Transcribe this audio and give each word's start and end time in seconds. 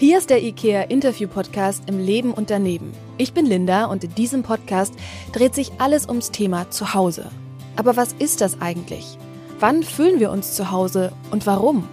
Hier 0.00 0.18
ist 0.18 0.30
der 0.30 0.44
IKEA 0.44 0.82
Interview 0.82 1.26
Podcast 1.26 1.82
im 1.88 1.98
Leben 1.98 2.32
und 2.32 2.50
daneben. 2.50 2.92
Ich 3.16 3.32
bin 3.32 3.46
Linda 3.46 3.86
und 3.86 4.04
in 4.04 4.14
diesem 4.14 4.44
Podcast 4.44 4.94
dreht 5.32 5.56
sich 5.56 5.72
alles 5.78 6.06
ums 6.08 6.30
Thema 6.30 6.70
Zuhause. 6.70 7.32
Aber 7.74 7.96
was 7.96 8.12
ist 8.12 8.40
das 8.40 8.60
eigentlich? 8.60 9.18
Wann 9.58 9.82
fühlen 9.82 10.20
wir 10.20 10.30
uns 10.30 10.54
zu 10.54 10.70
Hause 10.70 11.10
und 11.32 11.46
warum? 11.48 11.88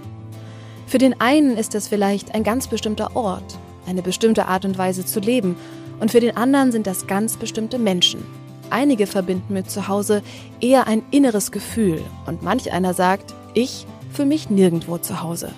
Für 0.85 0.99
den 0.99 1.19
einen 1.19 1.57
ist 1.57 1.73
es 1.73 1.87
vielleicht 1.87 2.35
ein 2.35 2.43
ganz 2.43 2.67
bestimmter 2.67 3.15
Ort, 3.15 3.57
eine 3.87 4.03
bestimmte 4.03 4.45
Art 4.45 4.65
und 4.65 4.77
Weise 4.77 5.03
zu 5.03 5.19
leben 5.19 5.55
und 5.99 6.11
für 6.11 6.19
den 6.19 6.37
anderen 6.37 6.71
sind 6.71 6.85
das 6.85 7.07
ganz 7.07 7.37
bestimmte 7.37 7.79
Menschen. 7.79 8.23
Einige 8.69 9.07
verbinden 9.07 9.51
mit 9.55 9.71
Zuhause 9.71 10.21
eher 10.61 10.85
ein 10.85 11.01
inneres 11.09 11.51
Gefühl 11.51 12.03
und 12.27 12.43
manch 12.43 12.71
einer 12.71 12.93
sagt, 12.93 13.33
ich 13.55 13.87
fühle 14.13 14.27
mich 14.27 14.51
nirgendwo 14.51 14.99
zu 14.99 15.23
Hause. 15.23 15.53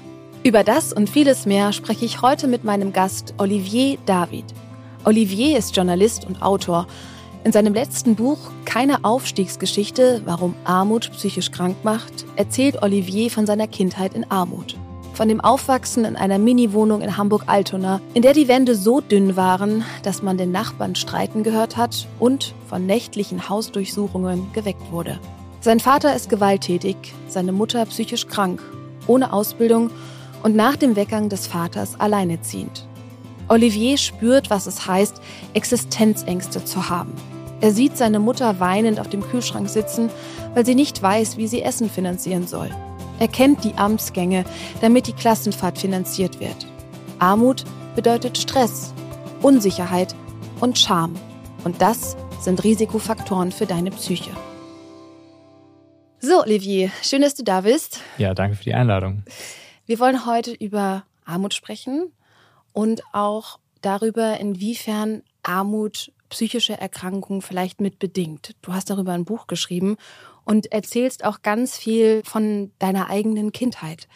Über 0.48 0.64
das 0.64 0.94
und 0.94 1.10
vieles 1.10 1.46
mehr 1.46 1.74
spreche 1.74 2.06
ich 2.06 2.22
heute 2.22 2.48
mit 2.48 2.64
meinem 2.64 2.94
Gast 2.94 3.34
Olivier 3.38 3.98
David. 4.06 4.46
Olivier 5.04 5.58
ist 5.58 5.76
Journalist 5.76 6.24
und 6.26 6.42
Autor. 6.42 6.88
In 7.44 7.52
seinem 7.52 7.74
letzten 7.74 8.16
Buch 8.16 8.38
Keine 8.64 9.04
Aufstiegsgeschichte, 9.04 10.22
warum 10.24 10.56
Armut 10.64 11.12
psychisch 11.12 11.52
krank 11.52 11.76
macht, 11.84 12.26
erzählt 12.38 12.82
Olivier 12.82 13.30
von 13.30 13.46
seiner 13.46 13.68
Kindheit 13.68 14.14
in 14.14 14.24
Armut. 14.32 14.78
Von 15.16 15.28
dem 15.28 15.42
Aufwachsen 15.42 16.06
in 16.06 16.16
einer 16.16 16.38
Mini-Wohnung 16.38 17.02
in 17.02 17.18
Hamburg-Altona, 17.18 18.00
in 18.14 18.22
der 18.22 18.32
die 18.32 18.48
Wände 18.48 18.76
so 18.76 19.02
dünn 19.02 19.36
waren, 19.36 19.84
dass 20.04 20.24
man 20.24 20.38
den 20.38 20.54
Nachbarn 20.54 20.96
streiten 20.96 21.44
gehört 21.44 21.76
hat 21.76 22.08
und 22.20 22.54
von 22.70 22.86
nächtlichen 22.86 23.50
Hausdurchsuchungen 23.50 24.48
geweckt 24.54 24.94
wurde. 24.94 25.20
Sein 25.60 25.82
Vater 25.82 26.16
ist 26.16 26.30
gewalttätig, 26.30 26.96
seine 27.28 27.52
Mutter 27.52 27.86
psychisch 27.88 28.28
krank, 28.28 28.64
ohne 29.08 29.34
Ausbildung 29.34 29.92
und 30.44 30.56
nach 30.56 30.76
dem 30.76 30.96
Weggang 30.96 31.30
des 31.30 31.48
Vaters 31.48 32.00
alleineziehend. 32.00 32.88
Olivier 33.50 33.98
spürt, 33.98 34.50
was 34.50 34.68
es 34.68 34.88
heißt, 34.88 35.22
Existenzängste 35.54 36.66
zu 36.66 36.90
haben. 36.90 37.14
Er 37.62 37.72
sieht 37.72 37.98
seine 37.98 38.20
Mutter 38.20 38.60
weinend 38.60 39.00
auf 39.00 39.10
dem 39.10 39.22
Kühlschrank 39.22 39.70
sitzen, 39.70 40.10
weil 40.54 40.66
sie 40.66 40.76
nicht 40.76 41.02
weiß, 41.02 41.38
wie 41.38 41.48
sie 41.48 41.62
Essen 41.62 41.90
finanzieren 41.90 42.46
soll. 42.46 42.70
Er 43.20 43.28
kennt 43.28 43.64
die 43.64 43.74
Amtsgänge, 43.76 44.46
damit 44.82 45.08
die 45.08 45.14
Klassenfahrt 45.14 45.80
finanziert 45.80 46.40
wird. 46.40 46.68
Armut 47.20 47.64
bedeutet 47.96 48.38
Stress, 48.38 48.94
Unsicherheit 49.42 50.14
und 50.60 50.78
Scham. 50.78 51.16
Und 51.64 51.82
das 51.82 52.16
sind 52.40 52.64
Risikofaktoren 52.64 53.52
für 53.52 53.66
deine 53.66 53.90
Psyche. 53.90 54.32
So, 56.20 56.42
Olivier, 56.42 56.92
schön, 57.02 57.22
dass 57.22 57.36
du 57.36 57.44
da 57.44 57.62
bist. 57.62 58.00
Ja, 58.18 58.34
danke 58.34 58.56
für 58.56 58.64
die 58.64 58.74
Einladung. 58.74 59.24
Wir 59.88 60.00
wollen 60.00 60.26
heute 60.26 60.52
über 60.52 61.06
Armut 61.24 61.54
sprechen 61.54 62.12
und 62.74 63.02
auch 63.14 63.58
darüber, 63.82 64.38
inwiefern 64.38 65.24
Armut 65.44 66.12
psychische 66.28 66.78
Erkrankungen 66.78 67.42
vielleicht 67.42 67.80
mitbedingt. 67.80 68.54
Du 68.62 68.74
hast 68.74 68.90
darüber 68.90 69.14
ein 69.14 69.24
Buch 69.24 69.48
geschrieben 69.48 69.96
und 70.44 70.74
erzählst 70.74 71.24
auch 71.24 71.42
ganz 71.42 71.78
viel 71.78 72.22
von 72.26 72.74
deiner 72.80 73.10
eigenen 73.10 73.54
Kindheit. 73.54 74.10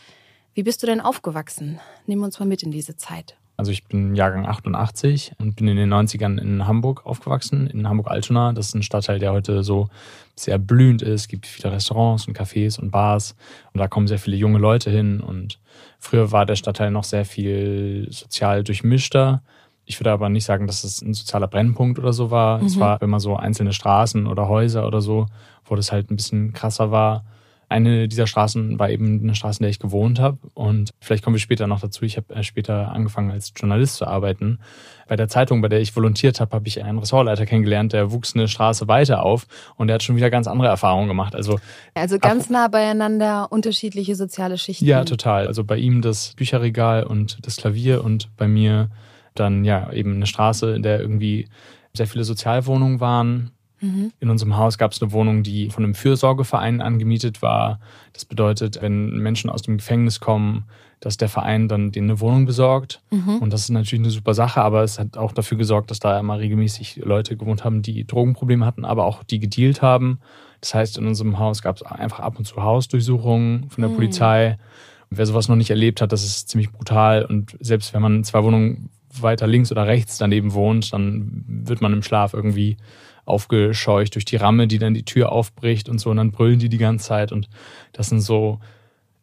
Wie 0.53 0.63
bist 0.63 0.83
du 0.83 0.87
denn 0.87 0.99
aufgewachsen? 0.99 1.79
Nimm 2.05 2.21
uns 2.21 2.37
mal 2.37 2.45
mit 2.45 2.63
in 2.63 2.71
diese 2.71 2.97
Zeit. 2.97 3.37
Also 3.61 3.71
ich 3.71 3.83
bin 3.83 4.15
Jahrgang 4.15 4.47
88 4.47 5.33
und 5.37 5.55
bin 5.55 5.67
in 5.67 5.77
den 5.77 5.93
90ern 5.93 6.41
in 6.41 6.65
Hamburg 6.65 7.05
aufgewachsen, 7.05 7.67
in 7.67 7.87
Hamburg-Altona. 7.87 8.53
Das 8.53 8.69
ist 8.69 8.73
ein 8.73 8.81
Stadtteil, 8.81 9.19
der 9.19 9.33
heute 9.33 9.61
so 9.61 9.87
sehr 10.35 10.57
blühend 10.57 11.03
ist. 11.03 11.21
Es 11.21 11.27
gibt 11.27 11.45
viele 11.45 11.71
Restaurants 11.71 12.27
und 12.27 12.35
Cafés 12.35 12.79
und 12.79 12.89
Bars 12.89 13.35
und 13.71 13.77
da 13.77 13.87
kommen 13.87 14.07
sehr 14.07 14.17
viele 14.17 14.35
junge 14.35 14.57
Leute 14.57 14.89
hin. 14.89 15.19
Und 15.19 15.59
früher 15.99 16.31
war 16.31 16.47
der 16.47 16.55
Stadtteil 16.55 16.89
noch 16.89 17.03
sehr 17.03 17.23
viel 17.23 18.07
sozial 18.09 18.63
durchmischter. 18.63 19.43
Ich 19.85 19.99
würde 19.99 20.09
aber 20.09 20.29
nicht 20.29 20.45
sagen, 20.45 20.65
dass 20.65 20.83
es 20.83 21.03
ein 21.03 21.13
sozialer 21.13 21.47
Brennpunkt 21.47 21.99
oder 21.99 22.13
so 22.13 22.31
war. 22.31 22.61
Mhm. 22.61 22.65
Es 22.65 22.79
war 22.79 22.99
immer 23.03 23.19
so 23.19 23.35
einzelne 23.35 23.73
Straßen 23.73 24.25
oder 24.25 24.47
Häuser 24.47 24.87
oder 24.87 25.01
so, 25.01 25.27
wo 25.65 25.75
das 25.75 25.91
halt 25.91 26.09
ein 26.09 26.15
bisschen 26.15 26.53
krasser 26.53 26.89
war 26.89 27.25
eine 27.71 28.09
dieser 28.09 28.27
Straßen 28.27 28.77
war 28.79 28.89
eben 28.89 29.21
eine 29.23 29.33
Straße, 29.33 29.59
in 29.59 29.63
der 29.63 29.69
ich 29.69 29.79
gewohnt 29.79 30.19
habe. 30.19 30.37
Und 30.53 30.91
vielleicht 30.99 31.23
kommen 31.23 31.35
wir 31.35 31.39
später 31.39 31.67
noch 31.67 31.79
dazu. 31.79 32.03
Ich 32.03 32.17
habe 32.17 32.35
äh, 32.35 32.43
später 32.43 32.91
angefangen 32.91 33.31
als 33.31 33.53
Journalist 33.55 33.95
zu 33.95 34.05
arbeiten. 34.05 34.59
Bei 35.07 35.15
der 35.15 35.29
Zeitung, 35.29 35.61
bei 35.61 35.69
der 35.69 35.79
ich 35.79 35.95
volontiert 35.95 36.41
habe, 36.41 36.53
habe 36.53 36.67
ich 36.67 36.83
einen 36.83 36.99
Ressortleiter 36.99 37.45
kennengelernt, 37.45 37.93
der 37.93 38.11
wuchs 38.11 38.35
eine 38.35 38.47
Straße 38.47 38.87
weiter 38.87 39.23
auf 39.23 39.47
und 39.77 39.87
der 39.87 39.95
hat 39.95 40.03
schon 40.03 40.17
wieder 40.17 40.29
ganz 40.29 40.47
andere 40.47 40.67
Erfahrungen 40.67 41.07
gemacht. 41.07 41.33
Also, 41.33 41.59
also 41.93 42.19
ganz 42.19 42.49
nah 42.49 42.67
beieinander 42.67 43.51
unterschiedliche 43.51 44.15
soziale 44.15 44.57
Schichten. 44.57 44.85
Ja, 44.85 45.03
total. 45.05 45.47
Also 45.47 45.63
bei 45.63 45.77
ihm 45.77 46.01
das 46.01 46.33
Bücherregal 46.35 47.05
und 47.05 47.45
das 47.45 47.55
Klavier 47.55 48.03
und 48.03 48.35
bei 48.35 48.47
mir 48.47 48.89
dann 49.33 49.63
ja 49.63 49.91
eben 49.93 50.15
eine 50.15 50.27
Straße, 50.27 50.75
in 50.75 50.83
der 50.83 50.99
irgendwie 50.99 51.47
sehr 51.93 52.07
viele 52.07 52.25
Sozialwohnungen 52.25 52.99
waren 52.99 53.51
Mhm. 53.81 54.11
In 54.19 54.29
unserem 54.29 54.57
Haus 54.57 54.77
gab 54.77 54.91
es 54.91 55.01
eine 55.01 55.11
Wohnung, 55.11 55.43
die 55.43 55.69
von 55.69 55.83
einem 55.83 55.95
Fürsorgeverein 55.95 56.81
angemietet 56.81 57.41
war. 57.41 57.79
Das 58.13 58.25
bedeutet, 58.25 58.81
wenn 58.81 59.17
Menschen 59.17 59.49
aus 59.49 59.63
dem 59.63 59.77
Gefängnis 59.77 60.19
kommen, 60.19 60.65
dass 60.99 61.17
der 61.17 61.29
Verein 61.29 61.67
dann 61.67 61.91
denen 61.91 62.11
eine 62.11 62.19
Wohnung 62.19 62.45
besorgt. 62.45 63.01
Mhm. 63.09 63.39
Und 63.39 63.51
das 63.51 63.61
ist 63.61 63.69
natürlich 63.71 64.03
eine 64.03 64.11
super 64.11 64.35
Sache, 64.35 64.61
aber 64.61 64.83
es 64.83 64.99
hat 64.99 65.17
auch 65.17 65.31
dafür 65.31 65.57
gesorgt, 65.57 65.89
dass 65.89 65.99
da 65.99 66.19
immer 66.19 66.39
regelmäßig 66.39 66.97
Leute 66.97 67.35
gewohnt 67.35 67.65
haben, 67.65 67.81
die 67.81 68.05
Drogenprobleme 68.05 68.65
hatten, 68.65 68.85
aber 68.85 69.05
auch 69.05 69.23
die 69.23 69.39
gedealt 69.39 69.81
haben. 69.81 70.19
Das 70.61 70.75
heißt, 70.75 70.99
in 70.99 71.07
unserem 71.07 71.39
Haus 71.39 71.63
gab 71.63 71.77
es 71.77 71.83
einfach 71.83 72.19
ab 72.19 72.37
und 72.37 72.45
zu 72.45 72.61
Hausdurchsuchungen 72.61 73.69
von 73.71 73.81
der 73.81 73.89
mhm. 73.89 73.95
Polizei. 73.95 74.59
Und 75.09 75.17
wer 75.17 75.25
sowas 75.25 75.49
noch 75.49 75.55
nicht 75.55 75.71
erlebt 75.71 76.01
hat, 76.01 76.11
das 76.11 76.23
ist 76.23 76.49
ziemlich 76.49 76.71
brutal. 76.71 77.25
Und 77.25 77.57
selbst 77.59 77.95
wenn 77.95 78.03
man 78.03 78.23
zwei 78.23 78.43
Wohnungen 78.43 78.91
weiter 79.19 79.47
links 79.47 79.71
oder 79.71 79.87
rechts 79.87 80.19
daneben 80.19 80.53
wohnt, 80.53 80.93
dann 80.93 81.43
wird 81.47 81.81
man 81.81 81.93
im 81.93 82.03
Schlaf 82.03 82.35
irgendwie 82.35 82.77
aufgescheucht 83.25 84.15
durch 84.15 84.25
die 84.25 84.35
Ramme, 84.35 84.67
die 84.67 84.79
dann 84.79 84.93
die 84.93 85.05
Tür 85.05 85.31
aufbricht 85.31 85.89
und 85.89 85.99
so. 85.99 86.09
Und 86.09 86.17
dann 86.17 86.31
brüllen 86.31 86.59
die 86.59 86.69
die 86.69 86.77
ganze 86.77 87.07
Zeit. 87.07 87.31
Und 87.31 87.49
das 87.93 88.09
sind 88.09 88.21
so 88.21 88.59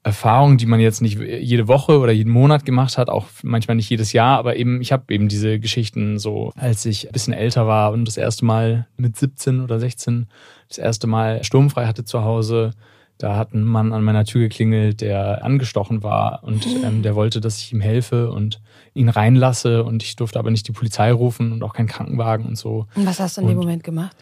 Erfahrungen, 0.08 0.58
die 0.58 0.66
man 0.66 0.80
jetzt 0.80 1.02
nicht 1.02 1.18
jede 1.18 1.68
Woche 1.68 1.98
oder 1.98 2.12
jeden 2.12 2.32
Monat 2.32 2.64
gemacht 2.64 2.98
hat, 2.98 3.10
auch 3.10 3.26
manchmal 3.42 3.76
nicht 3.76 3.90
jedes 3.90 4.12
Jahr, 4.12 4.38
aber 4.38 4.56
eben, 4.56 4.80
ich 4.80 4.92
habe 4.92 5.12
eben 5.12 5.28
diese 5.28 5.58
Geschichten 5.58 6.18
so, 6.18 6.52
als 6.56 6.86
ich 6.86 7.08
ein 7.08 7.12
bisschen 7.12 7.34
älter 7.34 7.66
war 7.66 7.92
und 7.92 8.06
das 8.06 8.16
erste 8.16 8.44
Mal 8.44 8.86
mit 8.96 9.16
17 9.16 9.60
oder 9.60 9.78
16 9.78 10.26
das 10.68 10.78
erste 10.78 11.06
Mal 11.06 11.44
sturmfrei 11.44 11.86
hatte 11.86 12.04
zu 12.04 12.22
Hause, 12.22 12.70
da 13.18 13.36
hat 13.36 13.52
ein 13.52 13.64
Mann 13.64 13.92
an 13.92 14.04
meiner 14.04 14.24
Tür 14.24 14.42
geklingelt, 14.42 15.00
der 15.00 15.44
angestochen 15.44 16.02
war 16.02 16.42
und 16.42 16.66
ähm, 16.84 17.02
der 17.02 17.14
wollte, 17.14 17.40
dass 17.40 17.60
ich 17.60 17.72
ihm 17.72 17.80
helfe 17.80 18.30
und 18.30 18.60
ihn 18.98 19.08
reinlasse 19.08 19.84
und 19.84 20.02
ich 20.02 20.16
durfte 20.16 20.38
aber 20.38 20.50
nicht 20.50 20.68
die 20.68 20.72
Polizei 20.72 21.12
rufen 21.12 21.52
und 21.52 21.62
auch 21.62 21.72
keinen 21.72 21.88
Krankenwagen 21.88 22.46
und 22.46 22.56
so. 22.56 22.86
Und 22.94 23.06
was 23.06 23.20
hast 23.20 23.36
du 23.36 23.40
in 23.40 23.46
und, 23.46 23.52
dem 23.52 23.58
Moment 23.58 23.84
gemacht? 23.84 24.16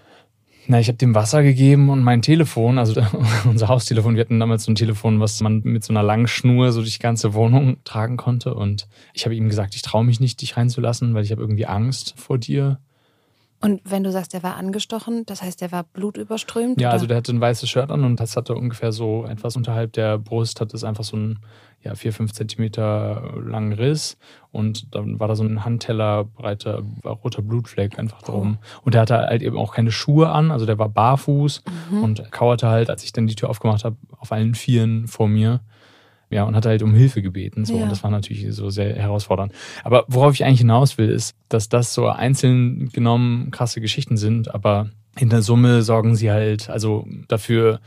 Na, 0.69 0.81
ich 0.81 0.89
habe 0.89 0.99
dem 0.99 1.15
Wasser 1.15 1.43
gegeben 1.43 1.91
und 1.91 2.03
mein 2.03 2.23
Telefon, 2.23 2.79
also 2.79 3.01
unser 3.45 3.69
Haustelefon, 3.69 4.17
wir 4.17 4.21
hatten 4.21 4.41
damals 4.41 4.65
so 4.65 4.73
ein 4.73 4.75
Telefon, 4.75 5.21
was 5.21 5.41
man 5.41 5.61
mit 5.63 5.85
so 5.85 5.93
einer 5.93 6.03
langen 6.03 6.27
Schnur 6.27 6.73
so 6.73 6.81
durch 6.81 6.95
die 6.95 7.03
ganze 7.03 7.35
Wohnung 7.35 7.77
tragen 7.85 8.17
konnte. 8.17 8.55
Und 8.55 8.89
ich 9.15 9.25
habe 9.25 9.35
ihm 9.35 9.49
gesagt, 9.49 9.75
ich 9.75 9.83
traue 9.83 10.05
mich 10.05 10.19
nicht, 10.19 10.41
dich 10.41 10.57
reinzulassen, 10.57 11.15
weil 11.15 11.25
ich 11.25 11.31
habe 11.31 11.41
irgendwie 11.41 11.67
Angst 11.67 12.15
vor 12.17 12.39
dir. 12.39 12.79
Und 13.67 13.81
wenn 13.85 14.05
du 14.05 14.13
sagst, 14.13 14.33
der 14.33 14.45
war 14.45 14.55
angestochen, 14.55 15.27
das 15.27 15.43
heißt, 15.43 15.61
der 15.61 15.73
war 15.73 15.83
blutüberströmt? 15.83 16.81
Ja, 16.81 16.87
oder? 16.87 16.93
also 16.93 17.07
der 17.09 17.17
hatte 17.17 17.33
ein 17.33 17.41
weißes 17.41 17.69
Shirt 17.69 17.91
an 17.91 18.05
und 18.05 18.21
das 18.21 18.37
hatte 18.37 18.55
ungefähr 18.55 18.93
so 18.93 19.25
etwas 19.25 19.57
unterhalb 19.57 19.93
der 19.95 20.19
Brust, 20.19 20.61
hat 20.61 20.73
es 20.73 20.85
einfach 20.85 21.03
so 21.03 21.17
ein 21.17 21.41
ja, 21.83 21.97
vier, 21.97 22.13
fünf 22.13 22.33
Zentimeter 22.33 23.35
langen 23.45 23.73
Riss 23.73 24.19
und 24.53 24.95
dann 24.95 25.19
war 25.19 25.27
da 25.27 25.35
so 25.35 25.43
ein 25.43 25.65
Handteller 25.65 26.23
breiter 26.23 26.81
roter 27.05 27.43
Blutfleck 27.43 27.99
einfach 27.99 28.23
drum. 28.23 28.59
Oh. 28.61 28.83
Und 28.85 28.95
der 28.95 29.01
hatte 29.01 29.17
halt 29.17 29.43
eben 29.43 29.57
auch 29.57 29.75
keine 29.75 29.91
Schuhe 29.91 30.29
an, 30.29 30.53
also 30.53 30.65
der 30.65 30.79
war 30.79 30.89
barfuß 30.89 31.65
mhm. 31.91 32.05
und 32.05 32.31
kauerte 32.31 32.69
halt, 32.69 32.89
als 32.89 33.03
ich 33.03 33.13
dann 33.13 33.27
die 33.27 33.35
Tür 33.35 33.51
aufgemacht 33.51 33.85
habe, 33.85 33.97
auf 34.17 34.31
allen 34.31 34.55
Vieren 34.55 35.09
vor 35.09 35.27
mir 35.27 35.59
ja, 36.31 36.45
und 36.45 36.57
hat 36.57 36.67
halt 36.67 36.83
um 36.83 36.95
Hilfe 36.95 37.23
gebeten. 37.23 37.65
So. 37.65 37.77
Ja. 37.77 37.85
Und 37.85 37.91
das 37.91 38.03
war 38.03 38.11
natürlich 38.11 38.47
so 38.55 38.71
sehr 38.71 38.95
herausfordernd. 38.95 39.53
Aber 39.85 40.05
worauf 40.09 40.35
ich 40.35 40.45
eigentlich 40.45 40.61
hinaus 40.61 40.99
will, 40.99 41.09
ist, 41.09 41.37
dass 41.49 41.69
das 41.69 41.95
so 41.95 42.09
einzeln 42.09 42.89
genommen 42.89 43.51
krasse 43.51 43.81
Geschichten 43.81 44.17
sind, 44.17 44.53
aber 44.55 44.91
in 45.19 45.31
der 45.31 45.43
Summe 45.43 45.83
sorgen 45.83 46.15
sie 46.15 46.31
halt 46.31 46.69
also 46.69 47.07
dafür, 47.29 47.81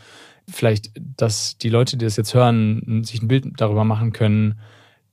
vielleicht, 0.47 0.91
dass 1.17 1.57
die 1.57 1.69
Leute, 1.69 1.97
die 1.97 2.05
das 2.05 2.17
jetzt 2.17 2.33
hören, 2.33 3.03
sich 3.03 3.21
ein 3.21 3.27
Bild 3.27 3.45
darüber 3.57 3.83
machen 3.83 4.13
können, 4.13 4.59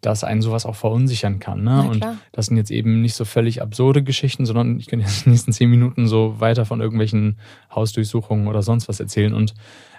dass 0.01 0.25
einen 0.25 0.43
sowas 0.43 0.67
auch 0.67 0.77
verunsichern 0.77 1.41
kann. 1.41 1.65
Ne? 1.65 1.89
Und 1.89 2.07
das 2.33 2.47
sind 2.47 2.57
jetzt 2.57 2.71
eben 2.71 3.03
nicht 3.03 3.15
so 3.15 3.25
völlig 3.25 3.61
absurde 3.61 4.03
Geschichten, 4.03 4.47
sondern 4.47 4.79
ich 4.79 4.87
kann 4.87 5.01
jetzt 5.01 5.19
in 5.19 5.25
den 5.25 5.33
nächsten 5.33 5.53
zehn 5.53 5.71
Minuten 5.71 6.07
so 6.07 6.39
weiter 6.39 6.65
von 6.65 6.81
irgendwelchen 6.81 7.39
Hausdurchsuchungen 7.75 8.47
oder 8.47 8.63
sonst 8.63 8.89
was 8.89 9.01
erzählen. 9.01 9.35
Und 9.35 9.55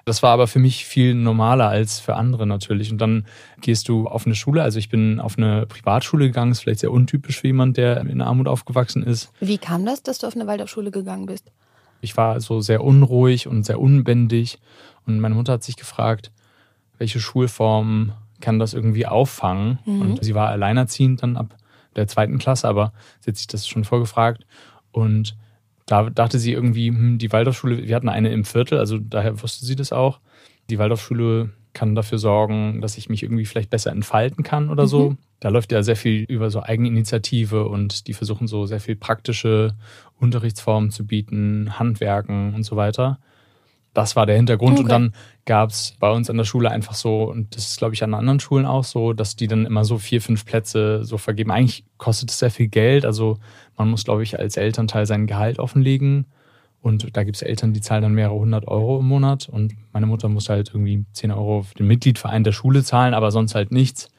das 0.07 0.23
war 0.23 0.31
aber 0.31 0.47
für 0.47 0.59
mich 0.59 0.85
viel 0.85 1.13
normaler 1.13 1.67
als 1.67 1.99
für 1.99 2.15
andere 2.15 2.47
natürlich. 2.47 2.93
Und 2.93 2.99
dann 2.99 3.25
gehst 3.59 3.89
du 3.89 4.07
auf 4.07 4.25
eine 4.25 4.35
Schule. 4.35 4.63
Also 4.63 4.79
ich 4.79 4.87
bin 4.87 5.19
auf 5.19 5.37
eine 5.37 5.65
Privatschule 5.65 6.27
gegangen, 6.27 6.53
ist 6.53 6.61
vielleicht 6.61 6.79
sehr 6.79 6.93
untypisch 6.93 7.41
für 7.41 7.47
jemand, 7.47 7.75
der 7.75 7.99
in 7.99 8.21
Armut 8.21 8.47
aufgewachsen 8.47 9.03
ist. 9.03 9.33
Wie 9.41 9.57
kam 9.57 9.85
das, 9.85 10.03
dass 10.03 10.19
du 10.19 10.27
auf 10.27 10.35
eine 10.35 10.47
Waldorfschule 10.47 10.91
gegangen 10.91 11.25
bist? 11.25 11.51
Ich 11.99 12.15
war 12.15 12.39
so 12.39 12.61
sehr 12.61 12.85
unruhig 12.85 13.47
und 13.47 13.63
sehr 13.63 13.81
unbändig. 13.81 14.59
Und 15.05 15.19
meine 15.19 15.35
Mutter 15.35 15.51
hat 15.53 15.63
sich 15.63 15.75
gefragt, 15.75 16.31
welche 16.97 17.19
Schulform 17.19 18.13
kann 18.39 18.59
das 18.59 18.73
irgendwie 18.73 19.07
auffangen? 19.07 19.79
Mhm. 19.85 20.01
Und 20.01 20.23
sie 20.23 20.35
war 20.35 20.47
alleinerziehend 20.47 21.21
dann 21.21 21.35
ab 21.35 21.57
der 21.97 22.07
zweiten 22.07 22.37
Klasse, 22.37 22.69
aber 22.69 22.93
sie 23.19 23.31
hat 23.31 23.37
sich 23.37 23.47
das 23.47 23.67
schon 23.67 23.83
vorgefragt. 23.83 24.45
Und 24.93 25.35
da 25.87 26.09
dachte 26.09 26.37
sie 26.37 26.53
irgendwie, 26.53 26.89
hm, 26.89 27.17
die 27.17 27.31
Waldorfschule, 27.31 27.87
wir 27.87 27.95
hatten 27.95 28.09
eine 28.09 28.31
im 28.31 28.45
Viertel, 28.45 28.77
also 28.77 28.99
daher 28.99 29.41
wusste 29.41 29.65
sie 29.65 29.75
das 29.75 29.91
auch. 29.91 30.19
Die 30.69 30.77
Waldorfschule 30.77 31.49
kann 31.73 31.95
dafür 31.95 32.17
sorgen, 32.17 32.81
dass 32.81 32.97
ich 32.97 33.09
mich 33.09 33.23
irgendwie 33.23 33.45
vielleicht 33.45 33.69
besser 33.69 33.91
entfalten 33.91 34.43
kann 34.43 34.69
oder 34.69 34.83
mhm. 34.83 34.87
so. 34.87 35.15
Da 35.39 35.49
läuft 35.49 35.71
ja 35.71 35.83
sehr 35.83 35.95
viel 35.95 36.23
über 36.23 36.49
so 36.49 36.61
Eigeninitiative 36.61 37.67
und 37.67 38.07
die 38.07 38.13
versuchen 38.13 38.47
so 38.47 38.65
sehr 38.65 38.79
viel 38.79 38.95
praktische 38.95 39.75
Unterrichtsformen 40.19 40.91
zu 40.91 41.05
bieten, 41.05 41.79
Handwerken 41.79 42.53
und 42.53 42.63
so 42.63 42.75
weiter. 42.75 43.19
Das 43.97 44.15
war 44.15 44.27
der 44.27 44.35
Hintergrund. 44.35 44.73
Okay. 44.73 44.83
Und 44.83 44.91
dann 44.91 45.13
gab 45.45 45.71
es 45.71 45.95
bei 45.99 46.11
uns 46.11 46.29
an 46.29 46.37
der 46.37 46.43
Schule 46.43 46.69
einfach 46.69 46.93
so, 46.93 47.23
und 47.23 47.55
das 47.55 47.67
ist, 47.67 47.77
glaube 47.79 47.95
ich, 47.95 48.03
an 48.03 48.13
anderen 48.13 48.39
Schulen 48.39 48.67
auch 48.67 48.83
so, 48.83 49.11
dass 49.11 49.35
die 49.35 49.47
dann 49.47 49.65
immer 49.65 49.85
so 49.85 49.97
vier, 49.97 50.21
fünf 50.21 50.45
Plätze 50.45 51.03
so 51.03 51.17
vergeben. 51.17 51.49
Eigentlich 51.49 51.83
kostet 51.97 52.29
es 52.29 52.37
sehr 52.37 52.51
viel 52.51 52.67
Geld. 52.67 53.07
Also 53.07 53.39
man 53.75 53.89
muss, 53.89 54.03
glaube 54.03 54.21
ich, 54.21 54.37
als 54.37 54.55
Elternteil 54.55 55.07
sein 55.07 55.25
Gehalt 55.25 55.57
offenlegen. 55.57 56.27
Und 56.79 57.17
da 57.17 57.23
gibt 57.23 57.37
es 57.37 57.41
Eltern, 57.41 57.73
die 57.73 57.81
zahlen 57.81 58.03
dann 58.03 58.13
mehrere 58.13 58.35
hundert 58.35 58.67
Euro 58.67 58.99
im 58.99 59.07
Monat. 59.07 59.49
Und 59.49 59.73
meine 59.93 60.05
Mutter 60.05 60.29
muss 60.29 60.47
halt 60.47 60.69
irgendwie 60.69 61.03
zehn 61.13 61.31
Euro 61.31 61.63
für 61.63 61.73
den 61.73 61.87
Mitgliedverein 61.87 62.43
der 62.43 62.51
Schule 62.51 62.83
zahlen, 62.83 63.15
aber 63.15 63.31
sonst 63.31 63.55
halt 63.55 63.71
nichts. 63.71 64.09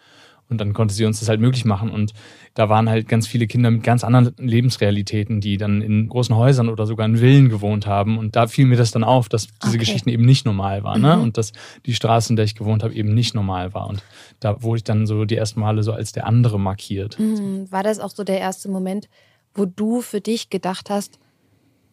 Und 0.51 0.59
dann 0.59 0.73
konnte 0.73 0.95
sie 0.95 1.05
uns 1.05 1.21
das 1.21 1.29
halt 1.29 1.41
möglich 1.41 1.65
machen. 1.65 1.91
Und 1.91 2.15
da 2.55 2.69
waren 2.69 2.89
halt 2.89 3.07
ganz 3.07 3.27
viele 3.27 3.47
Kinder 3.47 3.71
mit 3.71 3.83
ganz 3.83 4.03
anderen 4.03 4.35
Lebensrealitäten, 4.39 5.41
die 5.41 5.59
dann 5.59 5.83
in 5.83 6.09
großen 6.09 6.35
Häusern 6.35 6.71
oder 6.71 6.87
sogar 6.87 7.07
in 7.07 7.19
Villen 7.19 7.51
gewohnt 7.51 7.87
haben. 7.87 8.19
Und 8.19 8.35
da 8.35 8.47
fiel 8.47 8.67
mir 8.67 8.77
das 8.77 8.91
dann 8.91 9.05
auf, 9.05 9.29
dass 9.29 9.47
diese 9.47 9.69
okay. 9.69 9.79
Geschichten 9.79 10.09
eben 10.09 10.25
nicht 10.25 10.47
normal 10.47 10.85
waren. 10.85 11.03
Ne? 11.03 11.17
Mhm. 11.17 11.23
Und 11.23 11.37
dass 11.37 11.53
die 11.85 11.95
Straße, 11.95 12.33
in 12.33 12.37
der 12.37 12.47
ich 12.47 12.55
gewohnt 12.55 12.83
habe, 12.83 12.95
eben 12.95 13.13
nicht 13.13 13.35
normal 13.35 13.75
war. 13.75 13.89
Und 13.89 14.03
da 14.41 14.63
wurde 14.63 14.79
ich 14.79 14.85
dann 14.85 15.07
so 15.07 15.27
die 15.27 15.37
ersten 15.37 15.61
Male 15.61 15.83
so 15.83 15.93
als 15.93 16.13
der 16.13 16.27
andere 16.27 16.59
markiert. 16.59 17.19
Mhm. 17.19 17.71
War 17.71 17.83
das 17.83 18.01
auch 18.01 18.11
so 18.11 18.25
der 18.25 18.39
erste 18.39 18.71
Moment, 18.71 19.09
wo 19.55 19.67
du 19.67 20.01
für 20.01 20.21
dich 20.21 20.49
gedacht 20.49 20.89
hast, 20.89 21.19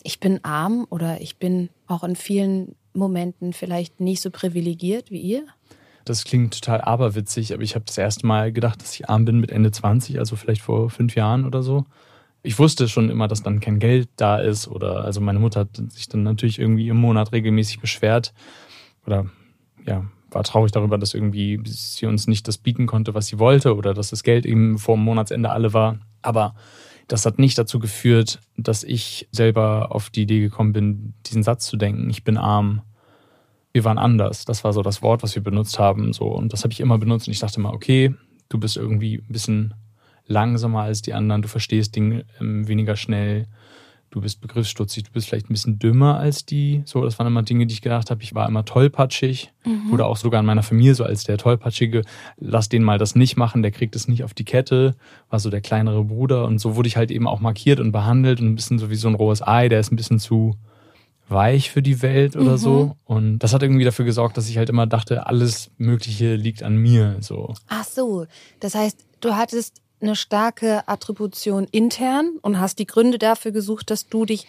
ich 0.04 0.20
bin 0.20 0.44
arm 0.44 0.86
oder 0.90 1.20
ich 1.20 1.38
bin 1.38 1.70
auch 1.88 2.04
in 2.04 2.16
vielen 2.16 2.76
Momenten 2.94 3.54
vielleicht 3.54 4.00
nicht 4.00 4.22
so 4.22 4.30
privilegiert 4.30 5.12
wie 5.12 5.20
ihr? 5.20 5.46
Das 6.06 6.24
klingt 6.24 6.54
total 6.54 6.82
aberwitzig, 6.82 7.54
aber 7.54 7.64
ich 7.64 7.76
habe 7.76 7.86
das 7.86 7.98
erste 7.98 8.28
Mal 8.28 8.52
gedacht, 8.54 8.82
dass 8.82 8.94
ich 8.94 9.10
arm 9.10 9.26
bin 9.26 9.40
mit 9.40 9.52
Ende 9.52 9.72
20, 9.72 10.20
also 10.20 10.36
vielleicht 10.36 10.62
vor 10.62 10.90
fünf 10.90 11.16
Jahren 11.16 11.46
oder 11.46 11.64
so. 11.64 11.86
Ich 12.44 12.60
wusste 12.60 12.88
schon 12.88 13.10
immer, 13.10 13.28
dass 13.28 13.42
dann 13.42 13.60
kein 13.60 13.80
Geld 13.80 14.08
da 14.16 14.38
ist 14.38 14.68
oder 14.68 15.04
also 15.04 15.20
meine 15.20 15.40
Mutter 15.40 15.62
hat 15.62 15.82
sich 15.90 16.08
dann 16.08 16.22
natürlich 16.22 16.60
irgendwie 16.60 16.90
im 16.90 16.98
Monat 16.98 17.32
regelmäßig 17.32 17.80
beschwert 17.80 18.34
oder 19.08 19.26
ja, 19.84 20.06
war 20.30 20.44
traurig 20.44 20.72
darüber, 20.72 21.00
dass 21.00 21.16
irgendwie 21.16 21.60
sie 21.66 22.06
uns 22.06 22.28
nicht 22.28 22.48
das 22.48 22.60
bieten 22.60 22.86
konnte, 22.86 23.16
was 23.16 23.26
sie 23.28 23.40
wollte 23.40 23.76
oder 23.76 23.96
dass 23.96 24.12
das 24.12 24.22
Geld 24.22 24.46
eben 24.46 24.78
vor 24.78 24.96
dem 24.96 25.04
Monatsende 25.04 25.50
alle 25.50 25.74
war. 25.74 25.98
Aber 26.22 26.54
das 27.08 27.26
hat 27.26 27.40
nicht 27.40 27.58
dazu 27.58 27.80
geführt, 27.80 28.40
dass 28.58 28.84
ich 28.84 29.28
selber 29.32 29.88
auf 29.92 30.12
die 30.12 30.24
Idee 30.24 30.42
gekommen 30.42 30.74
bin, 30.74 31.14
diesen 31.26 31.42
Satz 31.42 31.66
zu 31.66 31.78
denken, 31.78 32.10
ich 32.10 32.24
bin 32.24 32.38
arm 32.38 32.82
wir 33.76 33.84
waren 33.84 33.98
anders. 33.98 34.46
Das 34.46 34.64
war 34.64 34.72
so 34.72 34.82
das 34.82 35.02
Wort, 35.02 35.22
was 35.22 35.36
wir 35.36 35.44
benutzt 35.44 35.78
haben. 35.80 36.14
So. 36.14 36.28
Und 36.28 36.54
das 36.54 36.64
habe 36.64 36.72
ich 36.72 36.80
immer 36.80 36.98
benutzt. 36.98 37.28
Und 37.28 37.34
ich 37.34 37.40
dachte 37.40 37.60
immer, 37.60 37.74
okay, 37.74 38.16
du 38.48 38.58
bist 38.58 38.78
irgendwie 38.78 39.16
ein 39.18 39.34
bisschen 39.34 39.74
langsamer 40.28 40.84
als 40.84 41.02
die 41.02 41.14
anderen, 41.14 41.42
du 41.42 41.50
verstehst 41.50 41.94
Dinge 41.94 42.26
ähm, 42.40 42.70
weniger 42.70 42.96
schnell, 42.96 43.48
du 44.12 44.22
bist 44.22 44.40
begriffsstutzig, 44.40 45.04
du 45.04 45.12
bist 45.12 45.28
vielleicht 45.28 45.50
ein 45.50 45.54
bisschen 45.54 45.78
dümmer 45.78 46.18
als 46.18 46.46
die. 46.46 46.84
So, 46.86 47.04
das 47.04 47.20
waren 47.20 47.28
immer 47.28 47.44
Dinge, 47.44 47.68
die 47.68 47.74
ich 47.74 47.82
gedacht 47.82 48.10
habe. 48.12 48.24
Ich 48.24 48.34
war 48.34 48.48
immer 48.48 48.64
tollpatschig. 48.64 49.52
Mhm. 49.66 49.92
Oder 49.92 50.06
auch 50.06 50.16
sogar 50.16 50.40
in 50.40 50.46
meiner 50.46 50.64
Familie 50.64 50.96
so 50.96 51.04
als 51.04 51.26
der 51.26 51.38
tollpatschige, 51.38 52.04
lass 52.38 52.70
den 52.70 52.82
mal 52.82 52.98
das 52.98 53.14
nicht 53.14 53.36
machen, 53.36 53.62
der 53.62 53.72
kriegt 53.72 53.94
es 53.98 54.08
nicht 54.08 54.24
auf 54.24 54.34
die 54.34 54.46
Kette, 54.46 54.96
war 55.30 55.40
so 55.40 55.50
der 55.50 55.60
kleinere 55.60 56.06
Bruder. 56.06 56.46
Und 56.46 56.60
so 56.60 56.78
wurde 56.78 56.88
ich 56.88 56.96
halt 56.96 57.12
eben 57.12 57.28
auch 57.28 57.42
markiert 57.42 57.82
und 57.82 57.92
behandelt 57.92 58.40
und 58.40 58.48
ein 58.48 58.56
bisschen 58.56 58.80
so 58.80 58.90
wie 58.90 58.96
so 58.96 59.10
ein 59.10 59.16
rohes 59.16 59.46
Ei, 59.46 59.68
der 59.68 59.82
ist 59.82 59.92
ein 59.92 59.98
bisschen 59.98 60.20
zu 60.20 60.56
weich 61.28 61.72
für 61.72 61.82
die 61.82 62.02
Welt 62.02 62.36
oder 62.36 62.54
mhm. 62.54 62.58
so. 62.58 62.96
Und 63.06 63.40
das 63.40 63.54
hat 63.54 63.64
irgendwie 63.64 63.86
dafür 63.86 64.06
gesorgt, 64.06 64.38
dass 64.38 64.50
ich 64.50 64.58
halt 64.58 64.70
immer 64.70 64.88
dachte, 64.88 65.28
alles 65.28 65.72
Mögliche 65.78 66.36
liegt 66.36 66.64
an 66.64 66.78
mir. 66.78 67.18
So. 67.22 67.54
Ach 67.68 67.84
so. 67.84 68.26
Das 68.60 68.76
heißt, 68.76 69.00
du 69.22 69.36
hattest 69.36 69.82
eine 70.02 70.16
starke 70.16 70.88
Attribution 70.88 71.68
intern 71.72 72.38
und 72.42 72.60
hast 72.60 72.80
die 72.80 72.86
Gründe 72.86 73.18
dafür 73.18 73.52
gesucht, 73.52 73.90
dass 73.90 74.08
du 74.08 74.26
dich 74.26 74.46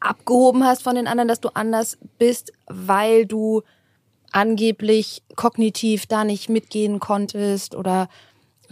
abgehoben 0.00 0.64
hast 0.64 0.82
von 0.82 0.94
den 0.94 1.06
anderen, 1.06 1.28
dass 1.28 1.40
du 1.40 1.48
anders 1.54 1.98
bist, 2.18 2.52
weil 2.66 3.26
du 3.26 3.62
angeblich 4.32 5.22
kognitiv 5.36 6.06
da 6.06 6.24
nicht 6.24 6.48
mitgehen 6.48 7.00
konntest 7.00 7.74
oder 7.74 8.08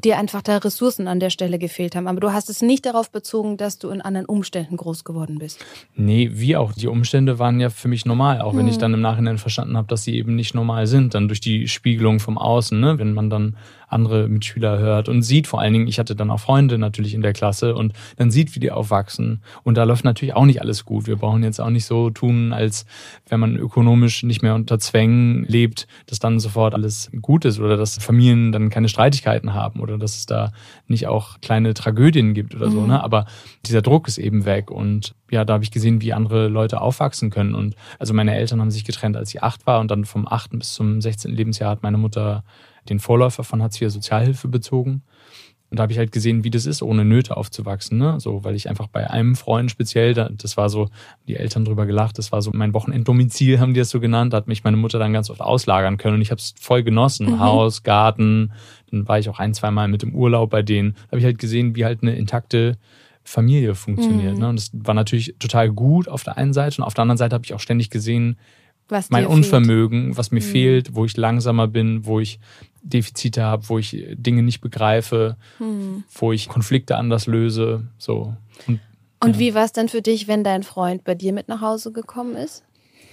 dir 0.05 0.19
einfach 0.19 0.43
da 0.43 0.58
Ressourcen 0.58 1.08
an 1.08 1.20
der 1.20 1.31
Stelle 1.31 1.58
gefehlt 1.58 1.97
haben. 1.97 2.06
Aber 2.06 2.20
du 2.20 2.32
hast 2.32 2.50
es 2.50 2.62
nicht 2.62 2.87
darauf 2.87 3.11
bezogen, 3.11 3.56
dass 3.56 3.79
du 3.79 3.91
in 3.91 4.00
anderen 4.00 4.26
Umständen 4.26 4.76
groß 4.76 5.05
geworden 5.05 5.38
bist. 5.38 5.64
Nee, 5.94 6.31
wie 6.32 6.56
auch. 6.56 6.73
Die 6.73 6.88
Umstände 6.88 7.38
waren 7.38 7.61
ja 7.61 7.70
für 7.70 7.88
mich 7.88 8.06
normal, 8.06 8.41
auch 8.41 8.52
hm. 8.52 8.61
wenn 8.61 8.69
ich 8.69 8.75
hm. 8.75 8.81
dann 8.81 8.94
im 8.94 9.00
Nachhinein 9.00 9.38
verstanden 9.38 9.76
habe, 9.76 9.88
dass 9.88 10.05
sie 10.05 10.17
eben 10.17 10.35
nicht 10.35 10.55
normal 10.55 10.87
sind, 10.87 11.14
dann 11.14 11.29
durch 11.29 11.41
die 11.41 11.69
Spiegelung 11.69 12.20
vom 12.20 12.38
Außen, 12.38 12.79
ne? 12.79 12.99
wenn 12.99 13.12
man 13.12 13.31
dann 13.31 13.56
andere 13.92 14.28
Mitschüler 14.28 14.78
hört 14.78 15.08
und 15.08 15.22
sieht 15.22 15.46
vor 15.46 15.60
allen 15.60 15.72
Dingen, 15.72 15.88
ich 15.88 15.98
hatte 15.98 16.16
dann 16.16 16.31
auch 16.31 16.40
Freunde 16.40 16.78
natürlich 16.78 17.14
in 17.14 17.22
der 17.22 17.32
Klasse 17.32 17.75
und 17.75 17.92
dann 18.16 18.31
sieht, 18.31 18.54
wie 18.54 18.60
die 18.60 18.70
aufwachsen. 18.70 19.42
Und 19.62 19.76
da 19.76 19.84
läuft 19.84 20.04
natürlich 20.04 20.34
auch 20.34 20.44
nicht 20.44 20.60
alles 20.60 20.84
gut. 20.84 21.06
Wir 21.06 21.16
brauchen 21.16 21.42
jetzt 21.42 21.60
auch 21.60 21.70
nicht 21.70 21.84
so 21.84 22.10
tun, 22.10 22.52
als 22.52 22.87
wenn 23.28 23.40
man 23.40 23.56
ökonomisch 23.56 24.22
nicht 24.22 24.42
mehr 24.42 24.54
unter 24.54 24.78
Zwängen 24.78 25.44
lebt, 25.44 25.87
dass 26.06 26.19
dann 26.19 26.40
sofort 26.40 26.75
alles 26.75 27.10
gut 27.20 27.44
ist 27.44 27.58
oder 27.58 27.76
dass 27.76 27.98
Familien 27.98 28.52
dann 28.52 28.70
keine 28.70 28.88
Streitigkeiten 28.88 29.54
haben 29.54 29.81
oder 29.81 29.98
dass 29.98 30.16
es 30.16 30.26
da 30.26 30.52
nicht 30.87 31.06
auch 31.06 31.40
kleine 31.40 31.75
Tragödien 31.75 32.34
gibt 32.34 32.54
oder 32.54 32.70
so. 32.70 32.81
Mhm. 32.81 32.88
Ne? 32.88 33.02
Aber 33.02 33.26
dieser 33.66 33.82
Druck 33.82 34.08
ist 34.08 34.19
eben 34.19 34.44
weg 34.44 34.70
und 34.70 35.14
ja, 35.31 35.44
da 35.44 35.54
habe 35.54 35.64
ich 35.64 35.70
gesehen, 35.70 36.00
wie 36.02 36.12
andere 36.12 36.48
Leute 36.48 36.81
aufwachsen 36.81 37.31
können. 37.31 37.54
Und 37.54 37.76
also 37.98 38.14
meine 38.14 38.34
Eltern 38.34 38.60
haben 38.60 38.70
sich 38.70 38.84
getrennt, 38.84 39.16
als 39.16 39.32
ich 39.32 39.42
acht 39.42 39.66
war 39.66 39.81
und 39.81 39.90
dann 39.90 40.04
vom 40.04 40.26
achten 40.26 40.58
bis 40.58 40.75
zum 40.75 41.00
16. 41.00 41.32
Lebensjahr 41.32 41.70
hat 41.70 41.82
meine 41.82 41.98
Mutter 41.98 42.44
den 42.88 43.00
Vorläufer 43.00 43.44
von 43.44 43.62
Hartz 43.62 43.81
IV 43.81 43.91
Sozialhilfe 43.91 44.49
bezogen. 44.49 45.03
Und 45.71 45.79
da 45.79 45.85
habe 45.85 45.93
ich 45.93 45.99
halt 45.99 46.11
gesehen, 46.11 46.43
wie 46.43 46.50
das 46.50 46.67
ist, 46.67 46.82
ohne 46.82 47.05
Nöte 47.05 47.37
aufzuwachsen. 47.37 47.97
Ne? 47.97 48.19
So, 48.19 48.43
weil 48.43 48.56
ich 48.56 48.69
einfach 48.69 48.88
bei 48.88 49.09
einem 49.09 49.37
Freund 49.37 49.71
speziell, 49.71 50.15
das 50.15 50.56
war 50.56 50.69
so, 50.69 50.88
die 51.29 51.37
Eltern 51.37 51.65
drüber 51.65 51.87
gelacht, 51.87 52.19
das 52.19 52.32
war 52.32 52.43
so 52.43 52.50
mein 52.53 52.75
Wochenenddomizil, 52.75 53.61
haben 53.61 53.73
die 53.73 53.79
das 53.79 53.91
so 53.91 54.00
genannt. 54.00 54.32
Da 54.32 54.38
hat 54.38 54.49
mich 54.49 54.65
meine 54.65 54.77
Mutter 54.77 54.99
dann 54.99 55.12
ganz 55.12 55.31
oft 55.31 55.41
auslagern 55.41 55.97
können 55.97 56.17
und 56.17 56.23
ich 56.23 56.32
habe 56.32 56.41
es 56.41 56.55
voll 56.61 56.82
genossen. 56.82 57.31
Mhm. 57.31 57.41
Haus, 57.41 57.85
Garten, 57.85 58.53
dann 58.91 59.06
war 59.06 59.21
ich 59.21 59.29
auch 59.29 59.38
ein, 59.38 59.55
zwei 59.55 59.71
Mal 59.71 59.87
mit 59.87 60.03
im 60.03 60.12
Urlaub 60.12 60.50
bei 60.50 60.62
denen. 60.62 60.94
Da 60.94 61.12
habe 61.12 61.19
ich 61.19 61.25
halt 61.25 61.38
gesehen, 61.38 61.76
wie 61.76 61.85
halt 61.85 62.02
eine 62.02 62.16
intakte 62.16 62.76
Familie 63.23 63.76
funktioniert. 63.76 64.35
Mhm. 64.35 64.40
Ne? 64.40 64.49
Und 64.49 64.59
das 64.59 64.71
war 64.73 64.95
natürlich 64.95 65.37
total 65.38 65.71
gut 65.71 66.09
auf 66.09 66.25
der 66.25 66.37
einen 66.37 66.52
Seite 66.52 66.78
und 66.78 66.85
auf 66.85 66.95
der 66.95 67.02
anderen 67.02 67.19
Seite 67.19 67.35
habe 67.35 67.45
ich 67.45 67.54
auch 67.54 67.61
ständig 67.61 67.90
gesehen, 67.90 68.38
was 68.90 69.11
mein 69.11 69.26
Unvermögen, 69.26 70.04
fehlt. 70.04 70.18
was 70.18 70.30
mir 70.30 70.40
mhm. 70.40 70.44
fehlt, 70.44 70.94
wo 70.94 71.04
ich 71.04 71.16
langsamer 71.16 71.68
bin, 71.68 72.06
wo 72.06 72.20
ich 72.20 72.38
Defizite 72.82 73.42
habe, 73.42 73.68
wo 73.68 73.78
ich 73.78 74.06
Dinge 74.12 74.42
nicht 74.42 74.61
begreife, 74.61 75.37
mhm. 75.59 76.04
wo 76.12 76.32
ich 76.32 76.49
Konflikte 76.49 76.97
anders 76.97 77.26
löse. 77.26 77.87
So. 77.99 78.35
Und, 78.66 78.80
Und 79.20 79.35
ja. 79.35 79.38
wie 79.38 79.54
war 79.54 79.64
es 79.64 79.73
dann 79.73 79.88
für 79.88 80.02
dich, 80.02 80.28
wenn 80.28 80.44
dein 80.44 80.62
Freund 80.62 81.04
bei 81.04 81.14
dir 81.14 81.32
mit 81.32 81.49
nach 81.49 81.61
Hause 81.61 81.92
gekommen 81.92 82.37
ist? 82.37 82.64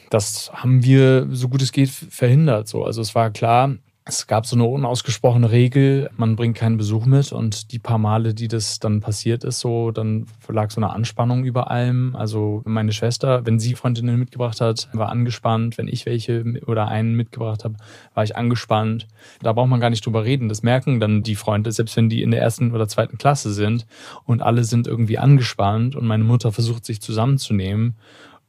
Das 0.10 0.52
haben 0.54 0.84
wir 0.84 1.28
so 1.32 1.50
gut 1.50 1.62
es 1.62 1.72
geht 1.72 1.90
verhindert. 1.90 2.68
So. 2.68 2.86
Also 2.86 3.02
es 3.02 3.14
war 3.14 3.30
klar, 3.30 3.76
es 4.08 4.28
gab 4.28 4.46
so 4.46 4.56
eine 4.56 4.66
unausgesprochene 4.66 5.52
Regel, 5.52 6.10
man 6.16 6.36
bringt 6.36 6.58
keinen 6.58 6.78
Besuch 6.78 7.06
mit 7.06 7.32
und 7.32 7.72
die 7.72 7.80
paar 7.80 7.98
Male, 7.98 8.34
die 8.34 8.48
das 8.48 8.80
dann 8.80 9.02
passiert 9.02 9.44
ist, 9.44 9.60
so, 9.60 9.92
dann 9.92 10.28
lag 10.48 10.72
so 10.72 10.80
eine 10.80 10.92
Anspannung 10.92 11.44
über 11.44 11.70
allem. 11.70 12.16
Also 12.16 12.62
meine 12.66 12.94
Schwester, 12.94 13.46
wenn 13.46 13.60
sie 13.60 13.76
Freundinnen 13.76 14.18
mitgebracht 14.18 14.62
hat, 14.62 14.88
war 14.94 15.10
angespannt. 15.10 15.78
Wenn 15.78 15.88
ich 15.88 16.06
welche 16.06 16.44
oder 16.66 16.88
einen 16.88 17.16
mitgebracht 17.16 17.66
habe, 17.66 17.76
war 18.14 18.24
ich 18.24 18.36
angespannt. 18.36 19.08
Da 19.42 19.54
braucht 19.54 19.70
man 19.70 19.80
gar 19.80 19.90
nicht 19.90 20.06
drüber 20.06 20.24
reden. 20.24 20.48
Das 20.48 20.64
merken 20.64 21.00
dann 21.00 21.24
die 21.24 21.36
Freunde, 21.36 21.72
selbst 21.72 21.98
wenn 21.98 22.10
die 22.10 22.22
in 22.22 22.32
der 22.32 22.42
ersten 22.42 22.72
oder 22.74 22.88
zweiten 22.88 23.18
Klasse 23.18 23.52
sind 23.52 23.86
und 24.24 24.42
alle 24.42 24.64
sind 24.64 24.88
irgendwie 24.88 25.18
angespannt 25.18 25.96
und 25.96 26.06
meine 26.06 26.24
Mutter 26.24 26.52
versucht 26.52 26.86
sich 26.86 27.02
zusammenzunehmen 27.02 27.96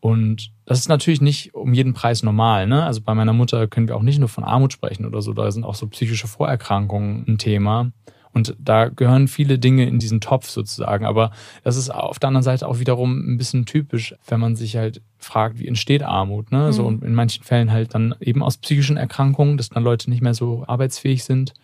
und 0.00 0.52
das 0.64 0.78
ist 0.78 0.88
natürlich 0.88 1.20
nicht 1.20 1.54
um 1.54 1.74
jeden 1.74 1.94
Preis 1.94 2.22
normal. 2.22 2.66
Ne? 2.66 2.84
Also 2.84 3.00
bei 3.00 3.14
meiner 3.14 3.32
Mutter 3.32 3.66
können 3.66 3.88
wir 3.88 3.96
auch 3.96 4.02
nicht 4.02 4.18
nur 4.18 4.28
von 4.28 4.44
Armut 4.44 4.72
sprechen 4.72 5.04
oder 5.04 5.22
so. 5.22 5.32
Da 5.32 5.50
sind 5.50 5.64
auch 5.64 5.74
so 5.74 5.88
psychische 5.88 6.28
Vorerkrankungen 6.28 7.24
ein 7.26 7.38
Thema. 7.38 7.90
Und 8.32 8.54
da 8.58 8.88
gehören 8.88 9.26
viele 9.26 9.58
Dinge 9.58 9.86
in 9.86 9.98
diesen 9.98 10.20
Topf 10.20 10.48
sozusagen. 10.48 11.04
Aber 11.04 11.32
das 11.64 11.76
ist 11.76 11.90
auf 11.90 12.18
der 12.18 12.28
anderen 12.28 12.44
Seite 12.44 12.68
auch 12.68 12.78
wiederum 12.78 13.34
ein 13.34 13.38
bisschen 13.38 13.66
typisch, 13.66 14.14
wenn 14.28 14.38
man 14.38 14.54
sich 14.54 14.76
halt 14.76 15.02
fragt, 15.16 15.58
wie 15.58 15.66
entsteht 15.66 16.04
Armut. 16.04 16.52
Ne? 16.52 16.66
Mhm. 16.66 16.72
So 16.72 16.86
und 16.86 17.02
in 17.02 17.14
manchen 17.14 17.42
Fällen 17.42 17.72
halt 17.72 17.94
dann 17.94 18.14
eben 18.20 18.42
aus 18.42 18.58
psychischen 18.58 18.96
Erkrankungen, 18.96 19.56
dass 19.56 19.70
dann 19.70 19.82
Leute 19.82 20.10
nicht 20.10 20.22
mehr 20.22 20.34
so 20.34 20.64
arbeitsfähig 20.66 21.24
sind. 21.24 21.54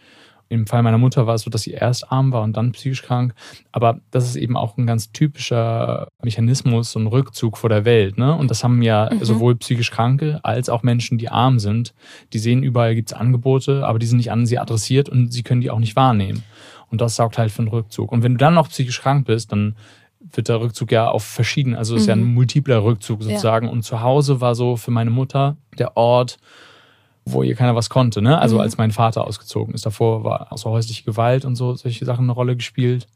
Im 0.48 0.66
Fall 0.66 0.82
meiner 0.82 0.98
Mutter 0.98 1.26
war 1.26 1.34
es 1.34 1.42
so, 1.42 1.50
dass 1.50 1.62
sie 1.62 1.72
erst 1.72 2.10
arm 2.12 2.32
war 2.32 2.42
und 2.42 2.56
dann 2.56 2.72
psychisch 2.72 3.02
krank. 3.02 3.34
Aber 3.72 4.00
das 4.10 4.26
ist 4.26 4.36
eben 4.36 4.56
auch 4.56 4.76
ein 4.76 4.86
ganz 4.86 5.10
typischer 5.12 6.08
Mechanismus, 6.22 6.92
so 6.92 7.00
ein 7.00 7.06
Rückzug 7.06 7.56
vor 7.56 7.70
der 7.70 7.84
Welt. 7.84 8.18
Ne? 8.18 8.34
Und 8.34 8.50
das 8.50 8.62
haben 8.62 8.82
ja 8.82 9.10
mhm. 9.12 9.24
sowohl 9.24 9.56
psychisch 9.56 9.90
Kranke 9.90 10.40
als 10.42 10.68
auch 10.68 10.82
Menschen, 10.82 11.18
die 11.18 11.28
arm 11.28 11.58
sind. 11.58 11.94
Die 12.32 12.38
sehen, 12.38 12.62
überall 12.62 12.94
gibt 12.94 13.10
es 13.10 13.16
Angebote, 13.16 13.86
aber 13.86 13.98
die 13.98 14.06
sind 14.06 14.18
nicht 14.18 14.30
an 14.30 14.46
sie 14.46 14.58
adressiert 14.58 15.08
und 15.08 15.32
sie 15.32 15.42
können 15.42 15.60
die 15.60 15.70
auch 15.70 15.78
nicht 15.78 15.96
wahrnehmen. 15.96 16.44
Und 16.90 17.00
das 17.00 17.16
sorgt 17.16 17.38
halt 17.38 17.50
für 17.50 17.62
einen 17.62 17.68
Rückzug. 17.68 18.12
Und 18.12 18.22
wenn 18.22 18.32
du 18.32 18.38
dann 18.38 18.54
noch 18.54 18.68
psychisch 18.68 19.00
krank 19.00 19.26
bist, 19.26 19.50
dann 19.50 19.74
wird 20.32 20.48
der 20.48 20.60
Rückzug 20.60 20.92
ja 20.92 21.08
auf 21.08 21.24
verschiedenen, 21.24 21.76
also 21.76 21.96
ist 21.96 22.02
mhm. 22.02 22.08
ja 22.08 22.14
ein 22.14 22.24
mhm. 22.24 22.34
multipler 22.34 22.84
Rückzug 22.84 23.22
sozusagen. 23.22 23.66
Ja. 23.66 23.72
Und 23.72 23.82
zu 23.82 24.00
Hause 24.00 24.40
war 24.40 24.54
so 24.54 24.76
für 24.76 24.90
meine 24.90 25.10
Mutter 25.10 25.56
der 25.78 25.96
Ort, 25.96 26.38
wo 27.24 27.42
ihr 27.42 27.54
keiner 27.54 27.74
was 27.74 27.88
konnte. 27.88 28.22
Ne? 28.22 28.38
Also 28.38 28.56
mhm. 28.56 28.62
als 28.62 28.76
mein 28.76 28.90
Vater 28.90 29.26
ausgezogen 29.26 29.74
ist. 29.74 29.86
Davor 29.86 30.24
war 30.24 30.52
auch 30.52 30.58
so 30.58 30.70
häusliche 30.70 31.04
Gewalt 31.04 31.44
und 31.44 31.56
so 31.56 31.74
solche 31.74 32.04
Sachen 32.04 32.24
eine 32.24 32.32
Rolle 32.32 32.56
gespielt 32.56 33.06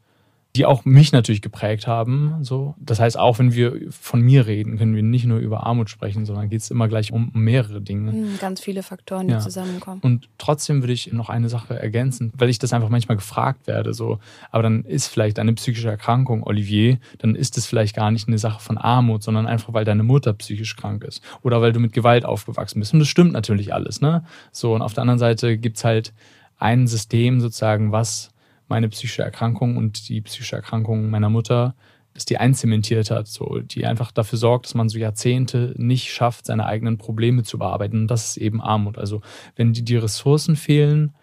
die 0.55 0.65
auch 0.65 0.83
mich 0.83 1.11
natürlich 1.11 1.43
geprägt 1.43 1.85
haben. 1.85 2.37
So. 2.41 2.73
Das 2.79 2.99
heißt, 2.99 3.19
auch 3.19 3.37
wenn 3.37 3.53
wir 3.53 3.79
von 3.91 4.19
mir 4.19 4.47
reden, 4.47 4.77
können 4.79 4.95
wir 4.95 5.03
nicht 5.03 5.25
nur 5.25 5.37
über 5.37 5.65
Armut 5.65 5.91
sprechen, 5.91 6.25
sondern 6.25 6.49
geht 6.49 6.61
es 6.61 6.71
immer 6.71 6.87
gleich 6.87 7.11
um 7.11 7.29
mehrere 7.33 7.81
Dinge. 7.81 8.11
Hm, 8.11 8.39
ganz 8.39 8.59
viele 8.59 8.81
Faktoren, 8.81 9.27
die 9.27 9.33
ja. 9.33 9.39
zusammenkommen. 9.39 10.01
Und 10.01 10.27
trotzdem 10.39 10.81
würde 10.81 10.93
ich 10.93 11.13
noch 11.13 11.29
eine 11.29 11.49
Sache 11.49 11.79
ergänzen, 11.79 12.33
weil 12.35 12.49
ich 12.49 12.57
das 12.57 12.73
einfach 12.73 12.89
manchmal 12.89 13.17
gefragt 13.17 13.67
werde. 13.67 13.93
So, 13.93 14.17
aber 14.49 14.63
dann 14.63 14.83
ist 14.85 15.07
vielleicht 15.07 15.37
eine 15.37 15.53
psychische 15.53 15.89
Erkrankung, 15.89 16.41
Olivier, 16.43 16.97
dann 17.19 17.35
ist 17.35 17.57
es 17.57 17.67
vielleicht 17.67 17.95
gar 17.95 18.09
nicht 18.09 18.27
eine 18.27 18.39
Sache 18.39 18.59
von 18.59 18.79
Armut, 18.79 19.21
sondern 19.21 19.45
einfach, 19.45 19.73
weil 19.73 19.85
deine 19.85 20.03
Mutter 20.03 20.33
psychisch 20.33 20.75
krank 20.75 21.03
ist. 21.03 21.21
Oder 21.43 21.61
weil 21.61 21.73
du 21.73 21.79
mit 21.79 21.93
Gewalt 21.93 22.25
aufgewachsen 22.25 22.79
bist. 22.79 22.93
Und 22.93 22.99
das 22.99 23.07
stimmt 23.07 23.33
natürlich 23.33 23.71
alles, 23.71 24.01
ne? 24.01 24.23
So, 24.51 24.73
und 24.73 24.81
auf 24.81 24.93
der 24.93 25.03
anderen 25.03 25.19
Seite 25.19 25.59
gibt 25.59 25.77
es 25.77 25.85
halt 25.85 26.11
ein 26.57 26.87
System 26.87 27.39
sozusagen, 27.39 27.91
was 27.91 28.31
meine 28.69 28.89
psychische 28.89 29.23
Erkrankung 29.23 29.77
und 29.77 30.09
die 30.09 30.21
psychische 30.21 30.55
Erkrankung 30.55 31.09
meiner 31.09 31.29
Mutter, 31.29 31.75
dass 32.13 32.25
die 32.25 32.37
einzementiert 32.37 33.11
hat, 33.11 33.27
so, 33.27 33.59
die 33.59 33.85
einfach 33.85 34.11
dafür 34.11 34.37
sorgt, 34.37 34.65
dass 34.65 34.75
man 34.75 34.89
so 34.89 34.97
Jahrzehnte 34.97 35.73
nicht 35.77 36.11
schafft, 36.11 36.45
seine 36.45 36.65
eigenen 36.65 36.97
Probleme 36.97 37.43
zu 37.43 37.57
bearbeiten. 37.57 38.01
Und 38.01 38.07
das 38.07 38.31
ist 38.31 38.37
eben 38.37 38.61
Armut. 38.61 38.97
Also 38.97 39.21
wenn 39.55 39.73
dir 39.73 39.83
die 39.83 39.95
Ressourcen 39.95 40.55
fehlen, 40.55 41.13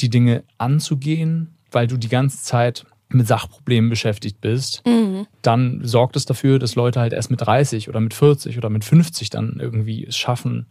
die 0.00 0.10
Dinge 0.10 0.44
anzugehen, 0.58 1.54
weil 1.70 1.86
du 1.86 1.96
die 1.96 2.08
ganze 2.08 2.42
Zeit 2.42 2.84
mit 3.10 3.26
Sachproblemen 3.26 3.88
beschäftigt 3.88 4.40
bist, 4.40 4.82
mhm. 4.86 5.26
dann 5.42 5.80
sorgt 5.82 6.16
es 6.16 6.26
dafür, 6.26 6.58
dass 6.58 6.74
Leute 6.74 7.00
halt 7.00 7.12
erst 7.12 7.30
mit 7.30 7.40
30 7.40 7.88
oder 7.88 8.00
mit 8.00 8.12
40 8.12 8.58
oder 8.58 8.68
mit 8.68 8.84
50 8.84 9.30
dann 9.30 9.58
irgendwie 9.60 10.04
es 10.04 10.16
schaffen, 10.16 10.66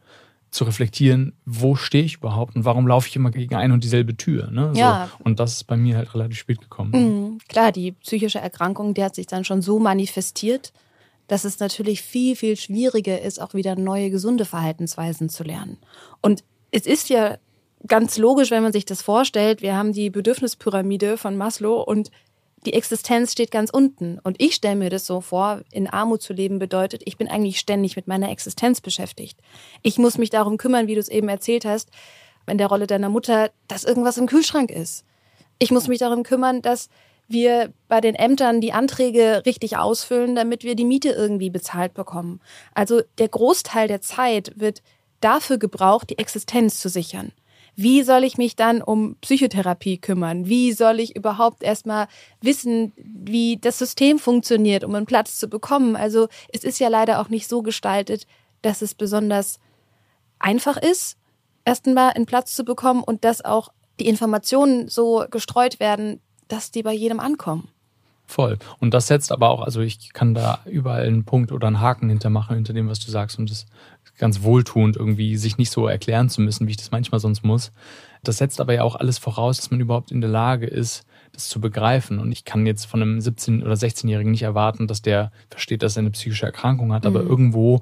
zu 0.51 0.63
reflektieren, 0.63 1.33
wo 1.45 1.75
stehe 1.75 2.03
ich 2.03 2.15
überhaupt 2.15 2.55
und 2.55 2.65
warum 2.65 2.87
laufe 2.87 3.07
ich 3.07 3.15
immer 3.15 3.31
gegen 3.31 3.55
eine 3.55 3.73
und 3.73 3.83
dieselbe 3.83 4.15
Tür. 4.15 4.49
Ne? 4.49 4.71
So. 4.73 4.79
Ja. 4.79 5.09
Und 5.19 5.39
das 5.39 5.53
ist 5.53 5.63
bei 5.65 5.77
mir 5.77 5.97
halt 5.97 6.13
relativ 6.13 6.37
spät 6.37 6.61
gekommen. 6.61 6.91
Mhm. 6.91 7.37
Klar, 7.47 7.71
die 7.71 7.91
psychische 7.91 8.39
Erkrankung, 8.39 8.93
die 8.93 9.03
hat 9.03 9.15
sich 9.15 9.27
dann 9.27 9.43
schon 9.43 9.61
so 9.61 9.79
manifestiert, 9.79 10.71
dass 11.27 11.43
es 11.43 11.59
natürlich 11.59 12.01
viel, 12.01 12.35
viel 12.35 12.55
schwieriger 12.55 13.21
ist, 13.21 13.41
auch 13.41 13.53
wieder 13.53 13.75
neue 13.75 14.09
gesunde 14.09 14.45
Verhaltensweisen 14.45 15.29
zu 15.29 15.43
lernen. 15.43 15.77
Und 16.21 16.43
es 16.71 16.85
ist 16.85 17.09
ja 17.09 17.37
ganz 17.85 18.17
logisch, 18.17 18.51
wenn 18.51 18.63
man 18.63 18.73
sich 18.73 18.85
das 18.85 19.01
vorstellt. 19.01 19.61
Wir 19.61 19.75
haben 19.75 19.93
die 19.93 20.09
Bedürfnispyramide 20.09 21.17
von 21.17 21.35
Maslow 21.35 21.81
und 21.81 22.11
die 22.65 22.73
Existenz 22.73 23.31
steht 23.31 23.51
ganz 23.51 23.69
unten. 23.69 24.19
Und 24.23 24.41
ich 24.41 24.55
stelle 24.55 24.75
mir 24.75 24.89
das 24.89 25.05
so 25.05 25.21
vor, 25.21 25.61
in 25.71 25.87
Armut 25.87 26.21
zu 26.21 26.33
leben 26.33 26.59
bedeutet, 26.59 27.03
ich 27.05 27.17
bin 27.17 27.27
eigentlich 27.27 27.59
ständig 27.59 27.95
mit 27.95 28.07
meiner 28.07 28.31
Existenz 28.31 28.81
beschäftigt. 28.81 29.39
Ich 29.83 29.97
muss 29.97 30.17
mich 30.17 30.29
darum 30.29 30.57
kümmern, 30.57 30.87
wie 30.87 30.95
du 30.95 30.99
es 30.99 31.09
eben 31.09 31.29
erzählt 31.29 31.65
hast, 31.65 31.89
in 32.47 32.57
der 32.57 32.67
Rolle 32.67 32.87
deiner 32.87 33.09
Mutter, 33.09 33.51
dass 33.67 33.83
irgendwas 33.83 34.17
im 34.17 34.27
Kühlschrank 34.27 34.71
ist. 34.71 35.05
Ich 35.59 35.71
muss 35.71 35.87
mich 35.87 35.99
darum 35.99 36.23
kümmern, 36.23 36.61
dass 36.61 36.89
wir 37.27 37.73
bei 37.87 37.99
den 37.99 38.15
Ämtern 38.15 38.61
die 38.61 38.73
Anträge 38.73 39.43
richtig 39.45 39.77
ausfüllen, 39.77 40.35
damit 40.35 40.63
wir 40.63 40.75
die 40.75 40.85
Miete 40.85 41.09
irgendwie 41.09 41.49
bezahlt 41.49 41.93
bekommen. 41.93 42.39
Also 42.73 43.01
der 43.17 43.27
Großteil 43.27 43.87
der 43.87 44.01
Zeit 44.01 44.53
wird 44.55 44.81
dafür 45.19 45.57
gebraucht, 45.57 46.09
die 46.09 46.17
Existenz 46.17 46.79
zu 46.79 46.89
sichern. 46.89 47.33
Wie 47.79 48.01
soll 48.01 48.23
ich 48.23 48.39
mich 48.39 48.55
dann 48.55 48.81
um 48.81 49.17
Psychotherapie 49.21 49.99
kümmern? 49.99 50.47
Wie 50.47 50.71
soll 50.71 50.99
ich 50.99 51.15
überhaupt 51.15 51.61
erstmal 51.61 52.07
wissen, 52.41 52.91
wie 52.97 53.57
das 53.57 53.77
System 53.77 54.17
funktioniert, 54.17 54.83
um 54.83 54.95
einen 54.95 55.05
Platz 55.05 55.37
zu 55.37 55.47
bekommen? 55.47 55.95
Also 55.95 56.27
es 56.51 56.63
ist 56.63 56.79
ja 56.79 56.87
leider 56.87 57.21
auch 57.21 57.29
nicht 57.29 57.47
so 57.47 57.61
gestaltet, 57.61 58.25
dass 58.63 58.81
es 58.81 58.95
besonders 58.95 59.59
einfach 60.39 60.77
ist, 60.77 61.17
erstmal 61.65 62.13
einen 62.13 62.25
Platz 62.25 62.55
zu 62.55 62.65
bekommen 62.65 63.03
und 63.03 63.23
dass 63.23 63.45
auch 63.45 63.69
die 63.99 64.07
Informationen 64.07 64.87
so 64.87 65.25
gestreut 65.29 65.79
werden, 65.79 66.19
dass 66.47 66.71
die 66.71 66.81
bei 66.81 66.93
jedem 66.93 67.19
ankommen. 67.19 67.69
Voll. 68.25 68.57
Und 68.79 68.93
das 68.93 69.05
setzt 69.05 69.31
aber 69.31 69.49
auch, 69.49 69.61
also 69.61 69.81
ich 69.81 70.13
kann 70.13 70.33
da 70.33 70.59
überall 70.65 71.05
einen 71.05 71.25
Punkt 71.25 71.51
oder 71.51 71.67
einen 71.67 71.79
Haken 71.79 72.09
hintermachen, 72.09 72.55
hinter 72.55 72.73
dem, 72.73 72.89
was 72.89 72.99
du 72.99 73.11
sagst. 73.11 73.37
Und 73.37 73.51
das 73.51 73.67
ganz 74.17 74.41
wohltuend, 74.41 74.95
irgendwie 74.95 75.37
sich 75.37 75.57
nicht 75.57 75.71
so 75.71 75.87
erklären 75.87 76.29
zu 76.29 76.41
müssen, 76.41 76.67
wie 76.67 76.71
ich 76.71 76.77
das 76.77 76.91
manchmal 76.91 77.19
sonst 77.19 77.43
muss. 77.43 77.71
Das 78.23 78.37
setzt 78.37 78.59
aber 78.59 78.73
ja 78.73 78.83
auch 78.83 78.95
alles 78.95 79.17
voraus, 79.17 79.57
dass 79.57 79.71
man 79.71 79.79
überhaupt 79.79 80.11
in 80.11 80.21
der 80.21 80.29
Lage 80.29 80.65
ist, 80.65 81.05
das 81.33 81.49
zu 81.49 81.61
begreifen. 81.61 82.19
Und 82.19 82.31
ich 82.31 82.45
kann 82.45 82.65
jetzt 82.65 82.85
von 82.85 83.01
einem 83.01 83.19
17- 83.19 83.63
oder 83.63 83.73
16-Jährigen 83.73 84.31
nicht 84.31 84.43
erwarten, 84.43 84.87
dass 84.87 85.01
der 85.01 85.31
versteht, 85.49 85.83
dass 85.83 85.95
er 85.95 86.01
eine 86.01 86.11
psychische 86.11 86.45
Erkrankung 86.45 86.93
hat, 86.93 87.03
mhm. 87.03 87.15
aber 87.15 87.21
irgendwo 87.21 87.81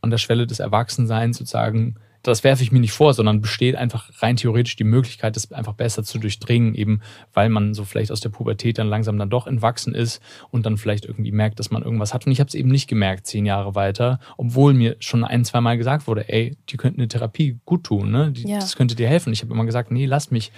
an 0.00 0.10
der 0.10 0.18
Schwelle 0.18 0.46
des 0.46 0.60
Erwachsenseins 0.60 1.38
sozusagen 1.38 1.96
das 2.30 2.44
werfe 2.44 2.62
ich 2.62 2.72
mir 2.72 2.80
nicht 2.80 2.92
vor, 2.92 3.14
sondern 3.14 3.40
besteht 3.40 3.76
einfach 3.76 4.10
rein 4.18 4.36
theoretisch 4.36 4.76
die 4.76 4.84
Möglichkeit, 4.84 5.36
das 5.36 5.52
einfach 5.52 5.74
besser 5.74 6.04
zu 6.04 6.18
durchdringen, 6.18 6.74
eben 6.74 7.00
weil 7.32 7.48
man 7.48 7.74
so 7.74 7.84
vielleicht 7.84 8.12
aus 8.12 8.20
der 8.20 8.30
Pubertät 8.30 8.78
dann 8.78 8.88
langsam 8.88 9.18
dann 9.18 9.30
doch 9.30 9.46
entwachsen 9.46 9.94
ist 9.94 10.20
und 10.50 10.66
dann 10.66 10.76
vielleicht 10.76 11.04
irgendwie 11.04 11.32
merkt, 11.32 11.58
dass 11.58 11.70
man 11.70 11.82
irgendwas 11.82 12.14
hat. 12.14 12.26
Und 12.26 12.32
ich 12.32 12.40
habe 12.40 12.48
es 12.48 12.54
eben 12.54 12.70
nicht 12.70 12.88
gemerkt, 12.88 13.26
zehn 13.26 13.46
Jahre 13.46 13.74
weiter, 13.74 14.20
obwohl 14.36 14.74
mir 14.74 14.96
schon 15.00 15.24
ein, 15.24 15.44
zwei 15.44 15.60
Mal 15.60 15.78
gesagt 15.78 16.06
wurde, 16.06 16.28
ey, 16.28 16.56
die 16.68 16.76
könnten 16.76 17.00
eine 17.00 17.08
Therapie 17.08 17.58
gut 17.64 17.84
tun, 17.84 18.10
ne? 18.10 18.32
Die, 18.32 18.48
ja. 18.48 18.58
Das 18.58 18.76
könnte 18.76 18.94
dir 18.94 19.08
helfen. 19.08 19.32
Ich 19.32 19.42
habe 19.42 19.52
immer 19.52 19.64
gesagt, 19.64 19.90
nee, 19.90 20.06
lass 20.06 20.30
mich. 20.30 20.52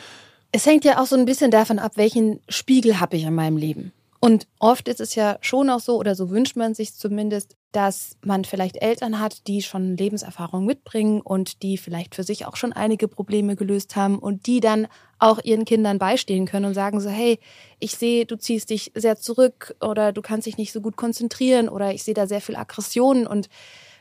Es 0.53 0.65
hängt 0.67 0.85
ja 0.85 1.01
auch 1.01 1.07
so 1.07 1.17
ein 1.17 1.27
bisschen 1.27 1.51
davon 1.51 1.79
ab, 1.79 1.93
welchen 1.97 2.41
Spiegel 2.49 3.01
habe 3.01 3.17
ich 3.17 3.25
in 3.25 3.35
meinem 3.35 3.57
Leben. 3.57 3.93
Und 4.21 4.49
oft 4.59 4.89
ist 4.89 5.01
es 5.01 5.15
ja 5.15 5.39
schon 5.41 5.71
auch 5.71 5.81
so, 5.81 5.97
oder 5.97 6.15
so 6.15 6.31
wünscht 6.31 6.57
man 6.57 6.75
sich 6.75 6.95
zumindest, 6.95 7.57
dass 7.73 8.17
man 8.23 8.45
vielleicht 8.45 8.83
Eltern 8.83 9.21
hat, 9.21 9.47
die 9.47 9.63
schon 9.63 9.97
Lebenserfahrung 9.97 10.65
mitbringen 10.65 11.21
und 11.21 11.63
die 11.63 11.77
vielleicht 11.77 12.15
für 12.15 12.25
sich 12.25 12.47
auch 12.47 12.57
schon 12.57 12.73
einige 12.73 13.07
Probleme 13.07 13.55
gelöst 13.57 13.95
haben 13.95 14.19
und 14.19 14.47
die 14.47 14.61
dann 14.61 14.89
auch 15.19 15.39
ihren 15.45 15.65
Kindern 15.65 15.99
beistehen 15.99 16.47
können 16.47 16.67
und 16.67 16.75
sagen 16.75 17.01
so, 17.01 17.11
hey, 17.11 17.39
ich 17.79 17.97
sehe, 17.97 18.25
du 18.25 18.37
ziehst 18.37 18.71
dich 18.71 18.93
sehr 18.95 19.17
zurück 19.17 19.77
oder 19.81 20.13
du 20.13 20.23
kannst 20.23 20.47
dich 20.47 20.57
nicht 20.57 20.73
so 20.73 20.81
gut 20.81 20.97
konzentrieren 20.97 21.69
oder 21.69 21.93
ich 21.93 22.03
sehe 22.03 22.15
da 22.15 22.27
sehr 22.27 22.41
viel 22.41 22.57
Aggression 22.57 23.27
und 23.27 23.49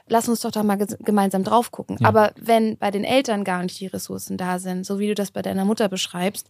lass 0.07 0.29
uns 0.29 0.41
doch 0.41 0.51
da 0.51 0.63
mal 0.63 0.77
gemeinsam 0.77 1.43
drauf 1.43 1.71
gucken. 1.71 1.97
Ja. 1.99 2.07
Aber 2.07 2.31
wenn 2.39 2.77
bei 2.77 2.91
den 2.91 3.03
Eltern 3.03 3.43
gar 3.43 3.61
nicht 3.63 3.79
die 3.79 3.87
Ressourcen 3.87 4.37
da 4.37 4.59
sind, 4.59 4.85
so 4.85 4.99
wie 4.99 5.07
du 5.07 5.15
das 5.15 5.31
bei 5.31 5.41
deiner 5.41 5.65
Mutter 5.65 5.89
beschreibst, 5.89 6.47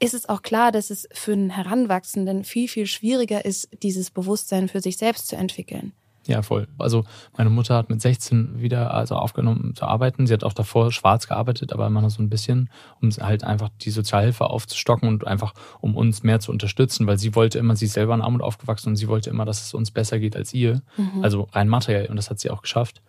ist 0.00 0.14
es 0.14 0.28
auch 0.28 0.42
klar, 0.42 0.72
dass 0.72 0.90
es 0.90 1.08
für 1.12 1.32
einen 1.32 1.50
Heranwachsenden 1.50 2.44
viel, 2.44 2.68
viel 2.68 2.86
schwieriger 2.86 3.44
ist, 3.44 3.68
dieses 3.82 4.10
Bewusstsein 4.10 4.68
für 4.68 4.80
sich 4.80 4.96
selbst 4.96 5.28
zu 5.28 5.36
entwickeln. 5.36 5.92
Ja, 6.26 6.42
voll. 6.42 6.68
Also 6.78 7.04
meine 7.36 7.50
Mutter 7.50 7.74
hat 7.74 7.88
mit 7.88 8.00
16 8.00 8.60
wieder 8.60 8.92
also 8.92 9.16
aufgenommen 9.16 9.74
zu 9.74 9.86
arbeiten. 9.86 10.26
Sie 10.26 10.34
hat 10.34 10.44
auch 10.44 10.52
davor 10.52 10.92
schwarz 10.92 11.26
gearbeitet, 11.26 11.72
aber 11.72 11.86
immer 11.86 12.02
noch 12.02 12.10
so 12.10 12.22
ein 12.22 12.28
bisschen, 12.28 12.70
um 13.00 13.10
halt 13.10 13.42
einfach 13.42 13.70
die 13.80 13.90
Sozialhilfe 13.90 14.44
aufzustocken 14.44 15.08
und 15.08 15.26
einfach 15.26 15.54
um 15.80 15.96
uns 15.96 16.22
mehr 16.22 16.38
zu 16.38 16.52
unterstützen, 16.52 17.06
weil 17.06 17.18
sie 17.18 17.34
wollte 17.34 17.58
immer, 17.58 17.74
sie 17.74 17.86
ist 17.86 17.94
selber 17.94 18.14
in 18.14 18.20
Armut 18.20 18.42
aufgewachsen 18.42 18.90
und 18.90 18.96
sie 18.96 19.08
wollte 19.08 19.30
immer, 19.30 19.44
dass 19.44 19.62
es 19.62 19.74
uns 19.74 19.90
besser 19.90 20.18
geht 20.18 20.36
als 20.36 20.52
ihr. 20.52 20.82
Mhm. 20.96 21.24
Also 21.24 21.48
rein 21.52 21.68
materiell 21.68 22.06
und 22.06 22.16
das 22.16 22.30
hat 22.30 22.38
sie 22.38 22.50
auch 22.50 22.62
geschafft. 22.62 23.02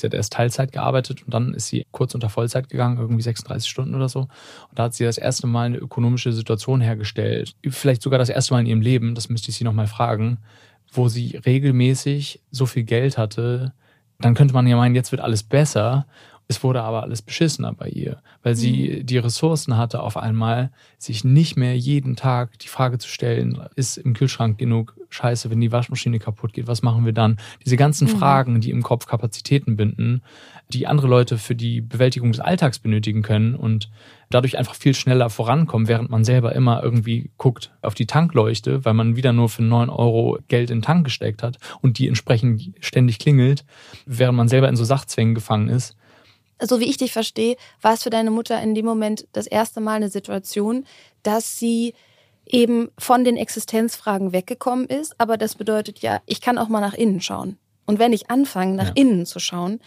Sie 0.00 0.06
hat 0.06 0.14
erst 0.14 0.32
Teilzeit 0.32 0.72
gearbeitet 0.72 1.22
und 1.22 1.32
dann 1.32 1.54
ist 1.54 1.68
sie 1.68 1.86
kurz 1.90 2.14
unter 2.14 2.28
Vollzeit 2.28 2.68
gegangen, 2.68 2.98
irgendwie 2.98 3.22
36 3.22 3.68
Stunden 3.68 3.94
oder 3.94 4.08
so. 4.08 4.20
Und 4.20 4.78
da 4.78 4.84
hat 4.84 4.94
sie 4.94 5.04
das 5.04 5.18
erste 5.18 5.46
Mal 5.46 5.66
eine 5.66 5.78
ökonomische 5.78 6.32
Situation 6.32 6.80
hergestellt. 6.80 7.54
Vielleicht 7.68 8.02
sogar 8.02 8.18
das 8.18 8.28
erste 8.28 8.54
Mal 8.54 8.60
in 8.60 8.66
ihrem 8.66 8.80
Leben, 8.80 9.14
das 9.14 9.28
müsste 9.28 9.50
ich 9.50 9.56
sie 9.56 9.64
nochmal 9.64 9.86
fragen, 9.86 10.38
wo 10.92 11.08
sie 11.08 11.36
regelmäßig 11.44 12.40
so 12.50 12.66
viel 12.66 12.84
Geld 12.84 13.18
hatte. 13.18 13.72
Dann 14.18 14.34
könnte 14.34 14.54
man 14.54 14.66
ja 14.66 14.76
meinen, 14.76 14.94
jetzt 14.94 15.12
wird 15.12 15.22
alles 15.22 15.42
besser. 15.42 16.06
Es 16.50 16.64
wurde 16.64 16.82
aber 16.82 17.04
alles 17.04 17.22
beschissener 17.22 17.72
bei 17.72 17.86
ihr, 17.86 18.20
weil 18.42 18.56
sie 18.56 18.98
mhm. 19.02 19.06
die 19.06 19.18
Ressourcen 19.18 19.76
hatte, 19.76 20.02
auf 20.02 20.16
einmal 20.16 20.72
sich 20.98 21.22
nicht 21.22 21.56
mehr 21.56 21.78
jeden 21.78 22.16
Tag 22.16 22.58
die 22.58 22.66
Frage 22.66 22.98
zu 22.98 23.06
stellen, 23.06 23.62
ist 23.76 23.98
im 23.98 24.14
Kühlschrank 24.14 24.58
genug 24.58 24.96
Scheiße, 25.10 25.48
wenn 25.48 25.60
die 25.60 25.70
Waschmaschine 25.70 26.18
kaputt 26.18 26.52
geht, 26.52 26.66
was 26.66 26.82
machen 26.82 27.04
wir 27.04 27.12
dann? 27.12 27.36
Diese 27.64 27.76
ganzen 27.76 28.08
mhm. 28.08 28.18
Fragen, 28.18 28.60
die 28.60 28.70
im 28.70 28.82
Kopf 28.82 29.06
Kapazitäten 29.06 29.76
binden, 29.76 30.22
die 30.70 30.88
andere 30.88 31.06
Leute 31.06 31.38
für 31.38 31.54
die 31.54 31.80
Bewältigung 31.80 32.32
des 32.32 32.40
Alltags 32.40 32.80
benötigen 32.80 33.22
können 33.22 33.54
und 33.54 33.88
dadurch 34.28 34.58
einfach 34.58 34.74
viel 34.74 34.94
schneller 34.94 35.30
vorankommen, 35.30 35.86
während 35.86 36.10
man 36.10 36.24
selber 36.24 36.52
immer 36.56 36.82
irgendwie 36.82 37.30
guckt 37.36 37.70
auf 37.80 37.94
die 37.94 38.06
Tankleuchte, 38.06 38.84
weil 38.84 38.94
man 38.94 39.14
wieder 39.14 39.32
nur 39.32 39.50
für 39.50 39.62
neun 39.62 39.88
Euro 39.88 40.36
Geld 40.48 40.70
in 40.70 40.78
den 40.78 40.82
Tank 40.82 41.04
gesteckt 41.04 41.44
hat 41.44 41.58
und 41.80 42.00
die 42.00 42.08
entsprechend 42.08 42.72
ständig 42.80 43.20
klingelt, 43.20 43.64
während 44.04 44.36
man 44.36 44.48
selber 44.48 44.68
in 44.68 44.74
so 44.74 44.82
Sachzwängen 44.82 45.36
gefangen 45.36 45.68
ist 45.68 45.96
so 46.60 46.80
wie 46.80 46.88
ich 46.88 46.96
dich 46.96 47.12
verstehe, 47.12 47.56
war 47.80 47.94
es 47.94 48.02
für 48.02 48.10
deine 48.10 48.30
Mutter 48.30 48.60
in 48.62 48.74
dem 48.74 48.86
Moment 48.86 49.26
das 49.32 49.46
erste 49.46 49.80
Mal 49.80 49.94
eine 49.94 50.10
Situation, 50.10 50.86
dass 51.22 51.58
sie 51.58 51.94
eben 52.46 52.90
von 52.98 53.24
den 53.24 53.36
Existenzfragen 53.36 54.32
weggekommen 54.32 54.86
ist. 54.86 55.14
Aber 55.18 55.36
das 55.36 55.54
bedeutet 55.54 56.00
ja, 56.00 56.20
ich 56.26 56.40
kann 56.40 56.58
auch 56.58 56.68
mal 56.68 56.80
nach 56.80 56.94
innen 56.94 57.20
schauen. 57.20 57.58
Und 57.86 57.98
wenn 57.98 58.12
ich 58.12 58.30
anfange, 58.30 58.74
nach 58.74 58.88
ja. 58.88 58.92
innen 58.94 59.26
zu 59.26 59.38
schauen, 59.38 59.80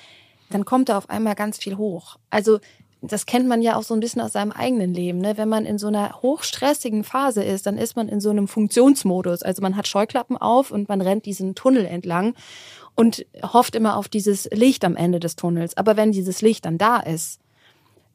dann 0.50 0.66
kommt 0.66 0.90
da 0.90 0.98
auf 0.98 1.10
einmal 1.10 1.36
ganz 1.36 1.58
viel 1.58 1.78
hoch. 1.78 2.18
Also 2.30 2.60
das 3.02 3.26
kennt 3.26 3.48
man 3.48 3.62
ja 3.62 3.76
auch 3.76 3.84
so 3.84 3.94
ein 3.94 4.00
bisschen 4.00 4.22
aus 4.22 4.32
seinem 4.32 4.52
eigenen 4.52 4.94
Leben. 4.94 5.20
Ne? 5.20 5.38
Wenn 5.38 5.50
man 5.50 5.66
in 5.66 5.78
so 5.78 5.88
einer 5.88 6.22
hochstressigen 6.22 7.04
Phase 7.04 7.44
ist, 7.44 7.66
dann 7.66 7.78
ist 7.78 7.98
man 7.98 8.08
in 8.08 8.22
so 8.22 8.30
einem 8.30 8.48
Funktionsmodus. 8.48 9.44
Also 9.44 9.62
man 9.62 9.76
hat 9.76 9.88
Scheuklappen 9.88 10.38
auf 10.38 10.72
und 10.72 10.88
man 10.88 11.02
rennt 11.02 11.26
diesen 11.26 11.54
Tunnel 11.54 11.86
entlang 11.86 12.34
und 12.96 13.26
hofft 13.42 13.76
immer 13.76 13.98
auf 13.98 14.08
dieses 14.08 14.50
Licht 14.52 14.86
am 14.86 14.96
Ende 14.96 15.20
des 15.20 15.36
Tunnels. 15.36 15.78
Aber 15.78 15.98
wenn 15.98 16.12
dieses 16.12 16.42
Licht 16.42 16.66
dann 16.66 16.78
da 16.78 16.98
ist, 16.98 17.40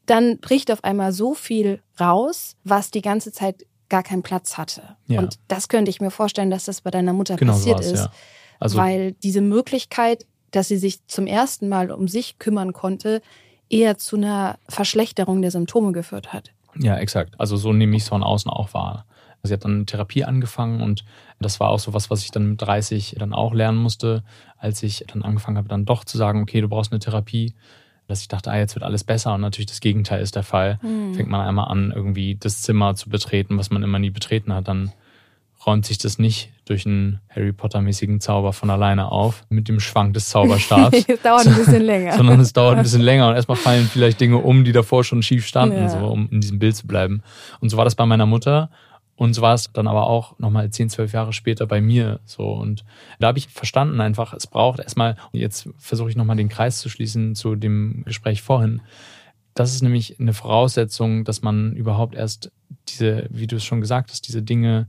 dann 0.06 0.38
bricht 0.38 0.70
auf 0.70 0.84
einmal 0.84 1.12
so 1.12 1.34
viel 1.34 1.80
raus, 2.00 2.56
was 2.64 2.90
die 2.90 3.02
ganze 3.02 3.32
Zeit 3.32 3.66
gar 3.88 4.02
keinen 4.02 4.22
Platz 4.22 4.56
hatte. 4.56 4.96
Ja. 5.06 5.20
Und 5.20 5.38
das 5.48 5.68
könnte 5.68 5.90
ich 5.90 6.00
mir 6.00 6.10
vorstellen, 6.10 6.50
dass 6.50 6.64
das 6.64 6.80
bei 6.80 6.90
deiner 6.90 7.12
Mutter 7.12 7.36
genau 7.36 7.52
passiert 7.52 7.80
ist. 7.80 7.96
Ja. 7.96 8.12
Also 8.60 8.78
weil 8.78 9.12
diese 9.12 9.40
Möglichkeit, 9.40 10.26
dass 10.50 10.68
sie 10.68 10.78
sich 10.78 11.06
zum 11.06 11.26
ersten 11.26 11.68
Mal 11.68 11.90
um 11.90 12.08
sich 12.08 12.38
kümmern 12.38 12.72
konnte, 12.72 13.22
eher 13.68 13.98
zu 13.98 14.16
einer 14.16 14.58
Verschlechterung 14.68 15.42
der 15.42 15.50
Symptome 15.50 15.92
geführt 15.92 16.32
hat. 16.32 16.52
Ja, 16.76 16.96
exakt. 16.96 17.34
Also 17.38 17.56
so 17.56 17.72
nehme 17.72 17.96
ich 17.96 18.02
es 18.02 18.08
von 18.08 18.22
außen 18.22 18.50
auch 18.50 18.72
wahr. 18.72 19.04
Sie 19.42 19.52
hat 19.52 19.64
dann 19.64 19.86
Therapie 19.86 20.24
angefangen 20.24 20.80
und 20.80 21.04
das 21.40 21.60
war 21.60 21.70
auch 21.70 21.78
so 21.78 21.94
was, 21.94 22.10
was 22.10 22.22
ich 22.24 22.30
dann 22.30 22.50
mit 22.50 22.62
30 22.62 23.16
dann 23.18 23.32
auch 23.32 23.54
lernen 23.54 23.78
musste, 23.78 24.24
als 24.58 24.82
ich 24.82 25.04
dann 25.06 25.22
angefangen 25.22 25.56
habe, 25.56 25.68
dann 25.68 25.84
doch 25.84 26.04
zu 26.04 26.18
sagen, 26.18 26.42
okay, 26.42 26.60
du 26.60 26.68
brauchst 26.68 26.92
eine 26.92 26.98
Therapie, 26.98 27.54
dass 28.08 28.22
ich 28.22 28.28
dachte, 28.28 28.50
ah, 28.50 28.58
jetzt 28.58 28.74
wird 28.74 28.84
alles 28.84 29.04
besser 29.04 29.34
und 29.34 29.40
natürlich 29.40 29.66
das 29.66 29.80
Gegenteil 29.80 30.20
ist 30.20 30.34
der 30.34 30.42
Fall. 30.42 30.78
Mhm. 30.82 31.14
Fängt 31.14 31.28
man 31.28 31.46
einmal 31.46 31.68
an, 31.68 31.92
irgendwie 31.94 32.36
das 32.36 32.62
Zimmer 32.62 32.94
zu 32.94 33.10
betreten, 33.10 33.58
was 33.58 33.70
man 33.70 33.82
immer 33.82 33.98
nie 33.98 34.10
betreten 34.10 34.52
hat, 34.52 34.66
dann 34.66 34.92
räumt 35.66 35.84
sich 35.84 35.98
das 35.98 36.18
nicht 36.18 36.50
durch 36.64 36.86
einen 36.86 37.20
Harry 37.28 37.52
Potter-mäßigen 37.52 38.20
Zauber 38.20 38.52
von 38.52 38.70
alleine 38.70 39.10
auf, 39.10 39.44
mit 39.48 39.68
dem 39.68 39.80
Schwank 39.80 40.14
des 40.14 40.28
Zauberstabs. 40.30 41.04
es 41.08 41.22
dauert 41.22 41.46
ein 41.46 41.54
bisschen 41.54 41.82
länger. 41.82 42.16
Sondern 42.16 42.40
es 42.40 42.52
dauert 42.52 42.76
ein 42.76 42.82
bisschen 42.82 43.02
länger 43.02 43.28
und 43.28 43.34
erstmal 43.34 43.56
fallen 43.56 43.86
vielleicht 43.86 44.20
Dinge 44.20 44.38
um, 44.38 44.64
die 44.64 44.72
davor 44.72 45.04
schon 45.04 45.22
schief 45.22 45.46
standen, 45.46 45.76
ja. 45.76 45.88
so, 45.88 45.98
um 45.98 46.28
in 46.30 46.40
diesem 46.40 46.58
Bild 46.58 46.76
zu 46.76 46.86
bleiben. 46.86 47.22
Und 47.60 47.70
so 47.70 47.76
war 47.76 47.84
das 47.84 47.94
bei 47.94 48.06
meiner 48.06 48.26
Mutter. 48.26 48.70
Und 49.18 49.34
so 49.34 49.42
war 49.42 49.54
es 49.54 49.72
dann 49.72 49.88
aber 49.88 50.06
auch 50.06 50.38
nochmal 50.38 50.70
10, 50.70 50.90
12 50.90 51.12
Jahre 51.12 51.32
später 51.32 51.66
bei 51.66 51.80
mir 51.80 52.20
so. 52.24 52.52
Und 52.52 52.84
da 53.18 53.26
habe 53.26 53.38
ich 53.38 53.48
verstanden 53.48 54.00
einfach, 54.00 54.32
es 54.32 54.46
braucht 54.46 54.78
erstmal, 54.78 55.16
jetzt 55.32 55.68
versuche 55.76 56.08
ich 56.08 56.14
nochmal 56.14 56.36
den 56.36 56.48
Kreis 56.48 56.78
zu 56.78 56.88
schließen 56.88 57.34
zu 57.34 57.56
dem 57.56 58.04
Gespräch 58.06 58.42
vorhin. 58.42 58.80
Das 59.54 59.74
ist 59.74 59.82
nämlich 59.82 60.20
eine 60.20 60.34
Voraussetzung, 60.34 61.24
dass 61.24 61.42
man 61.42 61.72
überhaupt 61.72 62.14
erst 62.14 62.52
diese, 62.86 63.26
wie 63.30 63.48
du 63.48 63.56
es 63.56 63.64
schon 63.64 63.80
gesagt 63.80 64.12
hast, 64.12 64.28
diese 64.28 64.40
Dinge, 64.40 64.86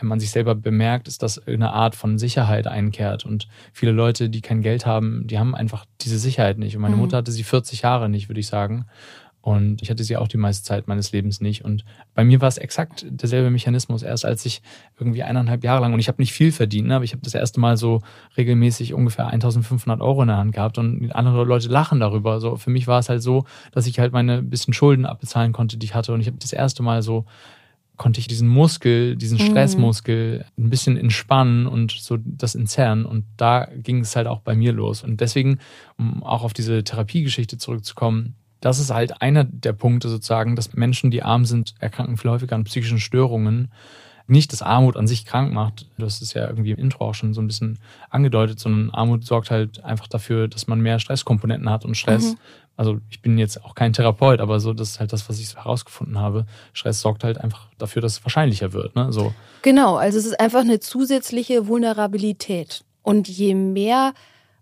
wenn 0.00 0.08
man 0.08 0.20
sich 0.20 0.30
selber 0.30 0.54
bemerkt, 0.54 1.06
ist, 1.06 1.22
dass 1.22 1.46
eine 1.46 1.74
Art 1.74 1.94
von 1.96 2.16
Sicherheit 2.16 2.66
einkehrt. 2.66 3.26
Und 3.26 3.46
viele 3.74 3.92
Leute, 3.92 4.30
die 4.30 4.40
kein 4.40 4.62
Geld 4.62 4.86
haben, 4.86 5.26
die 5.26 5.38
haben 5.38 5.54
einfach 5.54 5.84
diese 6.00 6.18
Sicherheit 6.18 6.56
nicht. 6.56 6.76
Und 6.76 6.80
meine 6.80 6.96
mhm. 6.96 7.02
Mutter 7.02 7.18
hatte 7.18 7.30
sie 7.30 7.44
40 7.44 7.82
Jahre 7.82 8.08
nicht, 8.08 8.30
würde 8.30 8.40
ich 8.40 8.46
sagen. 8.46 8.86
Und 9.46 9.80
ich 9.80 9.90
hatte 9.90 10.02
sie 10.02 10.16
auch 10.16 10.26
die 10.26 10.38
meiste 10.38 10.64
Zeit 10.64 10.88
meines 10.88 11.12
Lebens 11.12 11.40
nicht. 11.40 11.64
Und 11.64 11.84
bei 12.16 12.24
mir 12.24 12.40
war 12.40 12.48
es 12.48 12.58
exakt 12.58 13.06
derselbe 13.08 13.48
Mechanismus. 13.48 14.02
Erst 14.02 14.24
als 14.24 14.44
ich 14.44 14.60
irgendwie 14.98 15.22
eineinhalb 15.22 15.62
Jahre 15.62 15.82
lang, 15.82 15.94
und 15.94 16.00
ich 16.00 16.08
habe 16.08 16.20
nicht 16.20 16.32
viel 16.32 16.50
verdient, 16.50 16.88
ne, 16.88 16.96
aber 16.96 17.04
ich 17.04 17.12
habe 17.12 17.22
das 17.22 17.32
erste 17.32 17.60
Mal 17.60 17.76
so 17.76 18.02
regelmäßig 18.36 18.92
ungefähr 18.92 19.28
1500 19.28 20.00
Euro 20.00 20.22
in 20.22 20.28
der 20.28 20.38
Hand 20.38 20.50
gehabt 20.50 20.78
und 20.78 21.12
andere 21.12 21.44
Leute 21.44 21.68
lachen 21.68 22.00
darüber. 22.00 22.40
So 22.40 22.56
für 22.56 22.70
mich 22.70 22.88
war 22.88 22.98
es 22.98 23.08
halt 23.08 23.22
so, 23.22 23.44
dass 23.70 23.86
ich 23.86 24.00
halt 24.00 24.12
meine 24.12 24.42
bisschen 24.42 24.74
Schulden 24.74 25.06
abbezahlen 25.06 25.52
konnte, 25.52 25.76
die 25.76 25.86
ich 25.86 25.94
hatte. 25.94 26.12
Und 26.12 26.20
ich 26.20 26.26
habe 26.26 26.38
das 26.38 26.52
erste 26.52 26.82
Mal 26.82 27.02
so 27.02 27.24
konnte 27.96 28.18
ich 28.18 28.26
diesen 28.26 28.48
Muskel, 28.48 29.14
diesen 29.14 29.38
mhm. 29.38 29.42
Stressmuskel 29.42 30.44
ein 30.58 30.70
bisschen 30.70 30.96
entspannen 30.96 31.68
und 31.68 31.92
so 31.92 32.18
das 32.20 32.56
entzerren. 32.56 33.06
Und 33.06 33.26
da 33.36 33.68
ging 33.76 34.00
es 34.00 34.16
halt 34.16 34.26
auch 34.26 34.40
bei 34.40 34.56
mir 34.56 34.72
los. 34.72 35.04
Und 35.04 35.20
deswegen, 35.20 35.60
um 35.98 36.24
auch 36.24 36.42
auf 36.42 36.52
diese 36.52 36.82
Therapiegeschichte 36.82 37.58
zurückzukommen, 37.58 38.34
das 38.60 38.78
ist 38.78 38.90
halt 38.90 39.20
einer 39.22 39.44
der 39.44 39.72
Punkte 39.72 40.08
sozusagen, 40.08 40.56
dass 40.56 40.74
Menschen, 40.74 41.10
die 41.10 41.22
arm 41.22 41.44
sind, 41.44 41.74
erkranken 41.78 42.16
viel 42.16 42.30
häufiger 42.30 42.54
an 42.54 42.64
psychischen 42.64 42.98
Störungen. 42.98 43.70
Nicht, 44.28 44.52
dass 44.52 44.62
Armut 44.62 44.96
an 44.96 45.06
sich 45.06 45.24
krank 45.24 45.52
macht, 45.52 45.86
das 45.98 46.20
ist 46.20 46.34
ja 46.34 46.48
irgendwie 46.48 46.72
im 46.72 46.78
Intro 46.78 47.04
auch 47.08 47.14
schon 47.14 47.32
so 47.32 47.40
ein 47.40 47.46
bisschen 47.46 47.78
angedeutet, 48.10 48.58
sondern 48.58 48.90
Armut 48.90 49.24
sorgt 49.24 49.52
halt 49.52 49.84
einfach 49.84 50.08
dafür, 50.08 50.48
dass 50.48 50.66
man 50.66 50.80
mehr 50.80 50.98
Stresskomponenten 50.98 51.70
hat 51.70 51.84
und 51.84 51.96
Stress. 51.96 52.32
Mhm. 52.32 52.38
Also 52.76 52.98
ich 53.08 53.22
bin 53.22 53.38
jetzt 53.38 53.64
auch 53.64 53.74
kein 53.74 53.92
Therapeut, 53.92 54.40
aber 54.40 54.58
so 54.58 54.72
das 54.72 54.90
ist 54.90 55.00
halt 55.00 55.12
das, 55.12 55.28
was 55.28 55.38
ich 55.38 55.54
herausgefunden 55.54 56.18
habe. 56.18 56.44
Stress 56.72 57.00
sorgt 57.00 57.24
halt 57.24 57.38
einfach 57.38 57.68
dafür, 57.78 58.02
dass 58.02 58.18
es 58.18 58.24
wahrscheinlicher 58.24 58.72
wird. 58.72 58.96
Ne? 58.96 59.12
So. 59.12 59.32
Genau, 59.62 59.96
also 59.96 60.18
es 60.18 60.26
ist 60.26 60.40
einfach 60.40 60.60
eine 60.60 60.80
zusätzliche 60.80 61.68
Vulnerabilität. 61.68 62.84
Und 63.02 63.28
je 63.28 63.54
mehr 63.54 64.12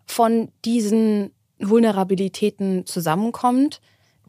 von 0.07 0.51
diesen 0.65 1.31
Vulnerabilitäten 1.59 2.87
zusammenkommt, 2.87 3.81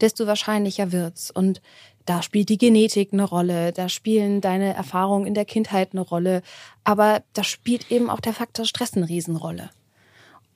desto 0.01 0.27
wahrscheinlicher 0.27 0.91
wird's. 0.91 1.31
Und 1.31 1.61
da 2.05 2.21
spielt 2.21 2.49
die 2.49 2.57
Genetik 2.57 3.13
eine 3.13 3.23
Rolle, 3.23 3.71
da 3.71 3.89
spielen 3.89 4.41
deine 4.41 4.73
Erfahrungen 4.73 5.25
in 5.25 5.33
der 5.33 5.45
Kindheit 5.45 5.89
eine 5.93 6.01
Rolle, 6.01 6.41
aber 6.83 7.23
da 7.33 7.43
spielt 7.43 7.91
eben 7.91 8.09
auch 8.09 8.19
der 8.19 8.33
Faktor 8.33 8.65
Stress 8.65 8.95
eine 8.95 9.09
Riesenrolle. 9.09 9.71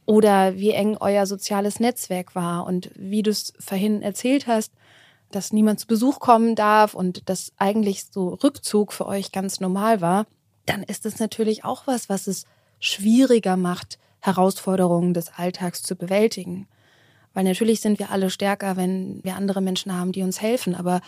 Oder 0.05 0.57
wie 0.57 0.71
eng 0.71 0.97
euer 0.99 1.25
soziales 1.25 1.79
Netzwerk 1.79 2.35
war 2.35 2.65
und 2.65 2.91
wie 2.95 3.23
du 3.23 3.31
es 3.31 3.53
vorhin 3.59 4.01
erzählt 4.01 4.47
hast, 4.47 4.71
dass 5.31 5.53
niemand 5.53 5.79
zu 5.79 5.87
Besuch 5.87 6.19
kommen 6.19 6.55
darf 6.55 6.93
und 6.93 7.29
dass 7.29 7.53
eigentlich 7.57 8.05
so 8.05 8.29
Rückzug 8.29 8.93
für 8.93 9.05
euch 9.05 9.31
ganz 9.31 9.59
normal 9.59 10.01
war, 10.01 10.25
dann 10.65 10.83
ist 10.83 11.05
es 11.05 11.19
natürlich 11.19 11.63
auch 11.63 11.87
was, 11.87 12.09
was 12.09 12.27
es 12.27 12.45
schwieriger 12.79 13.57
macht, 13.57 13.99
Herausforderungen 14.21 15.13
des 15.13 15.31
Alltags 15.35 15.81
zu 15.81 15.95
bewältigen. 15.95 16.67
Weil 17.33 17.43
natürlich 17.43 17.81
sind 17.81 17.99
wir 17.99 18.11
alle 18.11 18.29
stärker, 18.29 18.75
wenn 18.75 19.23
wir 19.23 19.35
andere 19.35 19.61
Menschen 19.61 19.95
haben, 19.95 20.11
die 20.11 20.23
uns 20.23 20.41
helfen. 20.41 20.75
Aber 20.75 21.01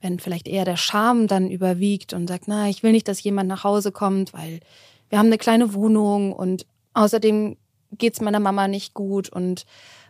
wenn 0.00 0.18
vielleicht 0.18 0.48
eher 0.48 0.64
der 0.64 0.76
Scham 0.76 1.26
dann 1.26 1.50
überwiegt 1.50 2.12
und 2.12 2.28
sagt, 2.28 2.48
na, 2.48 2.68
ich 2.68 2.82
will 2.82 2.92
nicht, 2.92 3.08
dass 3.08 3.22
jemand 3.22 3.48
nach 3.48 3.64
Hause 3.64 3.92
kommt, 3.92 4.32
weil 4.32 4.60
wir 5.08 5.18
haben 5.18 5.26
eine 5.26 5.38
kleine 5.38 5.74
Wohnung 5.74 6.32
und 6.32 6.66
außerdem 6.94 7.56
geht's 7.92 8.20
meiner 8.20 8.40
Mama 8.40 8.68
nicht 8.68 8.94
gut 8.94 9.28
und 9.28 9.64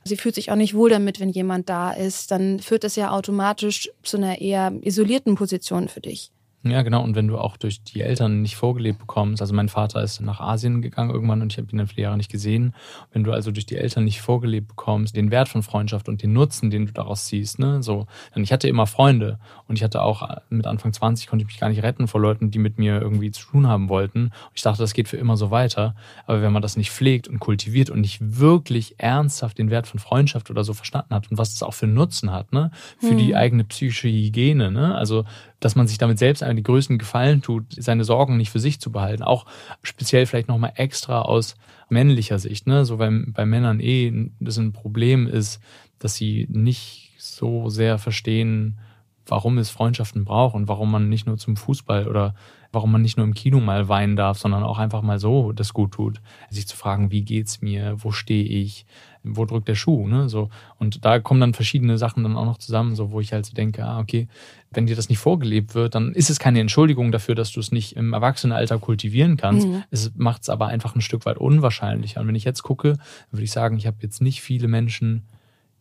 sie 0.05 0.17
fühlt 0.17 0.35
sich 0.35 0.51
auch 0.51 0.57
nicht 0.57 0.75
wohl 0.75 0.91
damit, 0.91 1.21
wenn 1.21 1.29
jemand 1.29 1.69
da 1.69 1.93
ist, 1.93 2.31
dann 2.31 2.61
führt 2.61 2.85
das 2.85 2.97
ja 2.97 3.11
automatisch 3.11 3.91
zu 4.03 4.17
einer 4.17 4.41
eher 4.41 4.73
isolierten 4.81 5.35
Position 5.35 5.89
für 5.89 6.01
dich. 6.01 6.31
Ja, 6.63 6.83
genau. 6.83 7.03
Und 7.03 7.15
wenn 7.15 7.29
du 7.29 7.39
auch 7.39 7.57
durch 7.57 7.83
die 7.83 8.01
Eltern 8.01 8.43
nicht 8.43 8.57
vorgelebt 8.57 8.99
bekommst, 8.99 9.41
also 9.41 9.55
mein 9.55 9.69
Vater 9.69 10.03
ist 10.03 10.21
nach 10.21 10.41
Asien 10.41 10.83
gegangen 10.83 11.11
irgendwann 11.11 11.43
und 11.43 11.53
ich 11.53 11.59
habe 11.59 11.71
ihn 11.71 11.79
dann 11.79 11.87
viele 11.87 12.03
Jahre 12.03 12.17
nicht 12.17 12.31
gesehen. 12.31 12.75
Wenn 13.13 13.25
du 13.25 13.33
also 13.33 13.53
durch 13.53 13.67
die 13.67 13.77
Eltern 13.77 14.05
nicht 14.05 14.21
vorgelebt 14.21 14.69
bekommst, 14.69 15.15
den 15.15 15.31
Wert 15.31 15.49
von 15.49 15.63
Freundschaft 15.63 16.09
und 16.09 16.23
den 16.23 16.33
Nutzen, 16.33 16.71
den 16.71 16.87
du 16.87 16.93
daraus 16.93 17.27
ziehst, 17.27 17.59
ne, 17.59 17.83
so. 17.83 18.07
Denn 18.35 18.43
ich 18.43 18.53
hatte 18.53 18.69
immer 18.69 18.87
Freunde 18.87 19.39
und 19.69 19.77
ich 19.77 19.85
hatte 19.85 20.03
auch 20.03 20.29
mit 20.49 20.67
Anfang 20.67 20.93
20 20.93 21.29
konnte 21.29 21.45
ich 21.45 21.47
mich 21.47 21.61
gar 21.61 21.69
nicht 21.69 21.83
retten 21.83 22.09
vor 22.09 22.21
Leuten, 22.21 22.51
die 22.51 22.59
mit 22.59 22.79
mir 22.79 23.01
irgendwie 23.01 23.31
zu 23.31 23.47
tun 23.47 23.69
haben 23.69 23.89
wollten. 23.89 24.33
Ich 24.55 24.63
dachte, 24.63 24.83
das 24.83 24.93
geht 24.93 25.09
für 25.09 25.17
immer 25.17 25.37
so 25.37 25.51
weiter. 25.51 25.95
Aber 26.27 26.43
wenn 26.43 26.53
man 26.53 26.63
das 26.63 26.77
nicht 26.77 26.91
pflegt 26.91 27.29
und 27.29 27.39
kultiviert 27.39 27.91
und 27.91 28.01
nicht 28.01 28.19
wirklich 28.21 28.99
ernsthaft 28.99 29.59
den 29.59 29.71
Wert 29.71 29.87
von 29.87 30.01
Freundschaft 30.01 30.51
oder 30.51 30.65
so 30.65 30.75
verstanden 30.75 31.15
hat 31.15 31.31
und 31.31 31.39
was 31.39 31.53
das 31.53 31.63
auch 31.63 31.75
für 31.75 31.87
Nutzen 31.87 32.33
hat, 32.33 32.53
ne, 32.53 32.71
für 32.99 33.11
hm. 33.11 33.19
die 33.19 33.37
eigene 33.37 33.65
psychische 33.65 34.09
Hygiene, 34.09 34.71
ne, 34.71 34.95
also 34.95 35.25
dass 35.61 35.75
man 35.75 35.87
sich 35.87 35.99
damit 35.99 36.19
selbst 36.19 36.43
einen 36.43 36.63
größten 36.63 36.99
Gefallen 36.99 37.43
tut, 37.43 37.65
seine 37.71 38.05
Sorgen 38.05 38.37
nicht 38.37 38.51
für 38.51 38.61
sich 38.61 38.81
zu 38.81 38.93
behalten. 38.93 39.23
Auch 39.23 39.47
speziell 39.83 40.27
vielleicht 40.27 40.49
nochmal 40.49 40.73
extra 40.77 41.23
aus 41.23 41.57
männlicher 41.89 42.39
Sicht, 42.39 42.67
ne? 42.67 42.85
So 42.85 42.99
weil 42.99 43.27
bei 43.29 43.47
Männern 43.47 43.81
eh 43.81 44.31
das 44.41 44.59
ein 44.59 44.73
Problem 44.73 45.27
ist, 45.27 45.61
dass 45.99 46.15
sie 46.15 46.47
nicht 46.51 47.13
so 47.19 47.69
sehr 47.69 47.99
verstehen, 47.99 48.79
warum 49.27 49.59
es 49.59 49.71
Freundschaften 49.71 50.25
braucht 50.25 50.55
und 50.55 50.69
warum 50.69 50.91
man 50.91 51.09
nicht 51.09 51.27
nur 51.27 51.37
zum 51.37 51.57
Fußball 51.57 52.07
oder 52.07 52.35
warum 52.73 52.93
man 52.93 53.03
nicht 53.03 53.17
nur 53.17 53.27
im 53.27 53.35
Kino 53.35 53.61
mal 53.61 53.89
weinen 53.89 54.17
darf, 54.17 54.39
sondern 54.39 54.63
auch 54.63 54.79
einfach 54.79 55.03
mal 55.03 55.19
so 55.19 55.53
das 55.53 55.73
gut 55.73 55.93
tut. 55.93 56.21
Sich 56.51 56.69
zu 56.69 56.77
fragen, 56.77 57.11
wie 57.11 57.23
geht's 57.23 57.63
mir, 57.63 57.97
wo 57.99 58.13
stehe 58.13 58.45
ich, 58.45 58.87
wo 59.29 59.45
drückt 59.45 59.69
der 59.69 59.75
Schuh, 59.75 60.07
ne? 60.07 60.29
So. 60.29 60.51
Und 60.79 61.05
da 61.05 61.19
kommen 61.19 61.41
dann 61.41 61.55
verschiedene 61.55 61.99
Sachen 61.99 62.23
dann 62.23 62.37
auch 62.37 62.45
noch 62.45 62.59
zusammen, 62.59 62.95
so 62.95 63.11
wo 63.11 63.21
ich 63.21 63.33
halt 63.33 63.47
so 63.47 63.55
denke, 63.55 63.85
ah, 63.85 63.99
okay, 63.99 64.29
wenn 64.71 64.87
dir 64.87 64.97
das 64.97 65.09
nicht 65.09 65.19
vorgelebt 65.19 65.75
wird, 65.75 65.95
dann 65.95 66.13
ist 66.13 66.31
es 66.31 66.39
keine 66.39 66.61
Entschuldigung 66.61 67.13
dafür, 67.13 67.35
dass 67.35 67.53
du 67.53 67.61
es 67.61 67.73
nicht 67.73 67.97
im 67.97 68.13
Erwachsenenalter 68.13 68.79
kultivieren 68.79 69.37
kannst. 69.37 69.67
Mhm. 69.67 69.83
Es 69.91 70.13
macht 70.15 70.43
es 70.43 70.49
aber 70.49 70.69
einfach 70.69 70.95
ein 70.95 71.01
Stück 71.01 71.27
weit 71.27 71.39
unwahrscheinlicher. 71.39 72.21
Und 72.21 72.29
wenn 72.29 72.35
ich 72.35 72.45
jetzt 72.45 72.63
gucke, 72.63 72.99
würde 73.31 73.45
ich 73.45 73.53
sagen, 73.53 73.77
ich 73.77 73.87
habe 73.87 73.99
jetzt 74.01 74.23
nicht 74.23 74.43
viele 74.43 74.69
Menschen, 74.69 75.23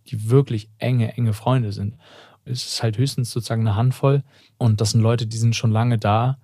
die 0.07 0.29
wirklich 0.29 0.69
enge, 0.77 1.15
enge 1.17 1.33
Freunde 1.33 1.71
sind. 1.71 1.95
Es 2.45 2.65
ist 2.65 2.83
halt 2.83 2.97
höchstens 2.97 3.31
sozusagen 3.31 3.61
eine 3.61 3.75
Handvoll. 3.75 4.23
Und 4.57 4.81
das 4.81 4.91
sind 4.91 5.01
Leute, 5.01 5.27
die 5.27 5.37
sind 5.37 5.55
schon 5.55 5.71
lange 5.71 5.97
da 5.97 6.37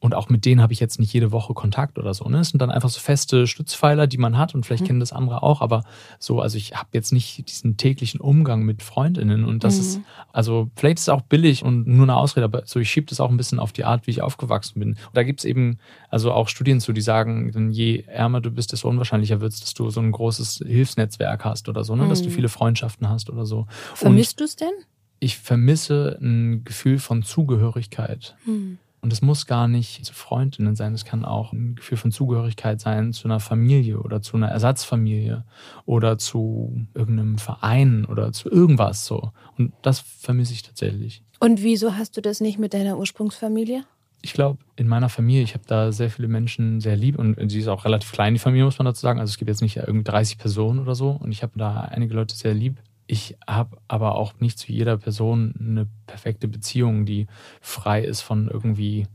und 0.00 0.14
auch 0.14 0.30
mit 0.30 0.46
denen 0.46 0.62
habe 0.62 0.72
ich 0.72 0.80
jetzt 0.80 0.98
nicht 0.98 1.12
jede 1.12 1.30
Woche 1.30 1.52
Kontakt 1.52 1.98
oder 1.98 2.14
so. 2.14 2.24
Ne? 2.28 2.40
Es 2.40 2.48
sind 2.48 2.60
dann 2.60 2.70
einfach 2.70 2.88
so 2.88 3.00
feste 3.00 3.46
Stützpfeiler, 3.46 4.06
die 4.06 4.16
man 4.16 4.38
hat 4.38 4.54
und 4.54 4.64
vielleicht 4.64 4.82
mhm. 4.82 4.86
kennen 4.86 5.00
das 5.00 5.12
andere 5.12 5.42
auch, 5.42 5.60
aber 5.60 5.84
so, 6.18 6.40
also 6.40 6.56
ich 6.56 6.72
habe 6.72 6.88
jetzt 6.92 7.12
nicht 7.12 7.48
diesen 7.48 7.76
täglichen 7.76 8.18
Umgang 8.18 8.62
mit 8.62 8.82
Freundinnen 8.82 9.44
und 9.44 9.62
das 9.62 9.74
mhm. 9.74 9.80
ist, 9.80 10.00
also 10.32 10.70
vielleicht 10.74 10.98
ist 10.98 11.02
es 11.02 11.08
auch 11.10 11.20
billig 11.20 11.62
und 11.62 11.86
nur 11.86 12.04
eine 12.04 12.16
Ausrede, 12.16 12.44
aber 12.44 12.62
so 12.64 12.80
ich 12.80 12.90
schiebe 12.90 13.06
das 13.08 13.20
auch 13.20 13.28
ein 13.28 13.36
bisschen 13.36 13.58
auf 13.58 13.72
die 13.72 13.84
Art, 13.84 14.06
wie 14.06 14.10
ich 14.10 14.22
aufgewachsen 14.22 14.80
bin. 14.80 14.90
Und 14.90 14.98
da 15.14 15.22
gibt 15.22 15.40
es 15.40 15.44
eben 15.44 15.78
also 16.08 16.32
auch 16.32 16.48
Studien 16.48 16.80
zu, 16.80 16.94
die 16.94 17.02
sagen, 17.02 17.70
je 17.70 18.04
ärmer 18.06 18.40
du 18.40 18.50
bist, 18.50 18.72
desto 18.72 18.88
unwahrscheinlicher 18.88 19.40
wird 19.42 19.52
es, 19.52 19.60
dass 19.60 19.74
du 19.74 19.90
so 19.90 20.00
ein 20.00 20.12
großes 20.12 20.64
Hilfsnetzwerk 20.66 21.44
hast 21.44 21.68
oder 21.68 21.84
so, 21.84 21.94
ne? 21.94 22.04
Mhm. 22.04 22.08
dass 22.08 22.22
du 22.22 22.30
mhm. 22.30 22.34
viele 22.34 22.48
Freundschaften 22.48 23.08
hast 23.08 23.28
oder 23.28 23.44
so. 23.44 23.66
Vermisst 23.94 24.40
du 24.40 24.44
es 24.44 24.56
denn? 24.56 24.72
ich 25.20 25.36
vermisse 25.36 26.18
ein 26.20 26.64
Gefühl 26.64 26.98
von 26.98 27.22
Zugehörigkeit. 27.22 28.36
Mhm. 28.46 28.78
Und 29.02 29.12
es 29.12 29.22
muss 29.22 29.46
gar 29.46 29.66
nicht 29.66 30.04
zu 30.04 30.12
Freundinnen 30.12 30.76
sein, 30.76 30.92
es 30.92 31.06
kann 31.06 31.24
auch 31.24 31.52
ein 31.52 31.74
Gefühl 31.74 31.96
von 31.96 32.12
Zugehörigkeit 32.12 32.80
sein 32.80 33.12
zu 33.12 33.28
einer 33.28 33.40
Familie 33.40 33.98
oder 34.00 34.20
zu 34.20 34.36
einer 34.36 34.48
Ersatzfamilie 34.48 35.44
oder 35.86 36.18
zu 36.18 36.86
irgendeinem 36.94 37.38
Verein 37.38 38.04
oder 38.04 38.32
zu 38.32 38.50
irgendwas 38.50 39.06
so. 39.06 39.32
Und 39.56 39.72
das 39.82 40.00
vermisse 40.00 40.52
ich 40.52 40.62
tatsächlich. 40.62 41.22
Und 41.38 41.62
wieso 41.62 41.96
hast 41.96 42.16
du 42.18 42.20
das 42.20 42.40
nicht 42.40 42.58
mit 42.58 42.74
deiner 42.74 42.98
Ursprungsfamilie? 42.98 43.84
Ich 44.22 44.34
glaube, 44.34 44.58
in 44.76 44.86
meiner 44.86 45.08
Familie, 45.08 45.42
ich 45.42 45.54
habe 45.54 45.64
da 45.66 45.92
sehr 45.92 46.10
viele 46.10 46.28
Menschen 46.28 46.82
sehr 46.82 46.96
lieb 46.96 47.18
und 47.18 47.36
sie 47.50 47.60
ist 47.60 47.68
auch 47.68 47.86
relativ 47.86 48.12
klein, 48.12 48.34
die 48.34 48.38
Familie, 48.38 48.66
muss 48.66 48.78
man 48.78 48.84
dazu 48.84 49.00
sagen. 49.00 49.18
Also 49.18 49.30
es 49.30 49.38
gibt 49.38 49.48
jetzt 49.48 49.62
nicht 49.62 49.78
irgendwie 49.78 50.04
30 50.04 50.36
Personen 50.36 50.78
oder 50.78 50.94
so 50.94 51.12
und 51.12 51.32
ich 51.32 51.42
habe 51.42 51.52
da 51.56 51.80
einige 51.80 52.12
Leute 52.12 52.36
sehr 52.36 52.52
lieb. 52.52 52.76
Ich 53.10 53.36
habe 53.44 53.78
aber 53.88 54.14
auch 54.14 54.34
nicht 54.38 54.56
zu 54.56 54.70
jeder 54.70 54.96
Person 54.96 55.52
eine 55.58 55.88
perfekte 56.06 56.46
Beziehung, 56.46 57.06
die 57.06 57.26
frei 57.60 58.04
ist 58.04 58.20
von 58.20 58.48
irgendwie 58.48 59.08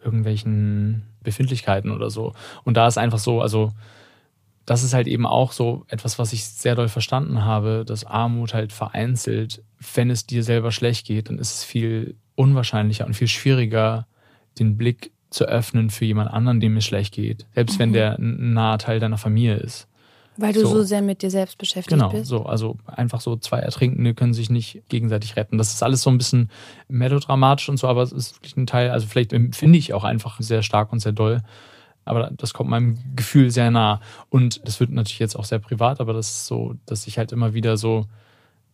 irgendwelchen 0.00 1.08
Befindlichkeiten 1.24 1.90
oder 1.90 2.08
so. 2.08 2.34
Und 2.62 2.76
da 2.76 2.86
ist 2.86 2.98
einfach 2.98 3.18
so, 3.18 3.40
also 3.40 3.72
das 4.64 4.84
ist 4.84 4.94
halt 4.94 5.08
eben 5.08 5.26
auch 5.26 5.50
so 5.50 5.84
etwas, 5.88 6.20
was 6.20 6.32
ich 6.32 6.44
sehr 6.44 6.76
doll 6.76 6.86
verstanden 6.86 7.44
habe, 7.44 7.84
dass 7.84 8.04
Armut 8.04 8.54
halt 8.54 8.72
vereinzelt, 8.72 9.64
wenn 9.92 10.10
es 10.10 10.24
dir 10.24 10.44
selber 10.44 10.70
schlecht 10.70 11.04
geht, 11.08 11.28
dann 11.28 11.40
ist 11.40 11.52
es 11.52 11.64
viel 11.64 12.14
unwahrscheinlicher 12.36 13.06
und 13.06 13.14
viel 13.14 13.26
schwieriger, 13.26 14.06
den 14.60 14.76
Blick 14.76 15.10
zu 15.30 15.46
öffnen 15.46 15.90
für 15.90 16.04
jemand 16.04 16.30
anderen, 16.30 16.60
dem 16.60 16.76
es 16.76 16.84
schlecht 16.84 17.12
geht. 17.12 17.44
Selbst 17.56 17.74
mhm. 17.74 17.78
wenn 17.80 17.92
der 17.92 18.18
ein 18.20 18.52
naher 18.52 18.78
Teil 18.78 19.00
deiner 19.00 19.18
Familie 19.18 19.56
ist. 19.56 19.88
Weil 20.36 20.52
du 20.52 20.60
so. 20.60 20.68
so, 20.68 20.82
sehr 20.82 21.02
mit 21.02 21.22
dir 21.22 21.30
selbst 21.30 21.58
beschäftigt 21.58 21.90
genau, 21.90 22.08
bist. 22.08 22.30
Genau, 22.30 22.44
so. 22.44 22.46
Also 22.46 22.76
einfach 22.86 23.20
so 23.20 23.36
zwei 23.36 23.58
Ertrinkende 23.58 24.14
können 24.14 24.32
sich 24.32 24.48
nicht 24.48 24.82
gegenseitig 24.88 25.36
retten. 25.36 25.58
Das 25.58 25.74
ist 25.74 25.82
alles 25.82 26.02
so 26.02 26.10
ein 26.10 26.18
bisschen 26.18 26.50
melodramatisch 26.88 27.68
und 27.68 27.76
so, 27.76 27.86
aber 27.86 28.02
es 28.02 28.12
ist 28.12 28.36
wirklich 28.36 28.56
ein 28.56 28.66
Teil, 28.66 28.90
also 28.90 29.06
vielleicht 29.06 29.32
empfinde 29.32 29.78
ich 29.78 29.92
auch 29.92 30.04
einfach 30.04 30.40
sehr 30.40 30.62
stark 30.62 30.92
und 30.92 31.00
sehr 31.00 31.12
doll. 31.12 31.42
Aber 32.04 32.30
das 32.36 32.54
kommt 32.54 32.70
meinem 32.70 32.98
Gefühl 33.14 33.50
sehr 33.50 33.70
nah. 33.70 34.00
Und 34.28 34.66
das 34.66 34.80
wird 34.80 34.90
natürlich 34.90 35.18
jetzt 35.18 35.36
auch 35.36 35.44
sehr 35.44 35.58
privat, 35.58 36.00
aber 36.00 36.12
das 36.12 36.30
ist 36.30 36.46
so, 36.46 36.74
dass 36.86 37.06
ich 37.06 37.18
halt 37.18 37.32
immer 37.32 37.54
wieder 37.54 37.76
so 37.76 38.06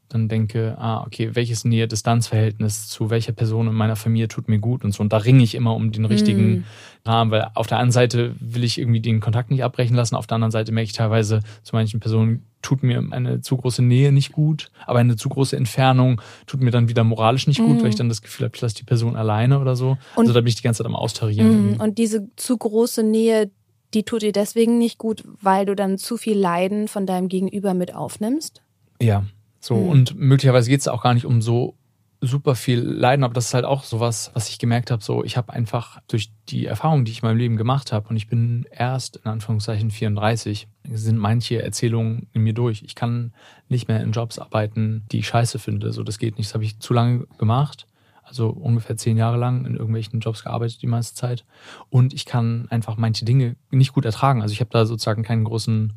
dann 0.09 0.29
denke, 0.29 0.77
ah, 0.79 1.03
okay, 1.05 1.31
welches 1.35 1.65
Nähe-Distanz-Verhältnis 1.65 2.89
zu 2.89 3.11
welcher 3.11 3.33
Person 3.33 3.69
in 3.69 3.75
meiner 3.75 3.97
Familie 3.97 4.29
tut 4.29 4.49
mir 4.49 4.59
gut 4.59 4.85
und 4.85 4.93
so. 4.93 5.03
Und 5.03 5.13
da 5.13 5.19
ringe 5.19 5.45
ich 5.45 5.55
immer 5.55 5.75
um 5.75 5.93
den 5.93 6.07
richtigen 6.07 6.51
mm. 6.51 6.65
Rahmen, 7.05 7.31
weil 7.31 7.51
auf 7.55 7.67
der 7.67 7.79
einen 7.79 7.91
Seite 7.91 8.35
will 8.41 8.65
ich 8.65 8.79
irgendwie 8.79 9.01
den 9.01 9.21
Kontakt 9.21 9.51
nicht 9.51 9.63
abbrechen 9.63 9.95
lassen, 9.95 10.17
auf 10.17 10.27
der 10.27 10.37
anderen 10.37 10.51
Seite 10.51 10.73
merke 10.73 10.87
ich 10.87 10.93
teilweise 10.95 11.41
zu 11.63 11.77
manchen 11.77 12.01
Personen, 12.01 12.47
tut 12.63 12.83
mir 12.83 13.05
eine 13.11 13.43
zu 13.43 13.57
große 13.57 13.83
Nähe 13.83 14.11
nicht 14.11 14.33
gut, 14.33 14.71
aber 14.87 14.99
eine 14.99 15.17
zu 15.17 15.29
große 15.29 15.57
Entfernung 15.57 16.21
tut 16.47 16.63
mir 16.63 16.71
dann 16.71 16.89
wieder 16.89 17.05
moralisch 17.05 17.47
nicht 17.47 17.61
gut, 17.61 17.79
mm. 17.79 17.83
weil 17.83 17.91
ich 17.91 17.97
dann 17.97 18.09
das 18.09 18.23
Gefühl 18.23 18.47
habe, 18.47 18.57
ich 18.57 18.63
lasse 18.63 18.77
die 18.77 18.85
Person 18.85 19.15
alleine 19.15 19.61
oder 19.61 19.77
so. 19.77 19.99
Und, 20.17 20.25
also 20.25 20.33
da 20.33 20.41
bin 20.41 20.49
ich 20.49 20.57
die 20.57 20.63
ganze 20.63 20.79
Zeit 20.79 20.87
am 20.87 20.97
Austarieren. 20.97 21.77
Mm. 21.77 21.81
Und 21.81 21.99
diese 21.99 22.29
zu 22.37 22.57
große 22.57 23.03
Nähe, 23.03 23.51
die 23.93 24.05
tut 24.05 24.23
dir 24.23 24.33
deswegen 24.33 24.79
nicht 24.79 24.97
gut, 24.97 25.23
weil 25.41 25.67
du 25.67 25.77
dann 25.77 25.99
zu 25.99 26.17
viel 26.17 26.39
Leiden 26.39 26.89
von 26.89 27.05
deinem 27.05 27.29
Gegenüber 27.29 27.75
mit 27.75 27.95
aufnimmst? 27.95 28.63
Ja, 29.01 29.25
so, 29.61 29.77
mhm. 29.77 29.89
und 29.89 30.19
möglicherweise 30.19 30.71
geht 30.71 30.81
es 30.81 30.89
auch 30.89 31.03
gar 31.03 31.15
nicht 31.15 31.27
um 31.27 31.43
so 31.43 31.75
super 32.21 32.55
viel 32.57 32.81
Leiden, 32.81 33.23
aber 33.23 33.35
das 33.35 33.47
ist 33.47 33.55
halt 33.55 33.65
auch 33.65 33.85
sowas, 33.85 34.31
was 34.35 34.49
ich 34.49 34.59
gemerkt 34.59 34.91
habe. 34.91 35.03
So, 35.03 35.23
ich 35.23 35.37
habe 35.37 35.53
einfach 35.53 36.01
durch 36.09 36.33
die 36.49 36.67
Erfahrungen, 36.67 37.05
die 37.05 37.13
ich 37.13 37.23
in 37.23 37.29
meinem 37.29 37.39
Leben 37.39 37.57
gemacht 37.57 37.93
habe, 37.93 38.09
und 38.09 38.17
ich 38.17 38.29
bin 38.29 38.67
erst 38.71 39.17
in 39.17 39.31
Anführungszeichen 39.31 39.91
34, 39.91 40.67
sind 40.91 41.19
manche 41.19 41.63
Erzählungen 41.63 42.29
in 42.33 42.43
mir 42.43 42.55
durch. 42.55 42.83
Ich 42.83 42.95
kann 42.95 43.33
nicht 43.69 43.89
mehr 43.89 44.03
in 44.03 44.13
Jobs 44.13 44.39
arbeiten, 44.39 45.05
die 45.13 45.21
ich 45.21 45.29
scheiße 45.29 45.59
finde. 45.59 45.93
So, 45.93 46.03
das 46.03 46.19
geht 46.19 46.39
nicht. 46.39 46.49
Das 46.49 46.55
habe 46.55 46.65
ich 46.65 46.81
zu 46.81 46.93
lange 46.93 47.27
gemacht. 47.39 47.87
Also 48.25 48.51
ungefähr 48.51 48.97
zehn 48.97 49.17
Jahre 49.17 49.39
lang 49.39 49.65
in 49.65 49.75
irgendwelchen 49.75 50.21
Jobs 50.21 50.45
gearbeitet 50.45 50.83
die 50.83 50.87
meiste 50.87 51.15
Zeit. 51.15 51.45
Und 51.89 52.13
ich 52.13 52.27
kann 52.27 52.67
einfach 52.69 52.97
manche 52.97 53.25
Dinge 53.25 53.57
nicht 53.71 53.95
gut 53.95 54.05
ertragen. 54.05 54.43
Also 54.43 54.53
ich 54.53 54.61
habe 54.61 54.71
da 54.71 54.85
sozusagen 54.85 55.23
keinen 55.23 55.45
großen 55.45 55.95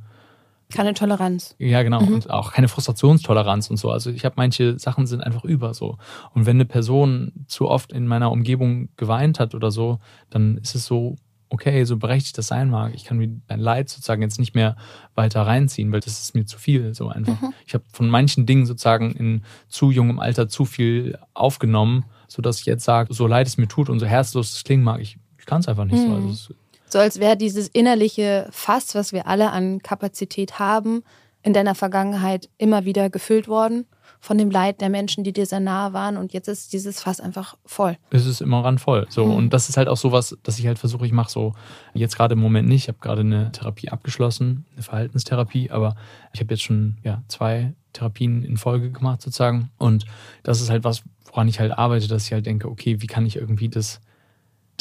keine 0.71 0.93
Toleranz. 0.93 1.55
Ja, 1.59 1.83
genau. 1.83 2.01
Mhm. 2.01 2.13
Und 2.13 2.29
auch 2.29 2.51
keine 2.51 2.67
Frustrationstoleranz 2.67 3.69
und 3.69 3.77
so. 3.77 3.91
Also 3.91 4.09
ich 4.09 4.25
habe 4.25 4.35
manche 4.37 4.77
Sachen 4.79 5.07
sind 5.07 5.21
einfach 5.21 5.43
über 5.43 5.73
so. 5.73 5.97
Und 6.33 6.45
wenn 6.45 6.57
eine 6.57 6.65
Person 6.65 7.31
zu 7.47 7.67
oft 7.67 7.91
in 7.91 8.07
meiner 8.07 8.31
Umgebung 8.31 8.89
geweint 8.97 9.39
hat 9.39 9.55
oder 9.55 9.71
so, 9.71 9.99
dann 10.29 10.57
ist 10.57 10.75
es 10.75 10.85
so, 10.85 11.15
okay, 11.49 11.83
so 11.83 11.97
berechtigt 11.97 12.37
das 12.37 12.47
sein 12.47 12.69
mag. 12.69 12.93
Ich 12.95 13.03
kann 13.03 13.17
mir 13.17 13.29
dein 13.47 13.59
Leid 13.59 13.89
sozusagen 13.89 14.21
jetzt 14.21 14.39
nicht 14.39 14.55
mehr 14.55 14.77
weiter 15.15 15.41
reinziehen, 15.41 15.91
weil 15.91 15.99
das 15.99 16.21
ist 16.21 16.33
mir 16.33 16.45
zu 16.45 16.57
viel. 16.57 16.95
So 16.95 17.09
einfach. 17.09 17.39
Mhm. 17.41 17.53
Ich 17.67 17.73
habe 17.73 17.83
von 17.91 18.09
manchen 18.09 18.45
Dingen 18.45 18.65
sozusagen 18.65 19.11
in 19.11 19.43
zu 19.67 19.91
jungem 19.91 20.19
Alter 20.19 20.47
zu 20.47 20.65
viel 20.65 21.17
aufgenommen, 21.33 22.05
sodass 22.27 22.61
ich 22.61 22.65
jetzt 22.65 22.85
sage, 22.85 23.13
so 23.13 23.27
leid 23.27 23.47
es 23.47 23.57
mir 23.57 23.67
tut 23.67 23.89
und 23.89 23.99
so 23.99 24.05
herzlos 24.05 24.53
es 24.53 24.63
klingen 24.63 24.83
mag, 24.83 25.01
ich, 25.01 25.17
ich 25.37 25.45
kann 25.45 25.59
es 25.59 25.67
einfach 25.67 25.85
nicht 25.85 26.07
mhm. 26.07 26.07
so. 26.07 26.27
Also 26.27 26.53
so 26.91 26.99
als 26.99 27.19
wäre 27.19 27.37
dieses 27.37 27.67
innerliche 27.69 28.47
Fass, 28.51 28.95
was 28.95 29.13
wir 29.13 29.27
alle 29.27 29.51
an 29.51 29.81
Kapazität 29.81 30.59
haben, 30.59 31.03
in 31.43 31.53
deiner 31.53 31.75
Vergangenheit 31.75 32.49
immer 32.57 32.85
wieder 32.85 33.09
gefüllt 33.09 33.47
worden 33.47 33.85
von 34.19 34.37
dem 34.37 34.51
Leid 34.51 34.81
der 34.81 34.89
Menschen, 34.89 35.23
die 35.23 35.33
dir 35.33 35.47
sehr 35.47 35.59
nahe 35.59 35.93
waren. 35.93 36.15
Und 36.15 36.31
jetzt 36.31 36.47
ist 36.47 36.73
dieses 36.73 37.01
Fass 37.01 37.19
einfach 37.19 37.57
voll. 37.65 37.97
Es 38.11 38.27
ist 38.27 38.39
immer 38.39 38.63
ran 38.63 38.77
voll. 38.77 39.07
So. 39.09 39.25
Mhm. 39.25 39.35
Und 39.35 39.49
das 39.51 39.67
ist 39.67 39.77
halt 39.77 39.87
auch 39.87 39.97
sowas, 39.97 40.37
dass 40.43 40.59
ich 40.59 40.67
halt 40.67 40.77
versuche, 40.77 41.05
ich 41.07 41.11
mache 41.11 41.31
so, 41.31 41.53
jetzt 41.93 42.15
gerade 42.15 42.33
im 42.33 42.39
Moment 42.39 42.67
nicht. 42.67 42.83
Ich 42.83 42.87
habe 42.87 42.99
gerade 43.01 43.21
eine 43.21 43.51
Therapie 43.51 43.89
abgeschlossen, 43.89 44.65
eine 44.73 44.83
Verhaltenstherapie, 44.83 45.71
aber 45.71 45.95
ich 46.33 46.39
habe 46.39 46.53
jetzt 46.53 46.61
schon 46.61 46.97
ja, 47.03 47.23
zwei 47.29 47.73
Therapien 47.93 48.43
in 48.43 48.57
Folge 48.57 48.91
gemacht 48.91 49.21
sozusagen. 49.23 49.71
Und 49.79 50.05
das 50.43 50.61
ist 50.61 50.69
halt 50.69 50.83
was, 50.83 51.01
woran 51.25 51.47
ich 51.47 51.59
halt 51.59 51.71
arbeite, 51.71 52.07
dass 52.07 52.25
ich 52.25 52.33
halt 52.33 52.45
denke, 52.45 52.69
okay, 52.69 53.01
wie 53.01 53.07
kann 53.07 53.25
ich 53.25 53.37
irgendwie 53.37 53.69
das 53.69 54.01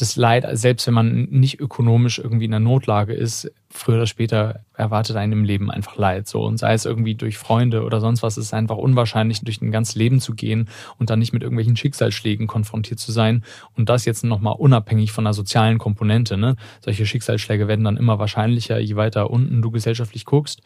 das 0.00 0.16
Leid, 0.16 0.46
selbst 0.52 0.86
wenn 0.86 0.94
man 0.94 1.28
nicht 1.30 1.60
ökonomisch 1.60 2.18
irgendwie 2.18 2.46
in 2.46 2.54
einer 2.54 2.64
Notlage 2.64 3.12
ist, 3.12 3.52
früher 3.68 3.96
oder 3.96 4.06
später 4.06 4.60
erwartet 4.74 5.16
einen 5.16 5.32
im 5.32 5.44
Leben 5.44 5.70
einfach 5.70 5.96
Leid. 5.96 6.26
So. 6.26 6.44
Und 6.44 6.58
sei 6.58 6.72
es 6.72 6.84
irgendwie 6.84 7.14
durch 7.14 7.38
Freunde 7.38 7.84
oder 7.84 8.00
sonst 8.00 8.22
was, 8.22 8.36
ist 8.36 8.46
es 8.46 8.52
einfach 8.52 8.76
unwahrscheinlich, 8.76 9.40
durch 9.42 9.60
ein 9.60 9.70
ganzes 9.70 9.94
Leben 9.94 10.20
zu 10.20 10.34
gehen 10.34 10.68
und 10.98 11.10
dann 11.10 11.18
nicht 11.18 11.32
mit 11.32 11.42
irgendwelchen 11.42 11.76
Schicksalsschlägen 11.76 12.46
konfrontiert 12.46 12.98
zu 12.98 13.12
sein. 13.12 13.44
Und 13.76 13.88
das 13.88 14.04
jetzt 14.04 14.24
nochmal 14.24 14.54
unabhängig 14.58 15.12
von 15.12 15.26
einer 15.26 15.34
sozialen 15.34 15.78
Komponente. 15.78 16.36
Ne? 16.36 16.56
Solche 16.84 17.06
Schicksalsschläge 17.06 17.68
werden 17.68 17.84
dann 17.84 17.96
immer 17.96 18.18
wahrscheinlicher, 18.18 18.78
je 18.78 18.96
weiter 18.96 19.30
unten 19.30 19.62
du 19.62 19.70
gesellschaftlich 19.70 20.24
guckst. 20.24 20.62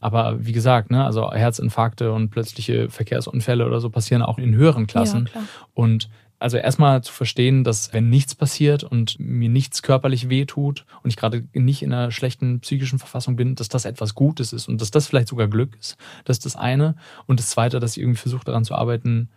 Aber 0.00 0.44
wie 0.44 0.52
gesagt, 0.52 0.90
ne, 0.90 1.02
also 1.02 1.32
Herzinfarkte 1.32 2.12
und 2.12 2.28
plötzliche 2.28 2.90
Verkehrsunfälle 2.90 3.64
oder 3.64 3.80
so 3.80 3.88
passieren 3.88 4.20
auch 4.20 4.36
in 4.36 4.54
höheren 4.54 4.86
Klassen. 4.86 5.30
Ja, 5.34 5.40
und 5.72 6.10
also 6.44 6.58
erstmal 6.58 7.02
zu 7.02 7.10
verstehen, 7.10 7.64
dass 7.64 7.94
wenn 7.94 8.10
nichts 8.10 8.34
passiert 8.34 8.84
und 8.84 9.18
mir 9.18 9.48
nichts 9.48 9.80
körperlich 9.80 10.28
wehtut 10.28 10.84
und 11.02 11.08
ich 11.08 11.16
gerade 11.16 11.48
nicht 11.54 11.82
in 11.82 11.90
einer 11.90 12.10
schlechten 12.10 12.60
psychischen 12.60 12.98
Verfassung 12.98 13.34
bin, 13.34 13.54
dass 13.54 13.70
das 13.70 13.86
etwas 13.86 14.14
Gutes 14.14 14.52
ist 14.52 14.68
und 14.68 14.78
dass 14.78 14.90
das 14.90 15.06
vielleicht 15.06 15.28
sogar 15.28 15.48
Glück 15.48 15.74
ist. 15.80 15.96
Das 16.26 16.36
ist 16.36 16.44
das 16.44 16.54
eine. 16.54 16.96
Und 17.24 17.40
das 17.40 17.48
zweite, 17.48 17.80
dass 17.80 17.96
ich 17.96 18.02
irgendwie 18.02 18.18
versuche 18.18 18.44
daran 18.44 18.66
zu 18.66 18.74
arbeiten, 18.74 19.30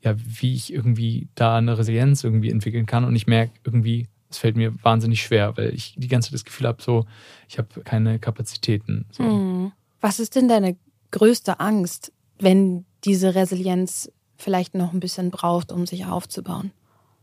ja, 0.00 0.14
wie 0.16 0.54
ich 0.54 0.72
irgendwie 0.72 1.28
da 1.34 1.58
eine 1.58 1.76
Resilienz 1.76 2.24
irgendwie 2.24 2.48
entwickeln 2.48 2.86
kann. 2.86 3.04
Und 3.04 3.14
ich 3.14 3.26
merke 3.26 3.52
irgendwie, 3.64 4.08
es 4.30 4.38
fällt 4.38 4.56
mir 4.56 4.72
wahnsinnig 4.82 5.20
schwer, 5.20 5.54
weil 5.58 5.74
ich 5.74 5.94
die 5.98 6.08
ganze 6.08 6.30
Zeit 6.30 6.34
das 6.36 6.46
Gefühl 6.46 6.66
habe, 6.66 6.82
so, 6.82 7.04
ich 7.46 7.58
habe 7.58 7.82
keine 7.82 8.18
Kapazitäten. 8.18 9.04
So. 9.10 9.22
Hm. 9.22 9.72
Was 10.00 10.18
ist 10.18 10.34
denn 10.34 10.48
deine 10.48 10.78
größte 11.10 11.60
Angst, 11.60 12.10
wenn 12.38 12.86
diese 13.04 13.34
Resilienz 13.34 14.10
vielleicht 14.36 14.74
noch 14.74 14.92
ein 14.92 15.00
bisschen 15.00 15.30
braucht, 15.30 15.72
um 15.72 15.86
sich 15.86 16.06
aufzubauen. 16.06 16.72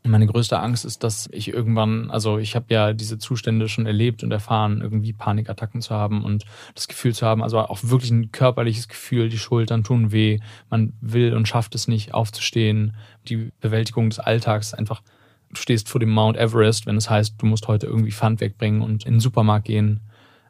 Meine 0.03 0.25
größte 0.25 0.59
Angst 0.59 0.83
ist, 0.83 1.03
dass 1.03 1.29
ich 1.31 1.49
irgendwann, 1.49 2.09
also 2.09 2.39
ich 2.39 2.55
habe 2.55 2.65
ja 2.69 2.91
diese 2.91 3.19
Zustände 3.19 3.69
schon 3.69 3.85
erlebt 3.85 4.23
und 4.23 4.31
erfahren, 4.31 4.81
irgendwie 4.81 5.13
Panikattacken 5.13 5.81
zu 5.81 5.93
haben 5.93 6.23
und 6.23 6.45
das 6.73 6.87
Gefühl 6.87 7.13
zu 7.13 7.27
haben, 7.27 7.43
also 7.43 7.59
auch 7.59 7.79
wirklich 7.83 8.09
ein 8.09 8.31
körperliches 8.31 8.87
Gefühl, 8.87 9.29
die 9.29 9.37
Schultern 9.37 9.83
tun 9.83 10.11
weh, 10.11 10.39
man 10.71 10.93
will 11.01 11.35
und 11.35 11.47
schafft 11.47 11.75
es 11.75 11.87
nicht 11.87 12.15
aufzustehen, 12.15 12.95
die 13.27 13.51
Bewältigung 13.61 14.09
des 14.09 14.17
Alltags 14.17 14.73
einfach, 14.73 15.03
du 15.51 15.57
stehst 15.57 15.87
vor 15.87 15.99
dem 15.99 16.09
Mount 16.09 16.35
Everest, 16.35 16.87
wenn 16.87 16.97
es 16.97 17.11
heißt, 17.11 17.35
du 17.37 17.45
musst 17.45 17.67
heute 17.67 17.85
irgendwie 17.85 18.11
Pfand 18.11 18.41
wegbringen 18.41 18.81
und 18.81 19.05
in 19.05 19.15
den 19.15 19.19
Supermarkt 19.19 19.65
gehen. 19.65 19.99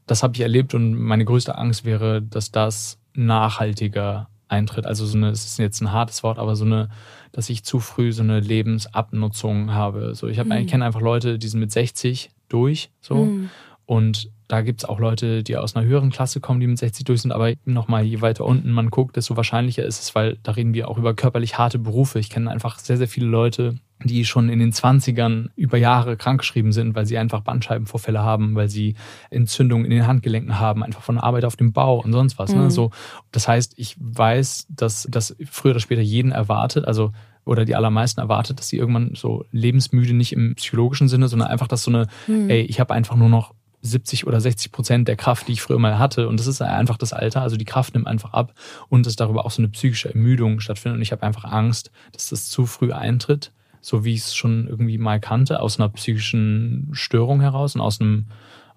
Das 0.07 0.23
habe 0.23 0.33
ich 0.35 0.41
erlebt 0.41 0.73
und 0.73 0.93
meine 0.93 1.25
größte 1.25 1.57
Angst 1.57 1.83
wäre, 1.83 2.21
dass 2.21 2.51
das 2.51 2.99
nachhaltiger 3.13 4.29
eintritt. 4.51 4.85
Also 4.85 5.05
so 5.05 5.17
eine, 5.17 5.29
es 5.29 5.45
ist 5.45 5.59
jetzt 5.59 5.81
ein 5.81 5.91
hartes 5.91 6.23
Wort, 6.23 6.37
aber 6.37 6.55
so 6.55 6.65
eine, 6.65 6.89
dass 7.31 7.49
ich 7.49 7.63
zu 7.63 7.79
früh 7.79 8.11
so 8.11 8.23
eine 8.23 8.39
Lebensabnutzung 8.39 9.73
habe. 9.73 10.13
So, 10.15 10.27
ich 10.27 10.39
habe, 10.39 10.49
mhm. 10.49 10.57
ich 10.57 10.67
kenne 10.67 10.85
einfach 10.85 11.01
Leute, 11.01 11.39
die 11.39 11.47
sind 11.47 11.59
mit 11.59 11.71
60 11.71 12.29
durch, 12.49 12.91
so. 12.99 13.15
Mhm. 13.25 13.49
Und 13.85 14.29
da 14.51 14.61
gibt 14.61 14.83
es 14.83 14.89
auch 14.89 14.99
Leute, 14.99 15.43
die 15.43 15.55
aus 15.55 15.77
einer 15.77 15.85
höheren 15.85 16.09
Klasse 16.09 16.41
kommen, 16.41 16.59
die 16.59 16.67
mit 16.67 16.77
60 16.77 17.05
durch 17.05 17.21
sind, 17.21 17.31
aber 17.31 17.53
nochmal, 17.63 18.03
je 18.03 18.19
weiter 18.19 18.43
unten 18.43 18.71
man 18.71 18.89
guckt, 18.89 19.15
desto 19.15 19.37
wahrscheinlicher 19.37 19.85
ist 19.85 20.01
es, 20.01 20.13
weil 20.13 20.39
da 20.43 20.51
reden 20.51 20.73
wir 20.73 20.89
auch 20.89 20.97
über 20.97 21.13
körperlich 21.13 21.57
harte 21.57 21.79
Berufe. 21.79 22.19
Ich 22.19 22.29
kenne 22.29 22.51
einfach 22.51 22.77
sehr, 22.77 22.97
sehr 22.97 23.07
viele 23.07 23.27
Leute, 23.27 23.75
die 24.03 24.25
schon 24.25 24.49
in 24.49 24.59
den 24.59 24.73
20ern 24.73 25.51
über 25.55 25.77
Jahre 25.77 26.17
krankgeschrieben 26.17 26.73
sind, 26.73 26.95
weil 26.95 27.05
sie 27.05 27.17
einfach 27.17 27.39
Bandscheibenvorfälle 27.39 28.19
haben, 28.19 28.55
weil 28.55 28.67
sie 28.67 28.95
Entzündungen 29.29 29.85
in 29.85 29.91
den 29.91 30.05
Handgelenken 30.05 30.59
haben, 30.59 30.83
einfach 30.83 31.01
von 31.01 31.15
der 31.15 31.23
Arbeit 31.23 31.45
auf 31.45 31.55
dem 31.55 31.71
Bau 31.71 32.01
und 32.01 32.11
sonst 32.11 32.37
was. 32.37 32.49
Ne? 32.51 32.57
Mhm. 32.57 32.63
Ne? 32.63 32.71
So, 32.71 32.91
das 33.31 33.47
heißt, 33.47 33.75
ich 33.77 33.95
weiß, 33.99 34.67
dass 34.67 35.07
das 35.09 35.33
früher 35.49 35.71
oder 35.71 35.79
später 35.79 36.01
jeden 36.01 36.33
erwartet, 36.33 36.85
also 36.85 37.13
oder 37.45 37.63
die 37.63 37.75
allermeisten 37.75 38.19
erwartet, 38.19 38.59
dass 38.59 38.67
sie 38.67 38.77
irgendwann 38.77 39.15
so 39.15 39.45
lebensmüde, 39.51 40.13
nicht 40.13 40.33
im 40.33 40.55
psychologischen 40.55 41.07
Sinne, 41.07 41.29
sondern 41.29 41.47
einfach, 41.47 41.69
dass 41.69 41.83
so 41.83 41.91
eine, 41.91 42.07
mhm. 42.27 42.49
ey, 42.49 42.61
ich 42.61 42.81
habe 42.81 42.93
einfach 42.93 43.15
nur 43.15 43.29
noch 43.29 43.53
70 43.81 44.27
oder 44.27 44.39
60 44.39 44.71
Prozent 44.71 45.07
der 45.07 45.15
Kraft, 45.15 45.47
die 45.47 45.53
ich 45.53 45.61
früher 45.61 45.79
mal 45.79 45.97
hatte. 45.97 46.27
Und 46.27 46.39
das 46.39 46.47
ist 46.47 46.61
einfach 46.61 46.97
das 46.97 47.13
Alter. 47.13 47.41
Also 47.41 47.57
die 47.57 47.65
Kraft 47.65 47.93
nimmt 47.93 48.07
einfach 48.07 48.33
ab 48.33 48.53
und 48.89 49.05
dass 49.05 49.15
darüber 49.15 49.45
auch 49.45 49.51
so 49.51 49.61
eine 49.61 49.69
psychische 49.69 50.09
Ermüdung 50.09 50.59
stattfindet. 50.59 50.97
Und 50.97 51.01
ich 51.01 51.11
habe 51.11 51.23
einfach 51.23 51.45
Angst, 51.45 51.91
dass 52.11 52.29
das 52.29 52.49
zu 52.49 52.65
früh 52.65 52.91
eintritt 52.91 53.51
so 53.81 54.05
wie 54.05 54.13
ich 54.13 54.21
es 54.21 54.35
schon 54.35 54.67
irgendwie 54.67 54.97
mal 54.99 55.19
kannte, 55.19 55.59
aus 55.59 55.79
einer 55.79 55.89
psychischen 55.89 56.89
Störung 56.93 57.41
heraus 57.41 57.75
und 57.75 57.81
aus 57.81 57.99
einem 57.99 58.27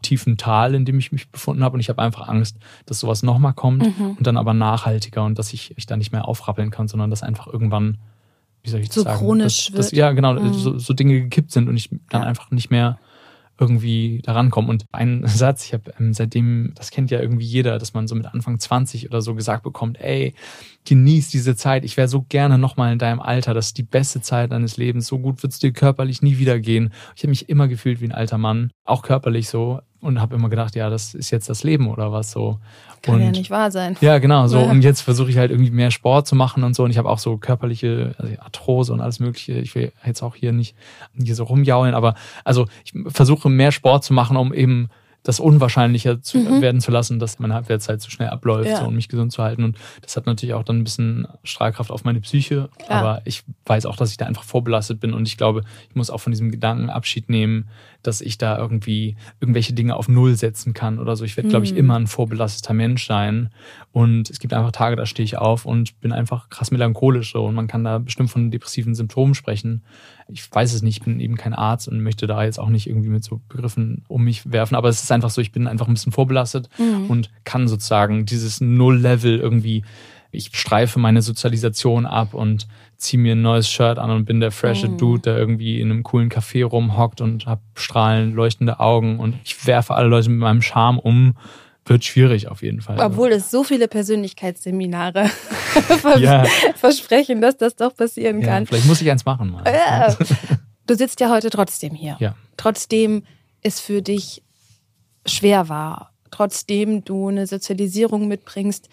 tiefen 0.02 0.36
Tal, 0.36 0.74
in 0.74 0.84
dem 0.84 0.98
ich 0.98 1.12
mich 1.12 1.30
befunden 1.30 1.62
habe. 1.62 1.74
Und 1.74 1.80
ich 1.80 1.88
habe 1.88 2.02
einfach 2.02 2.28
Angst, 2.28 2.56
dass 2.86 3.00
sowas 3.00 3.22
nochmal 3.22 3.52
kommt 3.52 3.82
mhm. 3.98 4.12
und 4.18 4.26
dann 4.26 4.36
aber 4.36 4.54
nachhaltiger 4.54 5.24
und 5.24 5.38
dass 5.38 5.52
ich 5.52 5.74
mich 5.76 5.86
da 5.86 5.96
nicht 5.96 6.12
mehr 6.12 6.26
aufrappeln 6.26 6.70
kann, 6.70 6.88
sondern 6.88 7.10
dass 7.10 7.22
einfach 7.22 7.46
irgendwann, 7.46 7.98
wie 8.62 8.70
soll 8.70 8.80
ich 8.80 8.88
das 8.88 8.96
so 8.96 9.02
sagen? 9.02 9.18
chronisch 9.18 9.70
dass, 9.72 9.90
dass, 9.90 9.92
ja, 9.92 10.12
genau, 10.12 10.34
mhm. 10.34 10.52
so, 10.54 10.78
so, 10.78 10.94
Dinge 10.94 11.20
gekippt 11.20 11.52
sind 11.52 11.68
und 11.68 11.76
ich 11.76 11.90
dann 12.10 12.22
ja. 12.22 12.28
einfach 12.28 12.50
nicht 12.50 12.70
mehr 12.70 12.98
irgendwie 13.58 14.20
daran 14.24 14.50
kommen. 14.50 14.68
Und 14.68 14.84
ein 14.92 15.22
Satz, 15.26 15.64
ich 15.66 15.72
habe 15.72 15.92
ähm, 15.98 16.12
seitdem, 16.12 16.72
das 16.74 16.90
kennt 16.90 17.10
ja 17.10 17.20
irgendwie 17.20 17.46
jeder, 17.46 17.78
dass 17.78 17.94
man 17.94 18.06
so 18.06 18.14
mit 18.14 18.26
Anfang 18.26 18.58
20 18.58 19.08
oder 19.08 19.22
so 19.22 19.34
gesagt 19.34 19.62
bekommt, 19.62 20.00
ey, 20.00 20.34
genieß 20.84 21.30
diese 21.30 21.56
Zeit, 21.56 21.84
ich 21.84 21.96
wäre 21.96 22.08
so 22.08 22.22
gerne 22.28 22.58
nochmal 22.58 22.92
in 22.92 22.98
deinem 22.98 23.20
Alter, 23.20 23.54
das 23.54 23.68
ist 23.68 23.78
die 23.78 23.82
beste 23.82 24.20
Zeit 24.20 24.52
deines 24.52 24.76
Lebens, 24.76 25.06
so 25.06 25.18
gut 25.18 25.42
wird 25.42 25.52
es 25.52 25.58
dir 25.58 25.72
körperlich 25.72 26.22
nie 26.22 26.38
wieder 26.38 26.58
gehen. 26.58 26.92
Ich 27.16 27.22
habe 27.22 27.30
mich 27.30 27.48
immer 27.48 27.68
gefühlt 27.68 28.00
wie 28.00 28.06
ein 28.06 28.12
alter 28.12 28.38
Mann, 28.38 28.70
auch 28.84 29.02
körperlich 29.02 29.48
so 29.48 29.80
und 30.04 30.20
habe 30.20 30.34
immer 30.36 30.48
gedacht, 30.48 30.76
ja, 30.76 30.90
das 30.90 31.14
ist 31.14 31.30
jetzt 31.30 31.48
das 31.48 31.64
Leben 31.64 31.88
oder 31.88 32.12
was 32.12 32.30
so. 32.30 32.58
Kann 33.02 33.16
und, 33.16 33.22
ja 33.22 33.30
nicht 33.30 33.50
wahr 33.50 33.70
sein. 33.70 33.96
Ja, 34.00 34.18
genau 34.18 34.46
so. 34.46 34.58
Ja. 34.58 34.70
Und 34.70 34.82
jetzt 34.82 35.00
versuche 35.00 35.30
ich 35.30 35.38
halt 35.38 35.50
irgendwie 35.50 35.70
mehr 35.70 35.90
Sport 35.90 36.26
zu 36.26 36.36
machen 36.36 36.62
und 36.62 36.74
so. 36.74 36.84
Und 36.84 36.90
ich 36.90 36.98
habe 36.98 37.08
auch 37.08 37.18
so 37.18 37.36
körperliche 37.36 38.14
also 38.18 38.32
Arthrose 38.40 38.92
und 38.92 39.00
alles 39.00 39.20
Mögliche. 39.20 39.54
Ich 39.54 39.74
will 39.74 39.92
jetzt 40.04 40.22
auch 40.22 40.34
hier 40.34 40.52
nicht 40.52 40.76
hier 41.20 41.34
so 41.34 41.44
rumjaulen, 41.44 41.94
aber 41.94 42.14
also 42.44 42.66
ich 42.84 42.92
versuche 43.08 43.48
mehr 43.48 43.72
Sport 43.72 44.04
zu 44.04 44.12
machen, 44.12 44.36
um 44.36 44.52
eben 44.52 44.88
das 45.24 45.40
unwahrscheinlicher 45.40 46.20
zu, 46.20 46.38
mhm. 46.38 46.60
werden 46.60 46.80
zu 46.82 46.90
lassen, 46.90 47.18
dass 47.18 47.38
meine 47.38 47.54
Halbwertszeit 47.54 48.00
zu 48.00 48.10
schnell 48.10 48.28
abläuft, 48.28 48.68
ja. 48.68 48.76
so, 48.76 48.86
um 48.86 48.94
mich 48.94 49.08
gesund 49.08 49.32
zu 49.32 49.42
halten. 49.42 49.64
Und 49.64 49.78
das 50.02 50.16
hat 50.16 50.26
natürlich 50.26 50.54
auch 50.54 50.62
dann 50.62 50.78
ein 50.78 50.84
bisschen 50.84 51.26
Strahlkraft 51.42 51.90
auf 51.90 52.04
meine 52.04 52.20
Psyche. 52.20 52.68
Klar. 52.78 53.00
Aber 53.00 53.22
ich 53.24 53.42
weiß 53.64 53.86
auch, 53.86 53.96
dass 53.96 54.10
ich 54.10 54.18
da 54.18 54.26
einfach 54.26 54.44
vorbelastet 54.44 55.00
bin. 55.00 55.14
Und 55.14 55.26
ich 55.26 55.38
glaube, 55.38 55.62
ich 55.88 55.96
muss 55.96 56.10
auch 56.10 56.18
von 56.18 56.30
diesem 56.30 56.50
Gedanken 56.50 56.90
Abschied 56.90 57.30
nehmen, 57.30 57.70
dass 58.02 58.20
ich 58.20 58.36
da 58.36 58.58
irgendwie 58.58 59.16
irgendwelche 59.40 59.72
Dinge 59.72 59.96
auf 59.96 60.08
Null 60.08 60.36
setzen 60.36 60.74
kann 60.74 60.98
oder 60.98 61.16
so. 61.16 61.24
Ich 61.24 61.38
werde, 61.38 61.48
mhm. 61.48 61.50
glaube 61.50 61.64
ich, 61.64 61.74
immer 61.74 61.96
ein 61.96 62.06
vorbelasteter 62.06 62.74
Mensch 62.74 63.06
sein. 63.06 63.48
Und 63.92 64.28
es 64.28 64.40
gibt 64.40 64.52
einfach 64.52 64.72
Tage, 64.72 64.94
da 64.94 65.06
stehe 65.06 65.24
ich 65.24 65.38
auf 65.38 65.64
und 65.64 65.98
bin 66.02 66.12
einfach 66.12 66.50
krass 66.50 66.70
melancholisch. 66.70 67.32
So. 67.32 67.46
Und 67.46 67.54
man 67.54 67.66
kann 67.66 67.82
da 67.82 67.96
bestimmt 67.96 68.30
von 68.30 68.50
depressiven 68.50 68.94
Symptomen 68.94 69.34
sprechen 69.34 69.82
ich 70.28 70.50
weiß 70.50 70.72
es 70.72 70.82
nicht, 70.82 70.98
ich 70.98 71.04
bin 71.04 71.20
eben 71.20 71.36
kein 71.36 71.54
Arzt 71.54 71.88
und 71.88 72.00
möchte 72.00 72.26
da 72.26 72.44
jetzt 72.44 72.58
auch 72.58 72.68
nicht 72.68 72.88
irgendwie 72.88 73.10
mit 73.10 73.24
so 73.24 73.40
Begriffen 73.48 74.04
um 74.08 74.24
mich 74.24 74.50
werfen, 74.50 74.74
aber 74.74 74.88
es 74.88 75.02
ist 75.02 75.12
einfach 75.12 75.30
so, 75.30 75.40
ich 75.40 75.52
bin 75.52 75.66
einfach 75.66 75.86
ein 75.86 75.94
bisschen 75.94 76.12
vorbelastet 76.12 76.68
mhm. 76.78 77.10
und 77.10 77.30
kann 77.44 77.68
sozusagen 77.68 78.24
dieses 78.24 78.60
Null-Level 78.60 79.38
irgendwie, 79.38 79.84
ich 80.30 80.50
streife 80.52 80.98
meine 80.98 81.22
Sozialisation 81.22 82.06
ab 82.06 82.34
und 82.34 82.66
ziehe 82.96 83.20
mir 83.20 83.34
ein 83.34 83.42
neues 83.42 83.68
Shirt 83.68 83.98
an 83.98 84.10
und 84.10 84.24
bin 84.24 84.40
der 84.40 84.50
frische 84.50 84.88
mhm. 84.88 84.98
Dude, 84.98 85.22
der 85.22 85.38
irgendwie 85.38 85.80
in 85.80 85.90
einem 85.90 86.02
coolen 86.02 86.30
Café 86.30 86.64
rumhockt 86.64 87.20
und 87.20 87.46
hab 87.46 87.60
strahlend 87.74 88.34
leuchtende 88.34 88.80
Augen 88.80 89.20
und 89.20 89.36
ich 89.44 89.66
werfe 89.66 89.94
alle 89.94 90.08
Leute 90.08 90.30
mit 90.30 90.38
meinem 90.38 90.62
Charme 90.62 90.98
um 90.98 91.34
wird 91.86 92.04
schwierig 92.04 92.48
auf 92.48 92.62
jeden 92.62 92.80
Fall. 92.80 92.98
Obwohl 93.00 93.32
es 93.32 93.50
so 93.50 93.64
viele 93.64 93.88
Persönlichkeitsseminare 93.88 95.30
ja. 96.18 96.44
versprechen, 96.76 97.40
dass 97.40 97.56
das 97.56 97.76
doch 97.76 97.94
passieren 97.94 98.40
ja, 98.40 98.46
kann. 98.46 98.66
Vielleicht 98.66 98.86
muss 98.86 99.00
ich 99.00 99.10
eins 99.10 99.24
machen 99.24 99.50
mal. 99.50 99.64
Ja. 99.66 100.16
Du 100.86 100.94
sitzt 100.94 101.20
ja 101.20 101.30
heute 101.30 101.50
trotzdem 101.50 101.94
hier. 101.94 102.16
Ja. 102.20 102.34
Trotzdem 102.56 103.24
es 103.62 103.80
für 103.80 104.02
dich 104.02 104.42
schwer 105.26 105.68
war, 105.68 106.12
trotzdem 106.30 107.04
du 107.04 107.28
eine 107.28 107.46
Sozialisierung 107.46 108.28
mitbringst, 108.28 108.88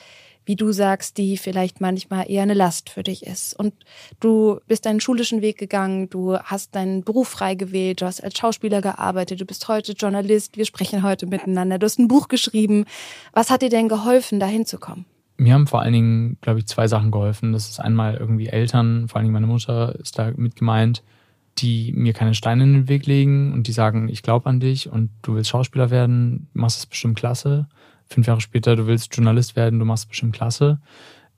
wie 0.45 0.55
du 0.55 0.71
sagst, 0.71 1.17
die 1.17 1.37
vielleicht 1.37 1.81
manchmal 1.81 2.29
eher 2.29 2.43
eine 2.43 2.53
Last 2.53 2.89
für 2.89 3.03
dich 3.03 3.25
ist. 3.25 3.57
Und 3.57 3.73
du 4.19 4.59
bist 4.67 4.85
deinen 4.85 4.99
schulischen 4.99 5.41
Weg 5.41 5.57
gegangen, 5.57 6.09
du 6.09 6.37
hast 6.37 6.75
deinen 6.75 7.03
Beruf 7.03 7.29
frei 7.29 7.55
gewählt, 7.55 8.01
du 8.01 8.05
hast 8.05 8.23
als 8.23 8.37
Schauspieler 8.37 8.81
gearbeitet, 8.81 9.39
du 9.41 9.45
bist 9.45 9.67
heute 9.67 9.93
Journalist, 9.93 10.57
wir 10.57 10.65
sprechen 10.65 11.03
heute 11.03 11.27
miteinander, 11.27 11.77
du 11.77 11.85
hast 11.85 11.99
ein 11.99 12.07
Buch 12.07 12.27
geschrieben. 12.27 12.85
Was 13.33 13.49
hat 13.49 13.61
dir 13.61 13.69
denn 13.69 13.87
geholfen, 13.87 14.39
da 14.39 14.47
hinzukommen? 14.47 15.05
Mir 15.37 15.53
haben 15.53 15.67
vor 15.67 15.81
allen 15.81 15.93
Dingen, 15.93 16.37
glaube 16.41 16.59
ich, 16.59 16.67
zwei 16.67 16.87
Sachen 16.87 17.11
geholfen. 17.11 17.53
Das 17.53 17.69
ist 17.69 17.79
einmal 17.79 18.15
irgendwie 18.15 18.47
Eltern, 18.47 19.07
vor 19.07 19.17
allen 19.17 19.25
Dingen 19.25 19.33
meine 19.33 19.47
Mutter 19.47 19.95
ist 19.99 20.17
da 20.19 20.31
mit 20.35 20.55
gemeint, 20.55 21.03
die 21.57 21.93
mir 21.95 22.13
keine 22.13 22.33
Steine 22.33 22.63
in 22.63 22.73
den 22.73 22.87
Weg 22.89 23.05
legen 23.05 23.53
und 23.53 23.67
die 23.67 23.71
sagen, 23.71 24.07
ich 24.09 24.23
glaube 24.23 24.49
an 24.49 24.59
dich 24.59 24.89
und 24.89 25.09
du 25.21 25.35
willst 25.35 25.49
Schauspieler 25.49 25.89
werden, 25.89 26.47
machst 26.53 26.79
es 26.79 26.85
bestimmt 26.85 27.17
klasse 27.17 27.67
fünf 28.11 28.27
Jahre 28.27 28.41
später, 28.41 28.75
du 28.75 28.87
willst 28.87 29.15
Journalist 29.15 29.55
werden, 29.55 29.79
du 29.79 29.85
machst 29.85 30.09
bestimmt 30.09 30.35
klasse. 30.35 30.79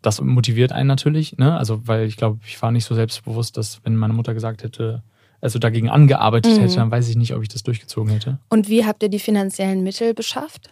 Das 0.02 0.20
motiviert 0.20 0.72
einen 0.72 0.88
natürlich, 0.88 1.38
ne? 1.38 1.56
Also, 1.56 1.88
weil 1.88 2.06
ich 2.06 2.18
glaube, 2.18 2.40
ich 2.46 2.62
war 2.62 2.72
nicht 2.72 2.86
so 2.86 2.96
selbstbewusst, 2.96 3.56
dass 3.56 3.80
wenn 3.86 3.96
meine 3.96 4.14
Mutter 4.14 4.34
gesagt 4.34 4.64
hätte, 4.64 5.04
also 5.40 5.60
dagegen 5.60 5.90
angearbeitet 5.90 6.58
mhm. 6.58 6.62
hätte, 6.62 6.76
dann 6.76 6.92
weiß 6.92 7.10
ich 7.10 7.16
nicht, 7.16 7.34
ob 7.34 7.42
ich 7.42 7.50
das 7.50 7.64
durchgezogen 7.64 8.12
hätte. 8.12 8.40
Und 8.50 8.70
wie 8.70 8.86
habt 8.86 9.04
ihr 9.04 9.10
die 9.10 9.20
finanziellen 9.20 9.84
Mittel 9.84 10.14
beschafft? 10.14 10.70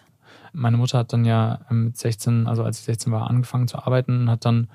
Meine 0.54 0.78
Mutter 0.78 0.98
hat 0.98 1.14
dann 1.14 1.24
ja 1.24 1.60
mit 1.70 1.98
16, 1.98 2.48
also 2.48 2.64
als 2.64 2.80
ich 2.80 2.86
16 2.86 3.12
war, 3.12 3.30
angefangen 3.30 3.68
zu 3.68 3.78
arbeiten 3.78 4.22
und 4.22 4.30
hat 4.30 4.44
dann 4.44 4.68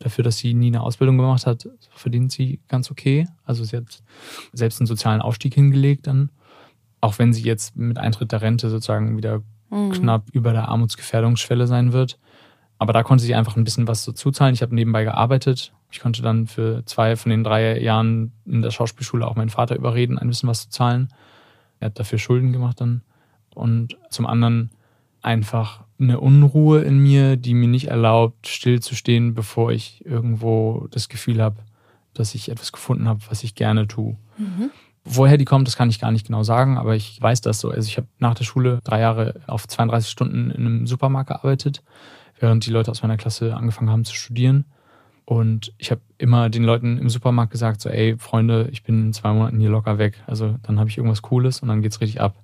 dafür, 0.00 0.24
dass 0.24 0.38
sie 0.38 0.52
nie 0.54 0.66
eine 0.66 0.82
Ausbildung 0.82 1.16
gemacht 1.16 1.46
hat, 1.46 1.68
verdient 1.90 2.32
sie 2.32 2.60
ganz 2.68 2.90
okay. 2.90 3.26
Also 3.44 3.64
sie 3.64 3.76
hat 3.76 4.02
selbst 4.52 4.80
einen 4.80 4.86
sozialen 4.86 5.22
Aufstieg 5.22 5.54
hingelegt 5.54 6.06
dann. 6.06 6.30
Auch 7.00 7.18
wenn 7.18 7.32
sie 7.32 7.42
jetzt 7.42 7.76
mit 7.76 7.98
Eintritt 7.98 8.32
der 8.32 8.42
Rente 8.42 8.70
sozusagen 8.70 9.16
wieder 9.16 9.42
mhm. 9.74 9.92
knapp 9.92 10.24
über 10.32 10.52
der 10.52 10.68
Armutsgefährdungsschwelle 10.68 11.66
sein 11.66 11.92
wird. 11.92 12.18
Aber 12.78 12.92
da 12.92 13.02
konnte 13.02 13.24
sie 13.24 13.34
einfach 13.34 13.56
ein 13.56 13.64
bisschen 13.64 13.88
was 13.88 14.04
dazu 14.04 14.30
zahlen. 14.30 14.54
Ich 14.54 14.62
habe 14.62 14.74
nebenbei 14.74 15.04
gearbeitet. 15.04 15.72
Ich 15.90 16.00
konnte 16.00 16.22
dann 16.22 16.46
für 16.46 16.84
zwei 16.86 17.16
von 17.16 17.30
den 17.30 17.44
drei 17.44 17.80
Jahren 17.80 18.32
in 18.46 18.62
der 18.62 18.70
Schauspielschule 18.70 19.26
auch 19.26 19.36
meinen 19.36 19.50
Vater 19.50 19.76
überreden, 19.76 20.18
ein 20.18 20.28
bisschen 20.28 20.48
was 20.48 20.62
zu 20.62 20.70
zahlen. 20.70 21.08
Er 21.78 21.86
hat 21.86 21.98
dafür 21.98 22.18
Schulden 22.18 22.52
gemacht 22.52 22.80
dann. 22.80 23.02
Und 23.54 23.96
zum 24.10 24.26
anderen 24.26 24.70
einfach 25.22 25.84
eine 26.00 26.18
Unruhe 26.20 26.82
in 26.82 26.98
mir, 26.98 27.36
die 27.36 27.54
mir 27.54 27.68
nicht 27.68 27.88
erlaubt, 27.88 28.48
stillzustehen, 28.48 29.34
bevor 29.34 29.70
ich 29.70 30.04
irgendwo 30.04 30.88
das 30.90 31.08
Gefühl 31.08 31.40
habe, 31.40 31.56
dass 32.12 32.34
ich 32.34 32.50
etwas 32.50 32.72
gefunden 32.72 33.08
habe, 33.08 33.20
was 33.28 33.44
ich 33.44 33.54
gerne 33.54 33.86
tue. 33.86 34.16
Mhm. 34.36 34.70
Woher 35.04 35.36
die 35.36 35.44
kommt, 35.44 35.68
das 35.68 35.76
kann 35.76 35.90
ich 35.90 36.00
gar 36.00 36.10
nicht 36.10 36.26
genau 36.26 36.42
sagen, 36.42 36.78
aber 36.78 36.96
ich 36.96 37.20
weiß 37.20 37.42
das 37.42 37.60
so. 37.60 37.70
Also 37.70 37.86
ich 37.88 37.98
habe 37.98 38.08
nach 38.18 38.34
der 38.34 38.44
Schule 38.44 38.80
drei 38.84 39.00
Jahre 39.00 39.40
auf 39.46 39.68
32 39.68 40.10
Stunden 40.10 40.50
in 40.50 40.66
einem 40.66 40.86
Supermarkt 40.86 41.28
gearbeitet, 41.28 41.82
während 42.40 42.64
die 42.64 42.70
Leute 42.70 42.90
aus 42.90 43.02
meiner 43.02 43.18
Klasse 43.18 43.54
angefangen 43.54 43.90
haben 43.90 44.04
zu 44.04 44.14
studieren. 44.14 44.64
Und 45.26 45.72
ich 45.78 45.90
habe 45.90 46.00
immer 46.18 46.48
den 46.48 46.64
Leuten 46.64 46.98
im 46.98 47.08
Supermarkt 47.10 47.52
gesagt, 47.52 47.80
so, 47.80 47.88
ey, 47.88 48.16
Freunde, 48.18 48.68
ich 48.72 48.82
bin 48.82 49.06
in 49.06 49.12
zwei 49.12 49.32
Monaten 49.32 49.58
hier 49.58 49.70
locker 49.70 49.98
weg. 49.98 50.22
Also 50.26 50.56
dann 50.62 50.78
habe 50.78 50.88
ich 50.88 50.96
irgendwas 50.96 51.22
Cooles 51.22 51.60
und 51.60 51.68
dann 51.68 51.82
geht's 51.82 52.00
richtig 52.00 52.20
ab. 52.20 52.36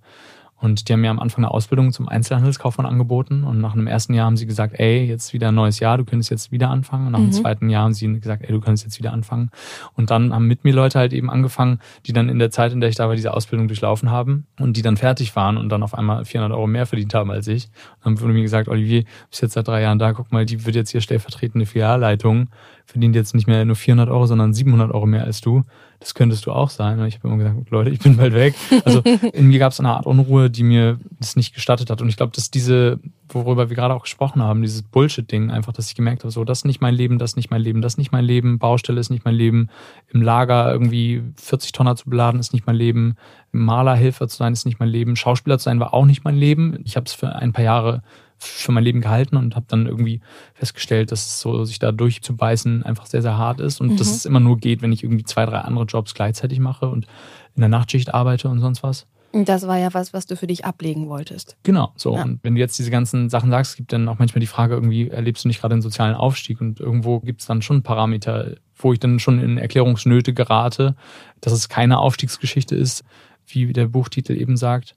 Und 0.60 0.88
die 0.88 0.92
haben 0.92 1.00
mir 1.00 1.10
am 1.10 1.18
Anfang 1.18 1.44
eine 1.44 1.52
Ausbildung 1.52 1.90
zum 1.92 2.08
Einzelhandelskaufmann 2.08 2.86
angeboten. 2.86 3.44
Und 3.44 3.60
nach 3.60 3.72
einem 3.72 3.86
ersten 3.86 4.12
Jahr 4.12 4.26
haben 4.26 4.36
sie 4.36 4.46
gesagt, 4.46 4.78
ey, 4.78 5.04
jetzt 5.04 5.32
wieder 5.32 5.48
ein 5.48 5.54
neues 5.54 5.80
Jahr, 5.80 5.96
du 5.96 6.04
könntest 6.04 6.30
jetzt 6.30 6.52
wieder 6.52 6.68
anfangen. 6.68 7.06
Und 7.06 7.12
nach 7.12 7.18
mhm. 7.18 7.30
dem 7.30 7.32
zweiten 7.32 7.70
Jahr 7.70 7.84
haben 7.84 7.94
sie 7.94 8.20
gesagt, 8.20 8.42
ey, 8.42 8.52
du 8.52 8.60
könntest 8.60 8.84
jetzt 8.84 8.98
wieder 8.98 9.12
anfangen. 9.12 9.50
Und 9.94 10.10
dann 10.10 10.34
haben 10.34 10.46
mit 10.46 10.64
mir 10.64 10.74
Leute 10.74 10.98
halt 10.98 11.14
eben 11.14 11.30
angefangen, 11.30 11.80
die 12.06 12.12
dann 12.12 12.28
in 12.28 12.38
der 12.38 12.50
Zeit, 12.50 12.72
in 12.72 12.80
der 12.80 12.90
ich 12.90 12.96
da 12.96 13.08
war, 13.08 13.16
diese 13.16 13.32
Ausbildung 13.32 13.68
durchlaufen 13.68 14.10
haben 14.10 14.46
und 14.58 14.76
die 14.76 14.82
dann 14.82 14.98
fertig 14.98 15.34
waren 15.34 15.56
und 15.56 15.70
dann 15.70 15.82
auf 15.82 15.94
einmal 15.94 16.26
400 16.26 16.54
Euro 16.54 16.66
mehr 16.66 16.84
verdient 16.84 17.14
haben 17.14 17.30
als 17.30 17.48
ich. 17.48 17.70
Und 18.04 18.16
dann 18.16 18.20
wurde 18.20 18.34
mir 18.34 18.42
gesagt, 18.42 18.68
Olivier, 18.68 19.04
bist 19.30 19.40
jetzt 19.40 19.54
seit 19.54 19.66
drei 19.66 19.80
Jahren 19.80 19.98
da, 19.98 20.12
guck 20.12 20.30
mal, 20.30 20.44
die 20.44 20.66
wird 20.66 20.76
jetzt 20.76 20.90
hier 20.90 21.00
stellvertretende 21.00 21.64
Filialleitung, 21.64 22.50
verdient 22.84 23.14
jetzt 23.16 23.34
nicht 23.34 23.46
mehr 23.46 23.64
nur 23.64 23.76
400 23.76 24.10
Euro, 24.10 24.26
sondern 24.26 24.52
700 24.52 24.92
Euro 24.92 25.06
mehr 25.06 25.24
als 25.24 25.40
du 25.40 25.64
das 26.00 26.14
könntest 26.14 26.46
du 26.46 26.52
auch 26.52 26.70
sein. 26.70 26.98
Und 26.98 27.06
ich 27.06 27.16
habe 27.16 27.28
immer 27.28 27.36
gesagt, 27.36 27.70
Leute, 27.70 27.90
ich 27.90 28.00
bin 28.00 28.16
bald 28.16 28.32
weg. 28.32 28.54
Also 28.86 29.00
in 29.32 29.48
mir 29.48 29.58
gab 29.58 29.72
es 29.72 29.80
eine 29.80 29.90
Art 29.90 30.06
Unruhe, 30.06 30.48
die 30.48 30.62
mir 30.62 30.98
das 31.18 31.36
nicht 31.36 31.54
gestattet 31.54 31.90
hat. 31.90 32.00
Und 32.00 32.08
ich 32.08 32.16
glaube, 32.16 32.32
dass 32.34 32.50
diese, 32.50 32.98
worüber 33.28 33.68
wir 33.68 33.76
gerade 33.76 33.92
auch 33.92 34.02
gesprochen 34.02 34.42
haben, 34.42 34.62
dieses 34.62 34.82
Bullshit-Ding, 34.82 35.50
einfach, 35.50 35.74
dass 35.74 35.88
ich 35.88 35.94
gemerkt 35.94 36.24
habe, 36.24 36.32
so, 36.32 36.42
das 36.44 36.60
ist 36.60 36.64
nicht 36.64 36.80
mein 36.80 36.94
Leben, 36.94 37.18
das 37.18 37.32
ist 37.32 37.36
nicht 37.36 37.50
mein 37.50 37.60
Leben, 37.60 37.82
das 37.82 37.94
ist 37.94 37.98
nicht 37.98 38.12
mein 38.12 38.24
Leben, 38.24 38.58
Baustelle 38.58 38.98
ist 38.98 39.10
nicht 39.10 39.26
mein 39.26 39.34
Leben, 39.34 39.68
im 40.08 40.22
Lager 40.22 40.72
irgendwie 40.72 41.22
40 41.36 41.72
Tonner 41.72 41.96
zu 41.96 42.08
beladen 42.08 42.40
ist 42.40 42.54
nicht 42.54 42.66
mein 42.66 42.76
Leben, 42.76 43.16
Malerhilfe 43.52 44.26
zu 44.26 44.38
sein 44.38 44.54
ist 44.54 44.64
nicht 44.64 44.80
mein 44.80 44.88
Leben, 44.88 45.16
Schauspieler 45.16 45.58
zu 45.58 45.64
sein 45.64 45.80
war 45.80 45.92
auch 45.92 46.06
nicht 46.06 46.24
mein 46.24 46.36
Leben. 46.36 46.78
Ich 46.84 46.96
habe 46.96 47.04
es 47.04 47.12
für 47.12 47.34
ein 47.34 47.52
paar 47.52 47.64
Jahre 47.64 48.02
für 48.40 48.72
mein 48.72 48.84
Leben 48.84 49.00
gehalten 49.00 49.36
und 49.36 49.54
habe 49.54 49.66
dann 49.68 49.86
irgendwie 49.86 50.20
festgestellt, 50.54 51.12
dass 51.12 51.40
so 51.40 51.64
sich 51.64 51.78
da 51.78 51.92
durchzubeißen 51.92 52.82
einfach 52.82 53.06
sehr, 53.06 53.22
sehr 53.22 53.36
hart 53.36 53.60
ist 53.60 53.80
und 53.80 53.92
mhm. 53.92 53.96
dass 53.98 54.10
es 54.10 54.24
immer 54.24 54.40
nur 54.40 54.56
geht, 54.58 54.82
wenn 54.82 54.92
ich 54.92 55.04
irgendwie 55.04 55.24
zwei, 55.24 55.44
drei 55.44 55.58
andere 55.58 55.84
Jobs 55.84 56.14
gleichzeitig 56.14 56.58
mache 56.58 56.88
und 56.88 57.06
in 57.54 57.60
der 57.60 57.68
Nachtschicht 57.68 58.14
arbeite 58.14 58.48
und 58.48 58.60
sonst 58.60 58.82
was. 58.82 59.06
Das 59.32 59.66
war 59.68 59.78
ja 59.78 59.94
was, 59.94 60.12
was 60.12 60.26
du 60.26 60.36
für 60.36 60.48
dich 60.48 60.64
ablegen 60.64 61.08
wolltest. 61.08 61.56
Genau, 61.62 61.92
so. 61.94 62.16
Ja. 62.16 62.24
Und 62.24 62.40
wenn 62.42 62.56
du 62.56 62.60
jetzt 62.60 62.78
diese 62.78 62.90
ganzen 62.90 63.30
Sachen 63.30 63.50
sagst, 63.50 63.76
gibt 63.76 63.92
dann 63.92 64.08
auch 64.08 64.18
manchmal 64.18 64.40
die 64.40 64.48
Frage, 64.48 64.74
irgendwie 64.74 65.08
erlebst 65.08 65.44
du 65.44 65.48
nicht 65.48 65.60
gerade 65.60 65.74
einen 65.74 65.82
sozialen 65.82 66.16
Aufstieg 66.16 66.60
und 66.60 66.80
irgendwo 66.80 67.20
gibt 67.20 67.42
es 67.42 67.46
dann 67.46 67.62
schon 67.62 67.82
Parameter, 67.82 68.56
wo 68.74 68.92
ich 68.92 68.98
dann 68.98 69.20
schon 69.20 69.38
in 69.38 69.56
Erklärungsnöte 69.56 70.34
gerate, 70.34 70.96
dass 71.40 71.52
es 71.52 71.68
keine 71.68 71.98
Aufstiegsgeschichte 71.98 72.74
ist, 72.74 73.04
wie 73.46 73.72
der 73.72 73.86
Buchtitel 73.86 74.32
eben 74.32 74.56
sagt. 74.56 74.96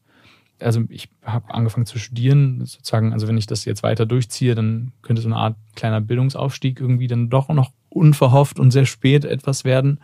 Also 0.59 0.83
ich 0.89 1.09
habe 1.23 1.53
angefangen 1.53 1.85
zu 1.85 1.99
studieren, 1.99 2.65
sozusagen, 2.65 3.11
also 3.11 3.27
wenn 3.27 3.37
ich 3.37 3.47
das 3.47 3.65
jetzt 3.65 3.83
weiter 3.83 4.05
durchziehe, 4.05 4.55
dann 4.55 4.93
könnte 5.01 5.21
so 5.21 5.27
eine 5.27 5.35
Art 5.35 5.55
kleiner 5.75 5.99
Bildungsaufstieg 5.99 6.79
irgendwie 6.79 7.07
dann 7.07 7.29
doch 7.29 7.49
noch 7.49 7.71
unverhofft 7.89 8.59
und 8.59 8.71
sehr 8.71 8.85
spät 8.85 9.25
etwas 9.25 9.65
werden 9.65 9.99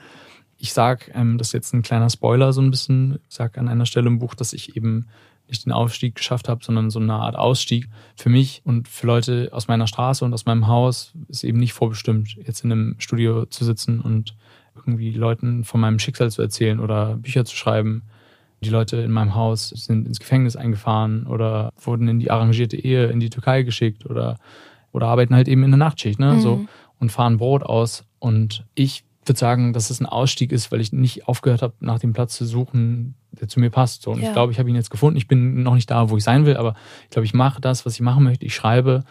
ich 0.60 0.74
sage, 0.74 1.12
ähm, 1.14 1.38
das 1.38 1.48
ist 1.48 1.54
jetzt 1.54 1.74
ein 1.74 1.82
kleiner 1.82 2.10
Spoiler 2.10 2.54
so 2.54 2.62
ein 2.62 2.70
bisschen, 2.70 3.20
ich 3.30 3.36
sage 3.36 3.60
an 3.60 3.70
einer 3.70 3.86
Stelle 3.86 4.08
im 4.08 4.20
Buch, 4.20 4.36
dass 4.36 4.54
ich 4.54 4.76
eben 4.76 5.08
nicht 5.48 5.66
den 5.66 5.72
Aufstieg 5.72 6.16
geschafft 6.16 6.48
habe, 6.48 6.64
sondern 6.64 6.92
so 6.92 7.00
eine 7.00 7.14
Art 7.14 7.36
Ausstieg. 7.36 7.88
Für 8.16 8.30
mich 8.30 8.62
und 8.66 8.88
für 8.88 9.08
Leute 9.08 9.50
aus 9.52 9.68
meiner 9.68 9.88
Straße 9.88 10.24
und 10.24 10.34
aus 10.34 10.46
meinem 10.46 10.68
Haus 10.68 11.14
ist 11.28 11.44
eben 11.44 11.58
nicht 11.58 11.74
vorbestimmt, 11.74 12.36
jetzt 12.36 12.64
in 12.64 12.72
einem 12.72 12.96
Studio 13.00 13.46
zu 13.46 13.66
sitzen 13.66 14.00
und 14.00 14.36
irgendwie 14.76 15.12
Leuten 15.12 15.64
von 15.64 15.82
meinem 15.82 15.98
Schicksal 15.98 16.30
zu 16.30 16.42
erzählen 16.42 16.80
oder 16.80 17.16
Bücher 17.16 17.46
zu 17.46 17.56
schreiben. 17.56 18.04
Die 18.62 18.70
Leute 18.70 18.98
in 18.98 19.12
meinem 19.12 19.36
Haus 19.36 19.70
sind 19.70 20.08
ins 20.08 20.20
Gefängnis 20.20 20.56
eingefahren 20.56 21.28
oder 21.28 21.72
wurden 21.80 22.08
in 22.08 22.20
die 22.20 22.32
arrangierte 22.32 22.78
Ehe 22.78 23.08
in 23.08 23.20
die 23.20 23.30
Türkei 23.30 23.64
geschickt 23.64 24.06
oder, 24.06 24.38
oder 24.92 25.08
arbeiten 25.08 25.36
halt 25.36 25.48
eben 25.48 25.64
in 25.64 25.72
der 25.72 25.78
Nachtschicht, 25.78 26.20
ne? 26.20 26.34
Mhm. 26.34 26.42
So, 26.42 26.66
und 27.00 27.12
fahren 27.12 27.38
Brot 27.38 27.64
aus. 27.64 28.04
Und 28.20 28.66
ich 28.76 29.06
würde 29.26 29.40
sagen, 29.40 29.74
dass 29.74 29.90
es 29.90 30.02
ein 30.02 30.06
Ausstieg 30.06 30.52
ist, 30.52 30.72
weil 30.72 30.82
ich 30.82 30.92
nicht 30.92 31.28
aufgehört 31.28 31.62
habe, 31.62 31.74
nach 31.80 32.00
dem 32.00 32.14
Platz 32.14 32.36
zu 32.36 32.46
suchen, 32.46 33.16
der 33.32 33.48
zu 33.48 33.60
mir 33.60 33.70
passt. 33.70 34.02
So, 34.02 34.12
und 34.12 34.22
ja. 34.22 34.28
ich 34.28 34.34
glaube, 34.34 34.52
ich 34.52 34.60
habe 34.60 34.70
ihn 34.70 34.76
jetzt 34.76 34.90
gefunden. 34.90 35.18
Ich 35.18 35.28
bin 35.28 35.64
noch 35.64 35.76
nicht 35.76 35.90
da, 35.90 36.10
wo 36.10 36.18
ich 36.18 36.24
sein 36.24 36.46
will, 36.46 36.58
aber 36.58 36.76
ich 37.04 37.12
glaube, 37.12 37.26
ich 37.26 37.34
mache 37.34 37.62
das, 37.62 37.86
was 37.86 37.94
ich 37.94 38.02
machen 38.02 38.24
möchte. 38.24 38.46
Ich 38.46 38.56
schreibe 38.56 39.04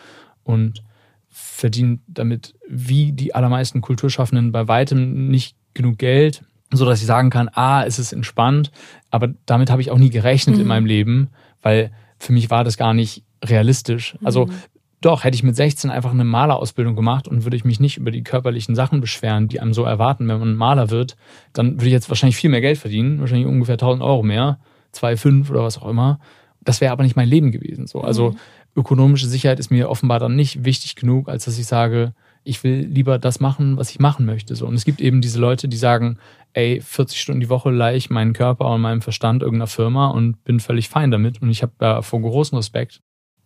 und 0.44 0.82
verdiene 1.28 2.00
damit 2.06 2.54
wie 2.68 3.12
die 3.12 3.34
allermeisten 3.34 3.80
Kulturschaffenden 3.80 4.50
bei 4.50 4.66
weitem 4.66 5.28
nicht 5.28 5.56
genug 5.74 5.98
Geld, 5.98 6.42
so 6.72 6.84
dass 6.84 7.00
ich 7.00 7.06
sagen 7.06 7.30
kann, 7.30 7.48
ah, 7.52 7.84
es 7.84 7.98
ist 7.98 8.12
entspannt, 8.12 8.70
aber 9.10 9.28
damit 9.46 9.70
habe 9.70 9.82
ich 9.82 9.90
auch 9.90 9.98
nie 9.98 10.10
gerechnet 10.10 10.56
mhm. 10.56 10.62
in 10.62 10.68
meinem 10.68 10.86
Leben, 10.86 11.30
weil 11.62 11.90
für 12.18 12.32
mich 12.32 12.50
war 12.50 12.64
das 12.64 12.76
gar 12.76 12.94
nicht 12.94 13.24
realistisch. 13.44 14.16
Also 14.22 14.46
mhm. 14.46 14.52
Doch, 15.00 15.22
hätte 15.22 15.36
ich 15.36 15.44
mit 15.44 15.54
16 15.54 15.90
einfach 15.90 16.10
eine 16.10 16.24
Malerausbildung 16.24 16.96
gemacht 16.96 17.28
und 17.28 17.44
würde 17.44 17.56
ich 17.56 17.64
mich 17.64 17.78
nicht 17.78 17.98
über 17.98 18.10
die 18.10 18.24
körperlichen 18.24 18.74
Sachen 18.74 19.00
beschweren, 19.00 19.46
die 19.46 19.60
einem 19.60 19.72
so 19.72 19.84
erwarten, 19.84 20.26
wenn 20.26 20.40
man 20.40 20.56
Maler 20.56 20.90
wird, 20.90 21.16
dann 21.52 21.74
würde 21.74 21.86
ich 21.86 21.92
jetzt 21.92 22.08
wahrscheinlich 22.08 22.36
viel 22.36 22.50
mehr 22.50 22.60
Geld 22.60 22.78
verdienen, 22.78 23.20
wahrscheinlich 23.20 23.46
ungefähr 23.46 23.74
1000 23.74 24.02
Euro 24.02 24.24
mehr, 24.24 24.58
2,5 24.94 25.50
oder 25.50 25.62
was 25.62 25.78
auch 25.78 25.88
immer. 25.88 26.18
Das 26.62 26.80
wäre 26.80 26.90
aber 26.90 27.04
nicht 27.04 27.14
mein 27.14 27.28
Leben 27.28 27.52
gewesen. 27.52 27.86
So. 27.86 28.00
Also 28.00 28.30
mhm. 28.30 28.36
ökonomische 28.74 29.28
Sicherheit 29.28 29.60
ist 29.60 29.70
mir 29.70 29.88
offenbar 29.88 30.18
dann 30.18 30.34
nicht 30.34 30.64
wichtig 30.64 30.96
genug, 30.96 31.28
als 31.28 31.44
dass 31.44 31.58
ich 31.58 31.66
sage, 31.66 32.12
ich 32.48 32.64
will 32.64 32.86
lieber 32.86 33.18
das 33.18 33.40
machen, 33.40 33.76
was 33.76 33.90
ich 33.90 34.00
machen 34.00 34.24
möchte. 34.24 34.56
So. 34.56 34.66
Und 34.66 34.74
es 34.74 34.84
gibt 34.84 35.00
eben 35.00 35.20
diese 35.20 35.38
Leute, 35.38 35.68
die 35.68 35.76
sagen, 35.76 36.18
ey, 36.54 36.80
40 36.80 37.20
Stunden 37.20 37.40
die 37.40 37.50
Woche 37.50 37.70
leihe 37.70 37.96
ich 37.96 38.08
meinen 38.08 38.32
Körper 38.32 38.70
und 38.70 38.80
meinen 38.80 39.02
Verstand 39.02 39.42
irgendeiner 39.42 39.66
Firma 39.66 40.08
und 40.08 40.42
bin 40.44 40.58
völlig 40.58 40.88
fein 40.88 41.10
damit. 41.10 41.42
Und 41.42 41.50
ich 41.50 41.62
habe 41.62 41.72
da 41.78 42.00
vor 42.00 42.20
großen 42.20 42.56
Respekt. 42.56 43.02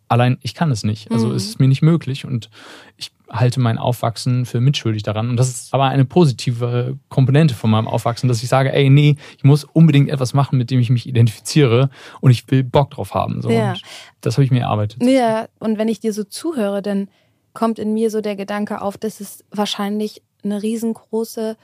Allein 0.07 0.39
ich 0.43 0.55
kann 0.55 0.71
es 0.71 0.85
nicht. 0.85 1.11
Also 1.11 1.29
mhm. 1.29 1.35
es 1.35 1.47
ist 1.47 1.59
mir 1.59 1.69
nicht 1.69 1.83
möglich 1.83 2.25
und 2.25 2.49
ich 2.97 3.11
halte 3.29 3.61
mein 3.61 3.79
Aufwachsen 3.79 4.45
für 4.45 4.61
mitschuldig 4.61 5.03
daran. 5.03 5.31
Und 5.31 5.37
das 5.37 5.49
ist 5.49 5.75
aber 5.75 5.87
eine 5.87 6.05
positive 6.05 6.99
Komponente 7.09 7.55
von 7.55 7.71
meinem 7.71 7.89
Aufwachsen, 7.89 8.29
dass 8.29 8.43
ich 8.43 8.49
sage, 8.49 8.73
ey, 8.73 8.91
nee, 8.91 9.17
ich 9.37 9.43
muss 9.43 9.65
unbedingt 9.65 10.11
etwas 10.11 10.35
machen, 10.35 10.59
mit 10.59 10.71
dem 10.71 10.79
ich 10.81 10.91
mich 10.91 11.09
identifiziere 11.09 11.89
und 12.21 12.31
ich 12.31 12.49
will 12.51 12.63
Bock 12.63 12.91
drauf 12.91 13.15
haben. 13.15 13.41
So. 13.43 13.51
Ja. 13.51 13.75
das 14.21 14.37
habe 14.37 14.45
ich 14.45 14.51
mir 14.51 14.61
erarbeitet. 14.61 15.03
Ja, 15.03 15.49
und 15.59 15.79
wenn 15.79 15.89
ich 15.89 15.99
dir 15.99 16.13
so 16.13 16.25
zuhöre, 16.25 16.83
dann 16.83 17.09
kommt 17.55 17.79
in 17.79 17.93
mir 17.95 18.11
so 18.11 18.21
der 18.21 18.37
Gedanke 18.37 18.81
auf, 18.81 18.97
dass 18.97 19.21
es 19.21 19.45
wahrscheinlich 19.51 20.23
eine 20.45 20.63
riesengroße 20.63 21.57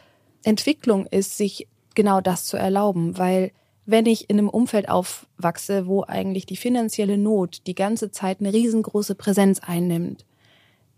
Entwicklung 0.45 1.07
ist, 1.07 1.37
sich 1.37 1.69
genau 1.95 2.21
das 2.21 2.45
zu 2.45 2.57
erlauben, 2.57 3.19
weil 3.19 3.53
wenn 3.87 4.07
ich 4.07 4.29
in 4.29 4.39
einem 4.39 4.51
Umfeld 4.51 4.89
aufwachse, 4.89 5.87
wo 5.87 6.05
eigentlich 6.05 6.45
die 6.45 6.57
finanzielle 6.57 7.17
Not 7.17 7.67
die 7.67 7.75
ganze 7.75 8.11
Zeit 8.11 8.41
eine 8.41 8.53
riesengroße 8.53 9.15
Präsenz 9.15 9.61
einnimmt, 9.61 10.27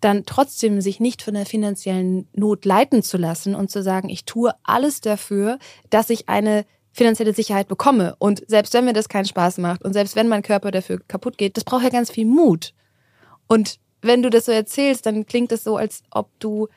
dann 0.00 0.24
trotzdem 0.26 0.80
sich 0.80 0.98
nicht 0.98 1.22
von 1.22 1.34
der 1.34 1.46
finanziellen 1.46 2.26
Not 2.34 2.64
leiten 2.64 3.02
zu 3.02 3.16
lassen 3.16 3.54
und 3.54 3.70
zu 3.70 3.82
sagen, 3.82 4.08
ich 4.08 4.24
tue 4.24 4.52
alles 4.64 5.00
dafür, 5.00 5.58
dass 5.90 6.10
ich 6.10 6.28
eine 6.28 6.64
finanzielle 6.92 7.32
Sicherheit 7.34 7.68
bekomme. 7.68 8.16
Und 8.18 8.42
selbst 8.48 8.74
wenn 8.74 8.86
mir 8.86 8.92
das 8.92 9.08
keinen 9.08 9.26
Spaß 9.26 9.58
macht 9.58 9.84
und 9.84 9.92
selbst 9.92 10.16
wenn 10.16 10.28
mein 10.28 10.42
Körper 10.42 10.70
dafür 10.70 11.00
kaputt 11.06 11.38
geht, 11.38 11.56
das 11.56 11.64
braucht 11.64 11.84
ja 11.84 11.90
ganz 11.90 12.10
viel 12.10 12.26
Mut. 12.26 12.74
Und 13.46 13.78
wenn 14.02 14.22
du 14.22 14.30
das 14.30 14.46
so 14.46 14.52
erzählst, 14.52 15.06
dann 15.06 15.26
klingt 15.26 15.52
es 15.52 15.64
so, 15.64 15.76
als 15.76 16.02
ob 16.10 16.28
du 16.40 16.68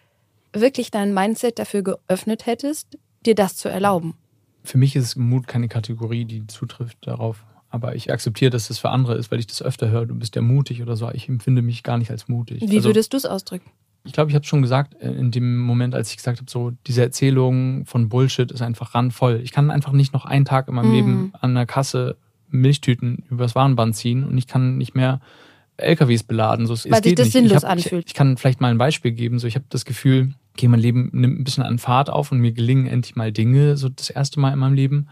wirklich 0.51 0.91
dein 0.91 1.13
Mindset 1.13 1.59
dafür 1.59 1.81
geöffnet 1.81 2.45
hättest, 2.45 2.97
dir 3.25 3.36
das 3.36 3.55
zu 3.55 3.69
erlauben 3.69 4.15
für 4.63 4.77
mich 4.77 4.95
ist 4.95 5.17
Mut 5.17 5.47
keine 5.47 5.67
Kategorie, 5.67 6.25
die 6.25 6.47
zutrifft 6.47 6.97
darauf. 7.01 7.45
Aber 7.69 7.95
ich 7.95 8.12
akzeptiere, 8.12 8.51
dass 8.51 8.67
das 8.67 8.79
für 8.79 8.89
andere 8.89 9.15
ist, 9.15 9.31
weil 9.31 9.39
ich 9.39 9.47
das 9.47 9.62
öfter 9.62 9.89
höre. 9.89 10.05
Du 10.05 10.15
bist 10.15 10.36
ja 10.36 10.41
mutig 10.41 10.81
oder 10.81 10.95
so. 10.95 11.09
Ich 11.12 11.27
empfinde 11.27 11.62
mich 11.62 11.83
gar 11.83 11.97
nicht 11.97 12.12
als 12.12 12.27
mutig. 12.27 12.62
Wie 12.62 12.77
also, 12.77 12.89
würdest 12.89 13.13
du 13.13 13.17
es 13.17 13.25
ausdrücken? 13.25 13.69
Ich 14.05 14.13
glaube, 14.13 14.29
ich 14.29 14.36
habe 14.36 14.43
es 14.43 14.47
schon 14.47 14.62
gesagt, 14.62 14.95
äh, 15.01 15.12
in 15.12 15.31
dem 15.31 15.59
Moment, 15.59 15.95
als 15.95 16.12
ich 16.12 16.17
gesagt 16.17 16.39
habe, 16.39 16.49
so 16.49 16.71
diese 16.86 17.01
Erzählung 17.01 17.86
von 17.86 18.09
Bullshit 18.09 18.51
ist 18.51 18.62
einfach 18.62 18.93
randvoll. 18.93 19.41
Ich 19.43 19.51
kann 19.51 19.71
einfach 19.71 19.91
nicht 19.91 20.13
noch 20.13 20.25
einen 20.25 20.45
Tag 20.45 20.67
in 20.67 20.75
meinem 20.75 20.91
mm. 20.91 20.93
Leben 20.93 21.33
an 21.39 21.55
der 21.55 21.65
Kasse 21.65 22.15
Milchtüten 22.49 23.23
übers 23.31 23.55
Warenband 23.55 23.95
ziehen 23.95 24.23
und 24.23 24.38
ich 24.38 24.45
kann 24.45 24.77
nicht 24.77 24.93
mehr 24.93 25.19
LKWs 25.77 26.23
beladen. 26.23 26.65
So, 26.65 26.73
Weil 26.89 27.03
sich 27.03 27.15
das 27.15 27.25
nicht. 27.25 27.33
sinnlos 27.33 27.57
ich 27.59 27.63
hab, 27.63 27.71
anfühlt. 27.71 28.05
Ich, 28.05 28.12
ich, 28.12 28.13
kann 28.13 28.38
vielleicht 28.38 28.62
mal 28.62 28.69
ein 28.69 28.77
Beispiel 28.77 29.12
geben. 29.12 29.39
So, 29.39 29.47
ich 29.47 29.55
habe 29.55 29.65
das 29.69 29.86
Gefühl, 29.86 30.33
okay, 30.55 30.67
mein 30.67 30.79
Leben 30.79 31.09
nimmt 31.13 31.39
ein 31.39 31.43
bisschen 31.43 31.63
an 31.63 31.79
Fahrt 31.79 32.09
auf 32.09 32.31
und 32.31 32.39
mir 32.39 32.51
gelingen 32.51 32.88
endlich 32.88 33.15
mal 33.15 33.31
Dinge, 33.31 33.77
so 33.77 33.89
das 33.89 34.09
erste 34.09 34.39
Mal 34.39 34.53
in 34.53 34.59
meinem 34.59 34.75
Leben. 34.75 35.07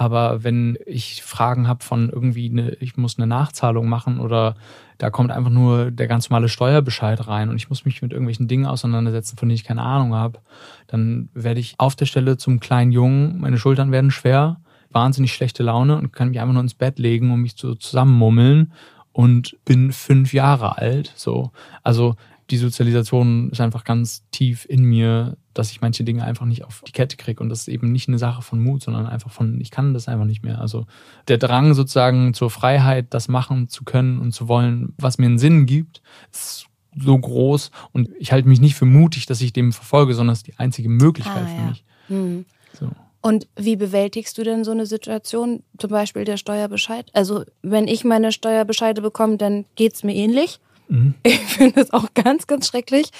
Aber 0.00 0.42
wenn 0.42 0.78
ich 0.86 1.22
Fragen 1.22 1.68
habe 1.68 1.84
von 1.84 2.08
irgendwie, 2.08 2.48
eine, 2.48 2.70
ich 2.80 2.96
muss 2.96 3.18
eine 3.18 3.26
Nachzahlung 3.26 3.86
machen 3.86 4.18
oder 4.18 4.54
da 4.96 5.10
kommt 5.10 5.30
einfach 5.30 5.50
nur 5.50 5.90
der 5.90 6.06
ganz 6.06 6.30
normale 6.30 6.48
Steuerbescheid 6.48 7.26
rein 7.26 7.50
und 7.50 7.56
ich 7.56 7.68
muss 7.68 7.84
mich 7.84 8.00
mit 8.00 8.12
irgendwelchen 8.12 8.48
Dingen 8.48 8.64
auseinandersetzen, 8.64 9.36
von 9.36 9.48
denen 9.48 9.56
ich 9.56 9.64
keine 9.64 9.82
Ahnung 9.82 10.14
habe, 10.14 10.38
dann 10.86 11.28
werde 11.34 11.60
ich 11.60 11.74
auf 11.76 11.96
der 11.96 12.06
Stelle 12.06 12.38
zum 12.38 12.60
kleinen 12.60 12.92
Jungen, 12.92 13.40
meine 13.40 13.58
Schultern 13.58 13.92
werden 13.92 14.10
schwer, 14.10 14.60
wahnsinnig 14.90 15.34
schlechte 15.34 15.62
Laune 15.62 15.96
und 15.98 16.14
kann 16.14 16.30
mich 16.30 16.40
einfach 16.40 16.54
nur 16.54 16.62
ins 16.62 16.72
Bett 16.72 16.98
legen 16.98 17.30
und 17.30 17.42
mich 17.42 17.54
so 17.56 17.74
zusammenmummeln 17.74 18.72
und 19.12 19.56
bin 19.64 19.92
fünf 19.92 20.32
Jahre 20.32 20.78
alt. 20.78 21.12
So, 21.16 21.50
also 21.82 22.16
die 22.50 22.56
Sozialisation 22.56 23.50
ist 23.50 23.60
einfach 23.60 23.84
ganz 23.84 24.24
tief 24.32 24.66
in 24.68 24.82
mir, 24.82 25.36
dass 25.54 25.70
ich 25.70 25.80
manche 25.80 26.02
Dinge 26.02 26.24
einfach 26.24 26.46
nicht 26.46 26.64
auf 26.64 26.82
die 26.86 26.92
Kette 26.92 27.16
kriege. 27.16 27.42
Und 27.42 27.48
das 27.48 27.60
ist 27.60 27.68
eben 27.68 27.92
nicht 27.92 28.08
eine 28.08 28.18
Sache 28.18 28.42
von 28.42 28.60
Mut, 28.60 28.82
sondern 28.82 29.06
einfach 29.06 29.30
von, 29.30 29.60
ich 29.60 29.70
kann 29.70 29.94
das 29.94 30.08
einfach 30.08 30.24
nicht 30.24 30.42
mehr. 30.42 30.60
Also 30.60 30.86
der 31.28 31.38
Drang 31.38 31.74
sozusagen 31.74 32.34
zur 32.34 32.50
Freiheit, 32.50 33.06
das 33.10 33.28
machen 33.28 33.68
zu 33.68 33.84
können 33.84 34.18
und 34.18 34.32
zu 34.32 34.48
wollen, 34.48 34.94
was 34.98 35.18
mir 35.18 35.26
einen 35.26 35.38
Sinn 35.38 35.66
gibt, 35.66 36.02
ist 36.32 36.66
so 36.96 37.16
groß. 37.16 37.70
Und 37.92 38.10
ich 38.18 38.32
halte 38.32 38.48
mich 38.48 38.60
nicht 38.60 38.74
für 38.74 38.84
mutig, 38.84 39.26
dass 39.26 39.40
ich 39.40 39.52
dem 39.52 39.72
verfolge, 39.72 40.14
sondern 40.14 40.32
es 40.32 40.40
ist 40.40 40.48
die 40.48 40.58
einzige 40.58 40.88
Möglichkeit 40.88 41.44
ah, 41.44 41.46
für 41.46 41.62
ja. 41.62 41.68
mich. 41.68 41.84
Hm. 42.08 42.44
So. 42.72 42.90
Und 43.22 43.48
wie 43.56 43.76
bewältigst 43.76 44.38
du 44.38 44.44
denn 44.44 44.64
so 44.64 44.70
eine 44.70 44.86
Situation, 44.86 45.62
zum 45.78 45.90
Beispiel 45.90 46.24
der 46.24 46.38
Steuerbescheid? 46.38 47.06
Also 47.12 47.44
wenn 47.62 47.86
ich 47.86 48.04
meine 48.04 48.32
Steuerbescheide 48.32 49.02
bekomme, 49.02 49.36
dann 49.36 49.66
geht's 49.76 50.02
mir 50.02 50.14
ähnlich. 50.14 50.58
Mhm. 50.88 51.14
Ich 51.22 51.38
finde 51.38 51.80
das 51.80 51.92
auch 51.92 52.06
ganz, 52.14 52.46
ganz 52.46 52.66
schrecklich. 52.66 53.10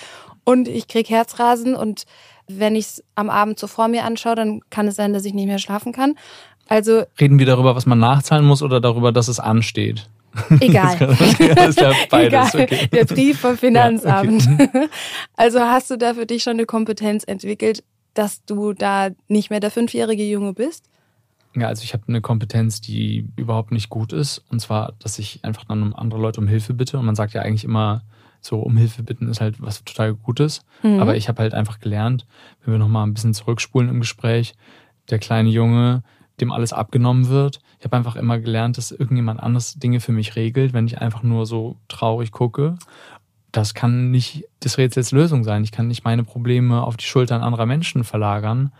Und 0.44 0.68
ich 0.68 0.88
kriege 0.88 1.08
Herzrasen 1.10 1.74
und 1.74 2.04
wenn 2.48 2.74
ich 2.74 2.86
es 2.86 3.04
am 3.14 3.30
Abend 3.30 3.58
so 3.58 3.66
vor 3.66 3.88
mir 3.88 4.04
anschaue, 4.04 4.34
dann 4.34 4.60
kann 4.70 4.88
es 4.88 4.96
sein, 4.96 5.12
dass 5.12 5.24
ich 5.24 5.34
nicht 5.34 5.46
mehr 5.46 5.58
schlafen 5.58 5.92
kann. 5.92 6.16
Also 6.66 7.02
reden 7.20 7.38
wir 7.38 7.46
darüber, 7.46 7.76
was 7.76 7.86
man 7.86 7.98
nachzahlen 7.98 8.44
muss 8.44 8.62
oder 8.62 8.80
darüber, 8.80 9.12
dass 9.12 9.28
es 9.28 9.38
ansteht? 9.38 10.08
Egal. 10.60 10.96
das 10.98 11.68
ist 11.68 11.80
ja 11.80 11.92
beides. 12.10 12.54
Egal. 12.54 12.64
Okay. 12.64 12.88
Der 12.92 13.04
Brief 13.04 13.40
vom 13.40 13.58
Finanzamt. 13.58 14.44
Ja, 14.44 14.52
okay. 14.52 14.88
Also 15.36 15.60
hast 15.60 15.90
du 15.90 15.96
da 15.96 16.14
für 16.14 16.26
dich 16.26 16.42
schon 16.42 16.54
eine 16.54 16.66
Kompetenz 16.66 17.24
entwickelt, 17.24 17.82
dass 18.20 18.44
du 18.44 18.74
da 18.74 19.08
nicht 19.28 19.48
mehr 19.48 19.60
der 19.60 19.70
fünfjährige 19.70 20.28
Junge 20.28 20.52
bist? 20.52 20.84
Ja, 21.56 21.68
also 21.68 21.82
ich 21.82 21.94
habe 21.94 22.04
eine 22.06 22.20
Kompetenz, 22.20 22.82
die 22.82 23.26
überhaupt 23.36 23.72
nicht 23.72 23.88
gut 23.88 24.12
ist. 24.12 24.44
Und 24.50 24.60
zwar, 24.60 24.92
dass 24.98 25.18
ich 25.18 25.42
einfach 25.42 25.64
dann 25.64 25.94
andere 25.94 26.20
Leute 26.20 26.38
um 26.38 26.46
Hilfe 26.46 26.74
bitte. 26.74 26.98
Und 26.98 27.06
man 27.06 27.14
sagt 27.14 27.32
ja 27.32 27.40
eigentlich 27.40 27.64
immer, 27.64 28.02
so 28.42 28.58
um 28.58 28.76
Hilfe 28.76 29.02
bitten 29.02 29.28
ist 29.28 29.40
halt 29.40 29.62
was 29.62 29.84
total 29.84 30.14
Gutes. 30.14 30.60
Mhm. 30.82 31.00
Aber 31.00 31.16
ich 31.16 31.28
habe 31.28 31.40
halt 31.40 31.54
einfach 31.54 31.80
gelernt, 31.80 32.26
wenn 32.62 32.74
wir 32.74 32.78
nochmal 32.78 33.06
ein 33.06 33.14
bisschen 33.14 33.32
zurückspulen 33.32 33.88
im 33.88 34.00
Gespräch, 34.00 34.54
der 35.08 35.18
kleine 35.18 35.48
Junge, 35.48 36.02
dem 36.40 36.52
alles 36.52 36.74
abgenommen 36.74 37.28
wird. 37.28 37.60
Ich 37.78 37.86
habe 37.86 37.96
einfach 37.96 38.16
immer 38.16 38.38
gelernt, 38.38 38.76
dass 38.76 38.92
irgendjemand 38.92 39.40
anders 39.40 39.74
Dinge 39.76 40.00
für 40.00 40.12
mich 40.12 40.36
regelt, 40.36 40.74
wenn 40.74 40.86
ich 40.86 41.00
einfach 41.00 41.22
nur 41.22 41.46
so 41.46 41.76
traurig 41.88 42.32
gucke. 42.32 42.76
Das 43.52 43.74
kann 43.74 44.10
nicht 44.10 44.44
das 44.60 44.78
Rätsels 44.78 45.12
Lösung 45.12 45.44
sein. 45.44 45.64
Ich 45.64 45.72
kann 45.72 45.88
nicht 45.88 46.04
meine 46.04 46.24
Probleme 46.24 46.82
auf 46.82 46.96
die 46.96 47.04
Schultern 47.04 47.42
anderer 47.42 47.66
Menschen 47.66 48.04
verlagern. 48.04 48.72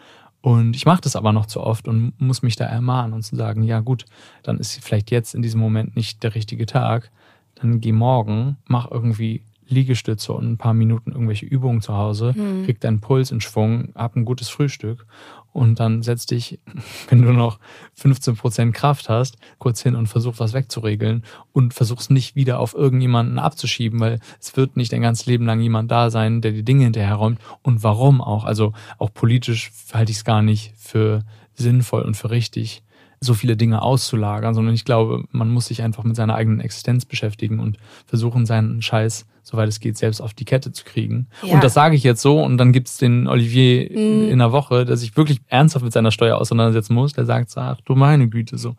Und 0.43 0.75
ich 0.75 0.87
mache 0.87 1.03
das 1.03 1.17
aber 1.17 1.33
noch 1.33 1.47
zu 1.47 1.61
oft 1.61 1.87
und 1.87 2.19
muss 2.19 2.43
mich 2.43 2.57
da 2.57 2.65
ermahnen 2.65 3.13
und 3.13 3.23
zu 3.23 3.37
sagen, 3.37 3.63
ja 3.63 3.81
gut, 3.81 4.07
dann 4.43 4.59
ist 4.59 4.83
vielleicht 4.83 5.11
jetzt 5.11 5.35
in 5.35 5.43
diesem 5.43 5.61
Moment 5.61 5.97
nicht 5.97 6.23
der 6.23 6.35
richtige 6.35 6.67
Tag. 6.67 7.11
Dann 7.57 7.81
geh 7.81 7.93
morgen, 7.93 8.57
mach 8.67 8.91
irgendwie 8.91 9.43
Liegestütze 9.69 10.33
und 10.33 10.51
ein 10.51 10.59
paar 10.59 10.75
Minuten 10.75 11.13
irgendwelche 11.13 11.47
Übungen 11.47 11.81
zu 11.81 11.95
Hause, 11.95 12.35
mhm. 12.35 12.65
krieg 12.65 12.81
deinen 12.81 13.01
Puls 13.01 13.31
in 13.31 13.41
Schwung, 13.41 13.91
hab 13.95 14.17
ein 14.17 14.25
gutes 14.25 14.49
Frühstück 14.49 15.07
und 15.53 15.81
dann 15.81 16.03
setz 16.03 16.27
dich, 16.27 16.61
wenn 17.09 17.23
du 17.23 17.33
noch 17.33 17.59
15 17.95 18.37
Prozent 18.37 18.75
Kraft 18.75 19.09
hast, 19.09 19.37
kurz 19.59 19.83
hin 19.83 19.95
und 19.95 20.07
versuch 20.07 20.35
was 20.39 20.53
wegzuregeln 20.53 21.25
und 21.53 21.75
versuch's 21.75 22.11
nicht 22.11 22.37
wieder 22.37 22.61
auf 22.61 22.75
irgendjemanden 22.75 23.39
abzuschieben, 23.39 24.01
weil 24.01 24.21
es 24.41 24.57
wird 24.57 24.77
nicht 24.77 24.93
dein 24.93 25.03
ganzes 25.03 25.27
Leben 25.27 25.47
lang 25.47 25.61
jemand 25.61 25.91
da 25.91 26.11
sein, 26.11 26.41
der 26.41 26.53
die 26.53 26.65
Dinge 26.65 26.85
hinterherräumt 26.85 27.41
und 27.63 27.83
warum 27.83 28.21
auch. 28.21 28.45
Also 28.45 28.73
auch 28.99 29.13
politisch 29.13 29.73
halte 29.93 30.13
ich 30.13 30.19
es 30.19 30.25
gar 30.25 30.43
nicht 30.43 30.73
für 30.77 31.25
sinnvoll 31.55 32.03
und 32.03 32.17
für 32.17 32.31
richtig, 32.31 32.83
so 33.23 33.35
viele 33.35 33.55
Dinge 33.55 33.83
auszulagern, 33.83 34.55
sondern 34.55 34.75
ich 34.75 34.87
glaube, 34.87 35.25
man 35.31 35.51
muss 35.51 35.67
sich 35.67 35.83
einfach 35.83 36.05
mit 36.05 36.17
seiner 36.17 36.35
eigenen 36.35 36.61
Existenz 36.61 37.05
beschäftigen 37.05 37.61
und 37.61 37.77
versuchen, 38.07 38.47
seinen 38.47 38.81
Scheiß, 38.81 39.27
soweit 39.43 39.69
es 39.69 39.79
geht, 39.79 39.99
selbst 39.99 40.23
auf 40.23 40.33
die 40.33 40.47
Kette 40.47 40.73
zu 40.73 40.85
kriegen. 40.85 41.27
Ja. 41.43 41.55
Und 41.55 41.63
das 41.63 41.75
sage 41.75 41.95
ich 41.97 42.03
jetzt 42.03 42.23
so 42.23 42.43
und 42.43 42.57
dann 42.57 42.73
gibt's 42.73 42.97
den 42.97 43.27
Olivier 43.27 43.91
mhm. 43.91 44.31
in 44.31 44.39
der 44.39 44.53
Woche, 44.53 44.87
der 44.87 44.97
sich 44.97 45.19
wirklich 45.19 45.43
ernsthaft 45.49 45.85
mit 45.85 45.93
seiner 45.93 46.13
Steuer 46.13 46.39
auseinandersetzen 46.39 46.95
muss, 46.95 47.13
der 47.13 47.27
sagt, 47.27 47.53
ach 47.57 47.83
du 47.85 47.95
meine 47.95 48.27
Güte, 48.29 48.57
so. 48.57 48.75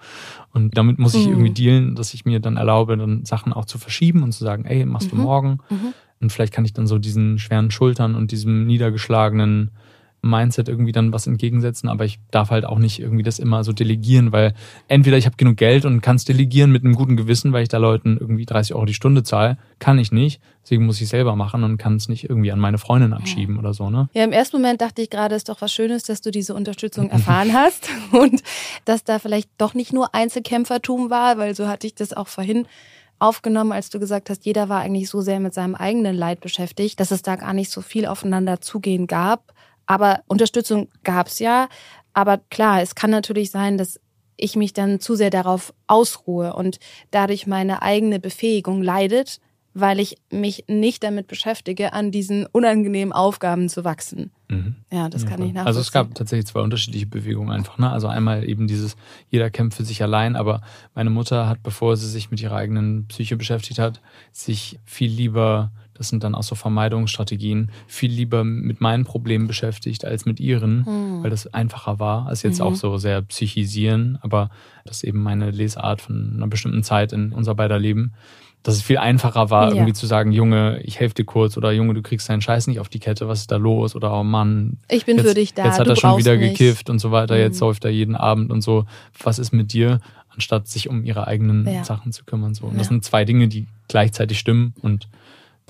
Und 0.53 0.75
damit 0.75 0.97
muss 0.97 1.13
ich 1.13 1.27
mhm. 1.27 1.33
irgendwie 1.33 1.51
dealen, 1.51 1.95
dass 1.95 2.15
ich 2.15 2.25
mir 2.25 2.39
dann 2.39 2.57
erlaube, 2.57 2.97
dann 2.97 3.25
Sachen 3.25 3.53
auch 3.53 3.65
zu 3.65 3.77
verschieben 3.77 4.23
und 4.23 4.31
zu 4.31 4.43
sagen, 4.43 4.65
ey, 4.65 4.85
machst 4.85 5.13
mhm. 5.13 5.17
du 5.17 5.23
morgen. 5.23 5.59
Mhm. 5.69 5.93
Und 6.19 6.31
vielleicht 6.31 6.53
kann 6.53 6.65
ich 6.65 6.73
dann 6.73 6.87
so 6.87 6.97
diesen 6.97 7.37
schweren 7.37 7.69
Schultern 7.69 8.15
und 8.15 8.31
diesem 8.31 8.65
niedergeschlagenen 8.65 9.69
Mindset 10.21 10.69
irgendwie 10.69 10.91
dann 10.91 11.13
was 11.13 11.25
entgegensetzen, 11.25 11.89
aber 11.89 12.05
ich 12.05 12.19
darf 12.29 12.51
halt 12.51 12.65
auch 12.65 12.77
nicht 12.77 12.99
irgendwie 12.99 13.23
das 13.23 13.39
immer 13.39 13.63
so 13.63 13.73
delegieren, 13.73 14.31
weil 14.31 14.53
entweder 14.87 15.17
ich 15.17 15.25
habe 15.25 15.35
genug 15.35 15.57
Geld 15.57 15.83
und 15.83 16.01
kann 16.01 16.15
es 16.15 16.25
delegieren 16.25 16.71
mit 16.71 16.83
einem 16.83 16.95
guten 16.95 17.17
Gewissen, 17.17 17.53
weil 17.53 17.63
ich 17.63 17.69
da 17.69 17.77
Leuten 17.77 18.17
irgendwie 18.19 18.45
30 18.45 18.75
Euro 18.75 18.85
die 18.85 18.93
Stunde 18.93 19.23
zahle, 19.23 19.57
kann 19.79 19.97
ich 19.97 20.11
nicht. 20.11 20.39
Deswegen 20.63 20.85
muss 20.85 21.01
ich 21.01 21.09
selber 21.09 21.35
machen 21.35 21.63
und 21.63 21.77
kann 21.77 21.95
es 21.95 22.07
nicht 22.07 22.29
irgendwie 22.29 22.51
an 22.51 22.59
meine 22.59 22.77
Freundin 22.77 23.13
abschieben 23.13 23.55
ja. 23.55 23.61
oder 23.61 23.73
so. 23.73 23.89
Ne? 23.89 24.09
Ja, 24.13 24.23
im 24.23 24.31
ersten 24.31 24.57
Moment 24.57 24.79
dachte 24.81 25.01
ich 25.01 25.09
gerade, 25.09 25.33
ist 25.33 25.49
doch 25.49 25.59
was 25.61 25.73
Schönes, 25.73 26.03
dass 26.03 26.21
du 26.21 26.29
diese 26.29 26.53
Unterstützung 26.53 27.09
erfahren 27.11 27.53
hast 27.53 27.89
und 28.11 28.43
dass 28.85 29.03
da 29.03 29.17
vielleicht 29.17 29.49
doch 29.57 29.73
nicht 29.73 29.91
nur 29.91 30.13
Einzelkämpfertum 30.13 31.09
war, 31.09 31.39
weil 31.39 31.55
so 31.55 31.67
hatte 31.67 31.87
ich 31.87 31.95
das 31.95 32.13
auch 32.13 32.27
vorhin 32.27 32.67
aufgenommen, 33.17 33.71
als 33.71 33.89
du 33.89 33.99
gesagt 33.99 34.29
hast, 34.29 34.45
jeder 34.45 34.67
war 34.67 34.81
eigentlich 34.81 35.09
so 35.09 35.21
sehr 35.21 35.39
mit 35.39 35.53
seinem 35.53 35.75
eigenen 35.75 36.15
Leid 36.15 36.41
beschäftigt, 36.41 36.99
dass 36.99 37.11
es 37.11 37.21
da 37.21 37.35
gar 37.35 37.53
nicht 37.53 37.69
so 37.71 37.81
viel 37.81 38.05
aufeinander 38.05 38.61
zugehen 38.61 39.07
gab. 39.07 39.53
Aber 39.85 40.21
Unterstützung 40.27 40.89
gab 41.03 41.27
es 41.27 41.39
ja. 41.39 41.69
Aber 42.13 42.39
klar, 42.49 42.81
es 42.81 42.95
kann 42.95 43.11
natürlich 43.11 43.51
sein, 43.51 43.77
dass 43.77 43.99
ich 44.37 44.55
mich 44.55 44.73
dann 44.73 44.99
zu 44.99 45.15
sehr 45.15 45.29
darauf 45.29 45.73
ausruhe 45.87 46.53
und 46.53 46.79
dadurch 47.11 47.47
meine 47.47 47.81
eigene 47.81 48.19
Befähigung 48.19 48.81
leidet, 48.81 49.39
weil 49.73 49.99
ich 49.99 50.17
mich 50.29 50.65
nicht 50.67 51.03
damit 51.03 51.27
beschäftige, 51.27 51.93
an 51.93 52.11
diesen 52.11 52.45
unangenehmen 52.45 53.13
Aufgaben 53.13 53.69
zu 53.69 53.85
wachsen. 53.85 54.31
Mhm. 54.49 54.75
Ja, 54.91 55.07
das 55.07 55.25
kann 55.25 55.39
ja, 55.39 55.45
ich 55.45 55.53
nachvollziehen. 55.53 55.67
Also 55.67 55.79
es 55.79 55.91
gab 55.93 56.13
tatsächlich 56.13 56.47
zwei 56.47 56.59
unterschiedliche 56.59 57.05
Bewegungen 57.05 57.51
einfach. 57.51 57.77
Ne? 57.77 57.89
Also 57.89 58.07
einmal 58.07 58.47
eben 58.47 58.67
dieses, 58.67 58.97
jeder 59.29 59.49
kämpft 59.49 59.77
für 59.77 59.85
sich 59.85 60.03
allein, 60.03 60.35
aber 60.35 60.61
meine 60.93 61.09
Mutter 61.09 61.47
hat, 61.47 61.63
bevor 61.63 61.95
sie 61.95 62.09
sich 62.09 62.31
mit 62.31 62.41
ihrer 62.41 62.57
eigenen 62.57 63.07
Psyche 63.07 63.37
beschäftigt 63.37 63.79
hat, 63.79 64.01
sich 64.33 64.79
viel 64.83 65.09
lieber 65.09 65.71
das 66.01 66.09
sind 66.09 66.23
dann 66.23 66.33
auch 66.33 66.41
so 66.41 66.55
Vermeidungsstrategien, 66.55 67.69
viel 67.85 68.11
lieber 68.11 68.43
mit 68.43 68.81
meinen 68.81 69.05
Problemen 69.05 69.45
beschäftigt 69.45 70.03
als 70.03 70.25
mit 70.25 70.39
ihren, 70.39 70.79
mhm. 70.79 71.21
weil 71.21 71.29
das 71.29 71.45
einfacher 71.53 71.99
war, 71.99 72.25
als 72.25 72.41
jetzt 72.41 72.57
mhm. 72.57 72.65
auch 72.65 72.75
so 72.75 72.97
sehr 72.97 73.21
psychisieren, 73.21 74.17
aber 74.21 74.49
das 74.83 74.97
ist 74.97 75.03
eben 75.03 75.21
meine 75.21 75.51
Lesart 75.51 76.01
von 76.01 76.33
einer 76.35 76.47
bestimmten 76.47 76.81
Zeit 76.81 77.13
in 77.13 77.33
unser 77.33 77.53
beider 77.53 77.77
Leben 77.77 78.13
dass 78.63 78.75
es 78.75 78.81
viel 78.83 78.97
einfacher 78.97 79.49
war, 79.49 79.69
ja. 79.69 79.75
irgendwie 79.75 79.93
zu 79.93 80.05
sagen, 80.05 80.31
Junge, 80.31 80.81
ich 80.83 80.99
helfe 80.99 81.15
dir 81.15 81.25
kurz 81.25 81.57
oder 81.57 81.71
Junge, 81.71 81.95
du 81.95 82.03
kriegst 82.03 82.29
deinen 82.29 82.41
Scheiß 82.41 82.67
nicht 82.67 82.79
auf 82.79 82.89
die 82.89 82.99
Kette, 82.99 83.27
was 83.27 83.39
ist 83.39 83.51
da 83.51 83.55
los? 83.55 83.95
Oder 83.95 84.13
oh 84.13 84.23
Mann, 84.23 84.77
ich 84.87 85.05
bin 85.05 85.17
jetzt, 85.17 85.27
für 85.27 85.33
dich 85.33 85.55
da. 85.55 85.65
Jetzt 85.65 85.79
hat 85.79 85.87
er 85.87 85.95
schon 85.95 86.19
wieder 86.19 86.37
mich. 86.37 86.51
gekifft 86.51 86.91
und 86.91 86.99
so 86.99 87.11
weiter, 87.11 87.33
mhm. 87.33 87.41
jetzt 87.41 87.57
säuft 87.57 87.85
er 87.85 87.91
jeden 87.91 88.15
Abend 88.15 88.51
und 88.51 88.61
so. 88.61 88.85
Was 89.23 89.39
ist 89.39 89.51
mit 89.51 89.73
dir? 89.73 89.99
Anstatt 90.29 90.67
sich 90.67 90.89
um 90.89 91.03
ihre 91.03 91.25
eigenen 91.25 91.67
ja. 91.67 91.83
Sachen 91.83 92.11
zu 92.11 92.23
kümmern. 92.23 92.53
So. 92.53 92.65
Und 92.65 92.73
ja. 92.73 92.79
das 92.79 92.87
sind 92.87 93.03
zwei 93.03 93.25
Dinge, 93.25 93.47
die 93.47 93.65
gleichzeitig 93.87 94.37
stimmen 94.37 94.75
und 94.81 95.07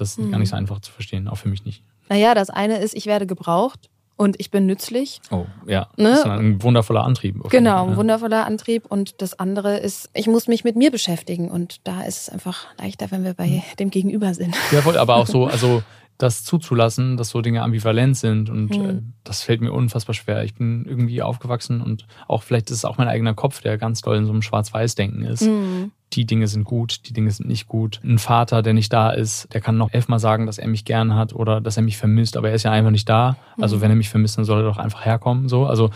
das 0.01 0.11
ist 0.11 0.19
mhm. 0.19 0.31
gar 0.31 0.39
nicht 0.39 0.49
so 0.49 0.55
mhm. 0.55 0.61
einfach 0.61 0.79
zu 0.79 0.91
verstehen, 0.91 1.27
auch 1.27 1.35
für 1.35 1.47
mich 1.47 1.63
nicht. 1.63 1.83
Naja, 2.09 2.33
das 2.33 2.49
eine 2.49 2.79
ist, 2.79 2.93
ich 2.93 3.05
werde 3.05 3.25
gebraucht 3.25 3.89
und 4.17 4.39
ich 4.39 4.51
bin 4.51 4.65
nützlich. 4.65 5.21
Oh, 5.31 5.45
ja. 5.65 5.87
Ne? 5.97 6.09
Das 6.09 6.19
ist 6.19 6.25
ein 6.25 6.61
wundervoller 6.61 7.03
Antrieb. 7.03 7.41
Genau, 7.49 7.87
ein 7.87 7.95
wundervoller 7.95 8.45
Antrieb. 8.45 8.85
Und 8.87 9.21
das 9.21 9.39
andere 9.39 9.77
ist, 9.77 10.09
ich 10.13 10.27
muss 10.27 10.47
mich 10.47 10.63
mit 10.63 10.75
mir 10.75 10.91
beschäftigen. 10.91 11.49
Und 11.49 11.87
da 11.87 12.01
ist 12.01 12.21
es 12.21 12.29
einfach 12.29 12.67
leichter, 12.77 13.09
wenn 13.11 13.23
wir 13.23 13.33
bei 13.33 13.47
mhm. 13.47 13.61
dem 13.79 13.89
Gegenüber 13.89 14.33
sind. 14.33 14.55
Ja, 14.71 14.81
voll, 14.81 14.97
aber 14.97 15.15
auch 15.15 15.27
so, 15.27 15.47
also 15.47 15.81
das 16.17 16.43
zuzulassen, 16.43 17.17
dass 17.17 17.29
so 17.29 17.41
Dinge 17.41 17.63
ambivalent 17.63 18.17
sind. 18.17 18.49
Und 18.49 18.77
mhm. 18.77 18.89
äh, 18.89 19.01
das 19.23 19.41
fällt 19.41 19.61
mir 19.61 19.71
unfassbar 19.71 20.13
schwer. 20.13 20.43
Ich 20.43 20.53
bin 20.53 20.85
irgendwie 20.85 21.21
aufgewachsen 21.21 21.81
und 21.81 22.05
auch 22.27 22.43
vielleicht 22.43 22.69
ist 22.69 22.77
es 22.77 22.85
auch 22.85 22.97
mein 22.97 23.07
eigener 23.07 23.33
Kopf, 23.33 23.61
der 23.61 23.77
ganz 23.77 24.01
doll 24.01 24.17
in 24.17 24.25
so 24.25 24.31
einem 24.31 24.41
Schwarz-Weiß-Denken 24.41 25.23
ist. 25.23 25.43
Mhm. 25.43 25.91
Die 26.13 26.25
Dinge 26.25 26.47
sind 26.47 26.65
gut, 26.65 27.07
die 27.07 27.13
Dinge 27.13 27.31
sind 27.31 27.47
nicht 27.47 27.67
gut. 27.67 27.99
Ein 28.03 28.19
Vater, 28.19 28.61
der 28.61 28.73
nicht 28.73 28.91
da 28.91 29.11
ist, 29.11 29.53
der 29.53 29.61
kann 29.61 29.77
noch 29.77 29.93
elfmal 29.93 30.19
sagen, 30.19 30.45
dass 30.45 30.57
er 30.57 30.67
mich 30.67 30.83
gern 30.83 31.15
hat 31.15 31.33
oder 31.33 31.61
dass 31.61 31.77
er 31.77 31.83
mich 31.83 31.97
vermisst, 31.97 32.35
aber 32.35 32.49
er 32.49 32.55
ist 32.55 32.63
ja 32.63 32.71
einfach 32.71 32.91
nicht 32.91 33.07
da. 33.07 33.37
Also 33.59 33.77
mhm. 33.77 33.81
wenn 33.81 33.91
er 33.91 33.95
mich 33.95 34.09
vermisst, 34.09 34.37
dann 34.37 34.45
soll 34.45 34.59
er 34.59 34.65
doch 34.65 34.77
einfach 34.77 35.05
herkommen. 35.05 35.47
So, 35.47 35.65
also 35.65 35.89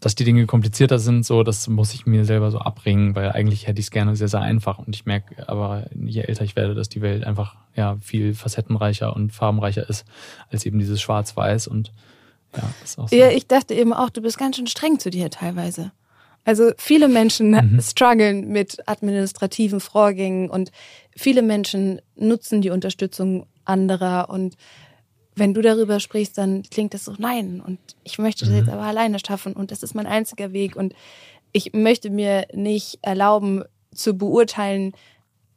dass 0.00 0.14
die 0.14 0.24
Dinge 0.24 0.46
komplizierter 0.46 0.98
sind, 0.98 1.24
so, 1.24 1.42
das 1.42 1.66
muss 1.66 1.94
ich 1.94 2.06
mir 2.06 2.24
selber 2.26 2.50
so 2.50 2.58
abbringen, 2.58 3.14
weil 3.14 3.32
eigentlich 3.32 3.66
hätte 3.66 3.80
ich 3.80 3.86
es 3.86 3.90
gerne 3.90 4.16
sehr, 4.16 4.28
sehr 4.28 4.40
einfach. 4.40 4.78
Und 4.78 4.94
ich 4.94 5.06
merke 5.06 5.48
aber, 5.48 5.86
je 5.94 6.20
älter 6.20 6.44
ich 6.44 6.56
werde, 6.56 6.74
dass 6.74 6.90
die 6.90 7.00
Welt 7.00 7.24
einfach 7.24 7.56
ja 7.74 7.96
viel 8.00 8.34
facettenreicher 8.34 9.16
und 9.16 9.32
farbenreicher 9.32 9.88
ist 9.88 10.04
als 10.50 10.66
eben 10.66 10.78
dieses 10.78 11.00
Schwarz-Weiß. 11.00 11.68
Und 11.68 11.92
ja, 12.54 12.62
ist 12.84 12.98
auch 12.98 13.08
so. 13.08 13.16
Ja, 13.16 13.30
ich 13.30 13.46
dachte 13.46 13.74
eben 13.74 13.94
auch, 13.94 14.10
du 14.10 14.20
bist 14.20 14.36
ganz 14.36 14.56
schön 14.56 14.66
streng 14.66 14.98
zu 14.98 15.08
dir 15.08 15.30
teilweise. 15.30 15.90
Also 16.48 16.70
viele 16.78 17.08
Menschen 17.08 17.50
mhm. 17.50 17.78
strugglen 17.82 18.48
mit 18.48 18.78
administrativen 18.88 19.80
Vorgängen 19.80 20.48
und 20.48 20.72
viele 21.14 21.42
Menschen 21.42 22.00
nutzen 22.16 22.62
die 22.62 22.70
Unterstützung 22.70 23.44
anderer 23.66 24.30
und 24.30 24.56
wenn 25.34 25.52
du 25.52 25.60
darüber 25.60 26.00
sprichst, 26.00 26.38
dann 26.38 26.62
klingt 26.62 26.94
das 26.94 27.04
so, 27.04 27.12
nein, 27.18 27.60
und 27.60 27.78
ich 28.02 28.18
möchte 28.18 28.46
das 28.46 28.52
mhm. 28.52 28.60
jetzt 28.60 28.70
aber 28.70 28.84
alleine 28.84 29.18
schaffen 29.18 29.52
und 29.52 29.70
das 29.72 29.82
ist 29.82 29.94
mein 29.94 30.06
einziger 30.06 30.54
Weg 30.54 30.74
und 30.74 30.94
ich 31.52 31.74
möchte 31.74 32.08
mir 32.08 32.46
nicht 32.54 32.98
erlauben 33.02 33.64
zu 33.94 34.16
beurteilen, 34.16 34.92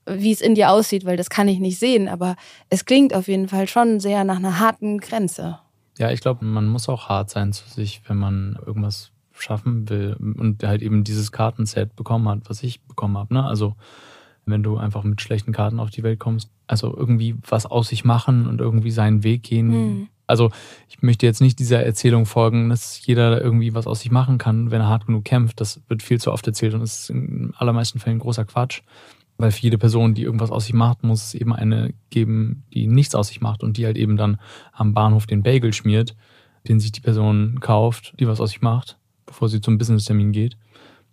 wie 0.06 0.34
es 0.34 0.42
in 0.42 0.56
dir 0.56 0.72
aussieht, 0.72 1.06
weil 1.06 1.16
das 1.16 1.30
kann 1.30 1.48
ich 1.48 1.60
nicht 1.60 1.80
sehen, 1.80 2.10
aber 2.10 2.36
es 2.70 2.84
klingt 2.84 3.14
auf 3.14 3.30
jeden 3.30 3.48
Fall 3.48 3.70
schon 3.70 4.02
sehr 4.02 4.26
nach 4.26 4.40
einer 4.40 4.60
harten 4.60 4.98
Grenze. 4.98 5.58
Ja, 5.98 6.12
ich 6.12 6.20
glaube, 6.20 6.44
man 6.44 6.68
muss 6.68 6.90
auch 6.90 7.08
hart 7.08 7.30
sein 7.30 7.54
zu 7.54 7.70
sich, 7.70 8.02
wenn 8.10 8.18
man 8.18 8.60
irgendwas 8.66 9.14
schaffen 9.42 9.90
will 9.90 10.16
und 10.20 10.64
halt 10.64 10.82
eben 10.82 11.04
dieses 11.04 11.32
Kartenset 11.32 11.96
bekommen 11.96 12.28
hat, 12.30 12.50
was 12.50 12.64
ich 12.64 12.82
bekommen 12.84 13.18
habe. 13.18 13.34
Ne? 13.34 13.44
Also 13.44 13.76
wenn 14.46 14.64
du 14.64 14.78
einfach 14.78 15.04
mit 15.04 15.22
schlechten 15.22 15.52
Karten 15.52 15.80
auf 15.80 15.90
die 15.90 16.04
Welt 16.04 16.20
kommst. 16.20 16.50
Also 16.68 16.96
irgendwie 16.96 17.36
was 17.48 17.66
aus 17.66 17.90
sich 17.90 18.04
machen 18.04 18.48
und 18.48 18.62
irgendwie 18.62 18.92
seinen 18.92 19.24
Weg 19.24 19.44
gehen. 19.44 19.68
Mhm. 19.68 20.08
Also 20.28 20.50
ich 20.88 21.02
möchte 21.02 21.26
jetzt 21.26 21.42
nicht 21.42 21.60
dieser 21.60 21.84
Erzählung 21.84 22.26
folgen, 22.26 22.70
dass 22.70 23.06
jeder 23.06 23.42
irgendwie 23.42 23.74
was 23.74 23.88
aus 23.88 24.00
sich 24.02 24.12
machen 24.12 24.38
kann, 24.38 24.72
wenn 24.72 24.82
er 24.82 24.88
hart 24.88 25.06
genug 25.06 25.26
kämpft. 25.26 25.60
Das 25.60 25.82
wird 25.88 26.02
viel 26.02 26.20
zu 26.20 26.32
oft 26.32 26.48
erzählt 26.48 26.74
und 26.74 26.82
ist 26.82 27.10
in 27.10 27.54
allermeisten 27.58 28.00
Fällen 28.00 28.20
großer 28.20 28.46
Quatsch. 28.46 28.82
Weil 29.38 29.52
für 29.52 29.62
jede 29.62 29.78
Person, 29.78 30.14
die 30.14 30.24
irgendwas 30.24 30.52
aus 30.52 30.66
sich 30.66 30.74
macht, 30.74 31.04
muss 31.04 31.26
es 31.26 31.34
eben 31.34 31.54
eine 31.54 31.94
geben, 32.10 32.64
die 32.74 32.88
nichts 32.88 33.16
aus 33.16 33.30
sich 33.30 33.42
macht 33.42 33.64
und 33.64 33.78
die 33.78 33.86
halt 33.86 33.98
eben 33.98 34.16
dann 34.16 34.40
am 34.72 34.94
Bahnhof 34.94 35.26
den 35.26 35.44
Bagel 35.44 35.74
schmiert, 35.74 36.16
den 36.68 36.80
sich 36.80 36.92
die 36.92 37.02
Person 37.02 37.60
kauft, 37.60 38.14
die 38.20 38.28
was 38.28 38.40
aus 38.40 38.52
sich 38.52 38.62
macht, 38.62 38.98
bevor 39.26 39.50
sie 39.50 39.62
zum 39.62 39.78
Business-Termin 39.78 40.32
geht 40.32 40.58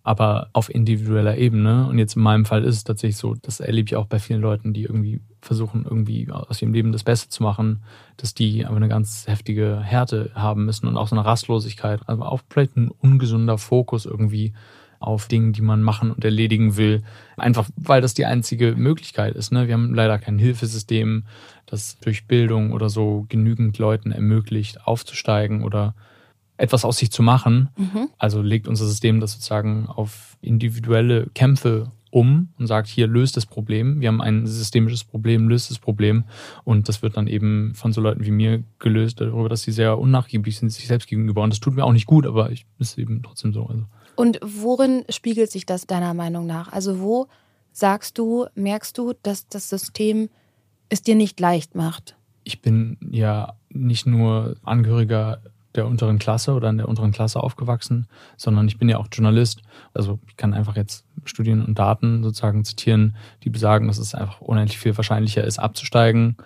aber 0.08 0.48
auf 0.54 0.74
individueller 0.74 1.36
Ebene. 1.36 1.86
Und 1.86 1.98
jetzt 1.98 2.16
in 2.16 2.22
meinem 2.22 2.46
Fall 2.46 2.64
ist 2.64 2.76
es 2.76 2.84
tatsächlich 2.84 3.18
so, 3.18 3.34
das 3.42 3.60
erlebe 3.60 3.88
ich 3.88 3.96
auch 3.96 4.06
bei 4.06 4.18
vielen 4.18 4.40
Leuten, 4.40 4.72
die 4.72 4.84
irgendwie 4.84 5.20
versuchen, 5.42 5.84
irgendwie 5.84 6.30
aus 6.30 6.62
ihrem 6.62 6.72
Leben 6.72 6.92
das 6.92 7.04
Beste 7.04 7.28
zu 7.28 7.42
machen, 7.42 7.82
dass 8.16 8.32
die 8.32 8.64
aber 8.64 8.76
eine 8.76 8.88
ganz 8.88 9.26
heftige 9.26 9.80
Härte 9.82 10.30
haben 10.34 10.64
müssen 10.64 10.86
und 10.86 10.96
auch 10.96 11.08
so 11.08 11.14
eine 11.14 11.26
Rastlosigkeit, 11.26 12.00
also 12.06 12.22
auch 12.22 12.40
vielleicht 12.48 12.78
ein 12.78 12.90
ungesunder 12.90 13.58
Fokus 13.58 14.06
irgendwie 14.06 14.54
auf 14.98 15.28
Dinge, 15.28 15.52
die 15.52 15.60
man 15.60 15.82
machen 15.82 16.10
und 16.10 16.24
erledigen 16.24 16.78
will. 16.78 17.02
Einfach 17.36 17.68
weil 17.76 18.00
das 18.00 18.14
die 18.14 18.24
einzige 18.24 18.76
Möglichkeit 18.76 19.36
ist. 19.36 19.52
Ne? 19.52 19.66
Wir 19.66 19.74
haben 19.74 19.94
leider 19.94 20.18
kein 20.18 20.38
Hilfesystem, 20.38 21.24
das 21.66 21.98
durch 22.00 22.26
Bildung 22.26 22.72
oder 22.72 22.88
so 22.88 23.26
genügend 23.28 23.76
Leuten 23.76 24.10
ermöglicht, 24.10 24.86
aufzusteigen 24.86 25.62
oder 25.62 25.94
etwas 26.58 26.84
aus 26.84 26.98
sich 26.98 27.10
zu 27.10 27.22
machen. 27.22 27.70
Mhm. 27.76 28.08
Also 28.18 28.42
legt 28.42 28.68
unser 28.68 28.86
System 28.86 29.20
das 29.20 29.32
sozusagen 29.32 29.86
auf 29.86 30.36
individuelle 30.42 31.28
Kämpfe 31.34 31.90
um 32.10 32.48
und 32.58 32.66
sagt, 32.66 32.88
hier 32.88 33.06
löst 33.06 33.36
das 33.36 33.46
Problem. 33.46 34.00
Wir 34.00 34.08
haben 34.08 34.20
ein 34.20 34.46
systemisches 34.46 35.04
Problem, 35.04 35.48
löst 35.48 35.70
das 35.70 35.78
Problem. 35.78 36.24
Und 36.64 36.88
das 36.88 37.02
wird 37.02 37.16
dann 37.16 37.26
eben 37.26 37.74
von 37.74 37.92
so 37.92 38.00
Leuten 38.00 38.24
wie 38.24 38.30
mir 38.30 38.62
gelöst, 38.78 39.20
darüber, 39.20 39.48
dass 39.48 39.62
sie 39.62 39.72
sehr 39.72 39.98
unnachgiebig 39.98 40.58
sind 40.58 40.70
sich 40.70 40.86
selbst 40.86 41.08
gegenüber. 41.08 41.42
Und 41.42 41.50
das 41.50 41.60
tut 41.60 41.74
mir 41.74 41.84
auch 41.84 41.92
nicht 41.92 42.06
gut, 42.06 42.26
aber 42.26 42.50
ich 42.50 42.66
ist 42.78 42.98
eben 42.98 43.22
trotzdem 43.22 43.52
so. 43.52 43.66
Also. 43.66 43.84
Und 44.16 44.40
worin 44.42 45.04
spiegelt 45.10 45.50
sich 45.50 45.66
das 45.66 45.86
deiner 45.86 46.14
Meinung 46.14 46.46
nach? 46.46 46.72
Also 46.72 47.00
wo 47.00 47.28
sagst 47.72 48.18
du, 48.18 48.46
merkst 48.54 48.96
du, 48.96 49.12
dass 49.22 49.46
das 49.48 49.68
System 49.68 50.28
es 50.88 51.02
dir 51.02 51.14
nicht 51.14 51.38
leicht 51.38 51.74
macht? 51.74 52.16
Ich 52.42 52.62
bin 52.62 52.96
ja 53.10 53.54
nicht 53.68 54.06
nur 54.06 54.56
Angehöriger 54.62 55.42
der 55.78 55.86
unteren 55.86 56.18
Klasse 56.18 56.52
oder 56.52 56.68
in 56.68 56.76
der 56.76 56.88
unteren 56.88 57.12
Klasse 57.12 57.42
aufgewachsen, 57.42 58.06
sondern 58.36 58.68
ich 58.68 58.78
bin 58.78 58.88
ja 58.88 58.98
auch 58.98 59.06
Journalist. 59.10 59.62
Also 59.94 60.18
ich 60.28 60.36
kann 60.36 60.52
einfach 60.52 60.76
jetzt 60.76 61.06
Studien 61.24 61.64
und 61.64 61.78
Daten 61.78 62.22
sozusagen 62.22 62.64
zitieren, 62.64 63.16
die 63.44 63.50
besagen, 63.50 63.86
dass 63.86 63.98
es 63.98 64.14
einfach 64.14 64.40
unendlich 64.40 64.78
viel 64.78 64.96
wahrscheinlicher 64.96 65.44
ist, 65.44 65.58
abzusteigen 65.58 66.36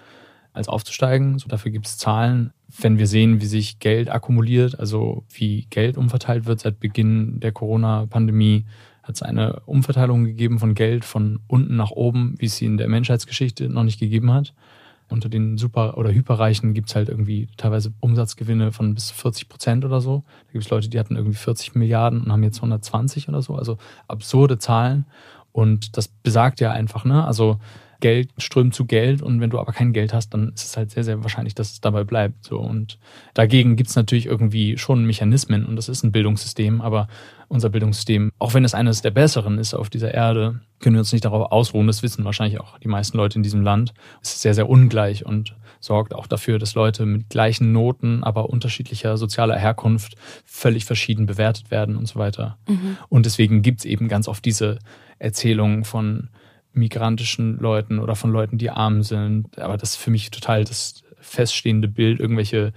als 0.53 0.69
aufzusteigen. 0.69 1.39
So 1.39 1.49
dafür 1.49 1.73
gibt 1.73 1.87
es 1.87 1.97
Zahlen. 1.97 2.53
Wenn 2.79 2.99
wir 2.99 3.07
sehen, 3.07 3.41
wie 3.41 3.47
sich 3.47 3.79
Geld 3.79 4.11
akkumuliert, 4.11 4.79
also 4.79 5.25
wie 5.31 5.67
Geld 5.71 5.97
umverteilt 5.97 6.47
wird 6.47 6.61
seit 6.61 6.79
Beginn 6.79 7.41
der 7.41 7.53
Corona-Pandemie, 7.53 8.67
hat 9.03 9.17
es 9.17 9.23
eine 9.23 9.61
Umverteilung 9.67 10.25
gegeben 10.25 10.59
von 10.59 10.75
Geld 10.75 11.05
von 11.05 11.41
unten 11.49 11.75
nach 11.77 11.91
oben, 11.91 12.35
wie 12.39 12.47
es 12.47 12.57
sie 12.57 12.67
in 12.67 12.77
der 12.77 12.89
Menschheitsgeschichte 12.89 13.69
noch 13.69 13.83
nicht 13.83 13.99
gegeben 13.99 14.33
hat 14.33 14.53
unter 15.13 15.29
den 15.29 15.59
Super- 15.59 15.97
oder 15.97 16.11
Hyperreichen 16.11 16.75
gibt 16.75 16.89
es 16.89 16.97
halt 16.97 17.09
irgendwie 17.09 17.49
teilweise 17.57 17.93
Umsatzgewinne 18.01 18.73
von 18.73 18.95
bis 18.95 19.09
zu 19.09 19.15
40 19.15 19.49
Prozent 19.49 19.85
oder 19.85 20.01
so. 20.01 20.25
Da 20.47 20.53
gibt 20.53 20.65
es 20.65 20.71
Leute, 20.71 20.89
die 20.89 20.99
hatten 20.99 21.17
irgendwie 21.17 21.37
40 21.37 21.75
Milliarden 21.75 22.23
und 22.23 22.33
haben 22.33 22.43
jetzt 22.43 22.59
120 22.59 23.29
oder 23.29 23.43
so. 23.43 23.55
Also 23.55 23.79
absurde 24.09 24.59
Zahlen. 24.59 25.07
Und 25.53 25.97
das 25.97 26.09
besagt 26.09 26.61
ja 26.61 26.73
einfach, 26.73 27.05
ne? 27.05 27.25
Also 27.25 27.61
Geld 28.03 28.31
strömt 28.37 28.75
zu 28.75 28.85
Geld 28.85 29.23
und 29.23 29.41
wenn 29.41 29.51
du 29.51 29.61
aber 29.61 29.73
kein 29.73 29.93
Geld 29.93 30.13
hast, 30.13 30.35
dann 30.35 30.49
ist 30.55 30.65
es 30.65 30.77
halt 30.77 30.91
sehr, 30.91 31.05
sehr 31.05 31.23
wahrscheinlich, 31.23 31.55
dass 31.55 31.71
es 31.71 31.81
dabei 31.81 32.03
bleibt. 32.03 32.45
So. 32.45 32.59
Und 32.59 32.99
dagegen 33.33 33.77
gibt 33.77 33.91
es 33.91 33.97
natürlich 33.97 34.27
irgendwie 34.27 34.77
schon 34.77 35.07
Mechanismen 35.07 35.65
und 35.65 35.77
das 35.77 35.89
ist 35.89 36.03
ein 36.03 36.11
Bildungssystem, 36.11 36.81
aber 36.81 37.07
unser 37.53 37.69
Bildungssystem, 37.69 38.33
auch 38.39 38.55
wenn 38.55 38.65
es 38.65 38.75
eines 38.75 39.03
der 39.03 39.11
besseren 39.11 39.59
ist 39.59 39.75
auf 39.75 39.91
dieser 39.91 40.13
Erde, 40.13 40.61
können 40.81 40.97
wir 40.97 41.01
uns 41.01 41.13
nicht 41.13 41.25
darauf 41.25 41.53
ausruhen. 41.53 41.87
Das 41.87 42.03
wissen 42.03 42.25
wahrscheinlich 42.25 42.59
auch 42.61 42.79
die 42.79 42.89
meisten 42.89 43.17
Leute 43.17 43.39
in 43.39 43.43
diesem 43.43 43.63
Land. 43.63 43.93
Es 44.23 44.33
ist 44.33 44.43
sehr, 44.43 44.55
sehr 44.55 44.69
ungleich 44.69 45.27
und 45.27 45.55
sorgt 45.79 46.15
auch 46.15 46.27
dafür, 46.27 46.59
dass 46.59 46.75
Leute 46.75 47.05
mit 47.05 47.29
gleichen 47.29 47.73
Noten, 47.73 48.25
aber 48.25 48.49
unterschiedlicher 48.49 49.17
sozialer 49.17 49.59
Herkunft 49.59 50.15
völlig 50.45 50.85
verschieden 50.87 51.27
bewertet 51.27 51.71
werden 51.71 51.97
und 51.97 52.07
so 52.07 52.19
weiter. 52.19 52.57
Mhm. 52.69 52.97
Und 53.09 53.27
deswegen 53.27 53.63
gibt 53.63 53.81
es 53.81 53.85
eben 53.85 54.09
ganz 54.09 54.29
oft 54.29 54.45
diese 54.45 54.79
Erzählungen 55.19 55.85
von 55.85 56.31
migrantischen 56.73 57.59
Leuten 57.59 57.99
oder 57.99 58.17
von 58.17 58.33
Leuten, 58.33 58.57
die 58.57 58.71
arm 58.71 59.03
sind. 59.03 59.59
Aber 59.59 59.77
das 59.77 59.91
ist 59.91 59.97
für 59.97 60.11
mich 60.11 60.31
total 60.31 60.65
das 60.65 61.03
feststehende 61.21 61.89
Bild, 61.89 62.19
irgendwelche 62.19 62.73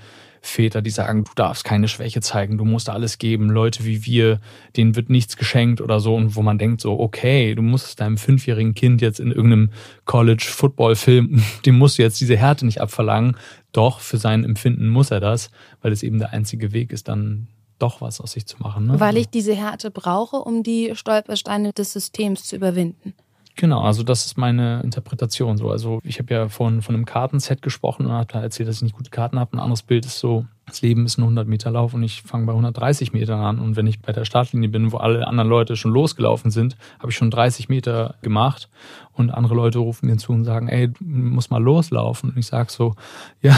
Väter, 0.47 0.81
die 0.81 0.89
sagen, 0.89 1.23
du 1.23 1.31
darfst 1.35 1.63
keine 1.63 1.87
Schwäche 1.87 2.21
zeigen, 2.21 2.57
du 2.57 2.65
musst 2.65 2.89
alles 2.89 3.17
geben. 3.17 3.49
Leute 3.49 3.85
wie 3.85 4.05
wir, 4.05 4.39
denen 4.77 4.95
wird 4.95 5.09
nichts 5.09 5.37
geschenkt 5.37 5.81
oder 5.81 5.99
so. 5.99 6.15
Und 6.15 6.35
wo 6.35 6.41
man 6.41 6.57
denkt 6.57 6.81
so, 6.81 6.99
okay, 6.99 7.55
du 7.55 7.61
musst 7.61 7.99
deinem 7.99 8.17
fünfjährigen 8.17 8.73
Kind 8.73 9.01
jetzt 9.01 9.19
in 9.19 9.31
irgendeinem 9.31 9.71
College-Football-Film, 10.05 11.43
dem 11.65 11.77
musst 11.77 11.97
du 11.97 12.03
jetzt 12.03 12.19
diese 12.19 12.37
Härte 12.37 12.65
nicht 12.65 12.81
abverlangen. 12.81 13.37
Doch, 13.71 13.99
für 13.99 14.17
sein 14.17 14.43
Empfinden 14.43 14.89
muss 14.89 15.11
er 15.11 15.19
das, 15.19 15.49
weil 15.81 15.91
es 15.91 16.03
eben 16.03 16.19
der 16.19 16.31
einzige 16.31 16.71
Weg 16.71 16.93
ist, 16.93 17.07
dann 17.07 17.47
doch 17.79 18.01
was 18.01 18.21
aus 18.21 18.31
sich 18.31 18.45
zu 18.45 18.57
machen. 18.59 18.87
Ne? 18.87 18.99
Weil 18.99 19.17
ich 19.17 19.27
diese 19.27 19.53
Härte 19.53 19.91
brauche, 19.91 20.37
um 20.37 20.63
die 20.63 20.91
Stolpersteine 20.95 21.73
des 21.73 21.91
Systems 21.91 22.45
zu 22.45 22.55
überwinden. 22.55 23.13
Genau, 23.55 23.81
also 23.81 24.03
das 24.03 24.25
ist 24.25 24.37
meine 24.37 24.81
Interpretation 24.83 25.57
so. 25.57 25.69
Also 25.69 25.99
ich 26.03 26.19
habe 26.19 26.33
ja 26.33 26.49
von, 26.49 26.81
von 26.81 26.93
einem 26.93 27.05
Kartenset 27.05 27.61
gesprochen 27.61 28.05
und 28.05 28.11
habe 28.11 28.31
da 28.31 28.41
erzählt, 28.41 28.67
dass 28.67 28.77
ich 28.77 28.81
nicht 28.83 28.95
gute 28.95 29.11
Karten 29.11 29.39
habe. 29.39 29.53
Ein 29.53 29.59
anderes 29.59 29.81
Bild 29.81 30.05
ist 30.05 30.19
so, 30.19 30.45
das 30.67 30.81
Leben 30.81 31.05
ist 31.05 31.17
ein 31.17 31.21
100 31.21 31.47
Meter 31.47 31.69
Lauf 31.69 31.93
und 31.93 32.01
ich 32.01 32.23
fange 32.23 32.47
bei 32.47 32.51
130 32.51 33.13
Metern 33.13 33.39
an. 33.39 33.59
Und 33.59 33.75
wenn 33.75 33.85
ich 33.85 33.99
bei 34.01 34.11
der 34.11 34.25
Startlinie 34.25 34.67
bin, 34.67 34.91
wo 34.91 34.97
alle 34.97 35.27
anderen 35.27 35.47
Leute 35.47 35.75
schon 35.75 35.91
losgelaufen 35.91 36.49
sind, 36.49 36.75
habe 36.99 37.11
ich 37.11 37.17
schon 37.17 37.29
30 37.29 37.69
Meter 37.69 38.15
gemacht. 38.23 38.67
Und 39.13 39.29
andere 39.29 39.53
Leute 39.53 39.79
rufen 39.79 40.07
mir 40.07 40.17
zu 40.17 40.33
und 40.33 40.43
sagen, 40.43 40.67
ey, 40.67 40.87
du 40.87 40.95
musst 41.01 41.51
mal 41.51 41.61
loslaufen. 41.61 42.31
Und 42.31 42.37
ich 42.37 42.47
sage 42.47 42.71
so, 42.71 42.95
ja, 43.41 43.55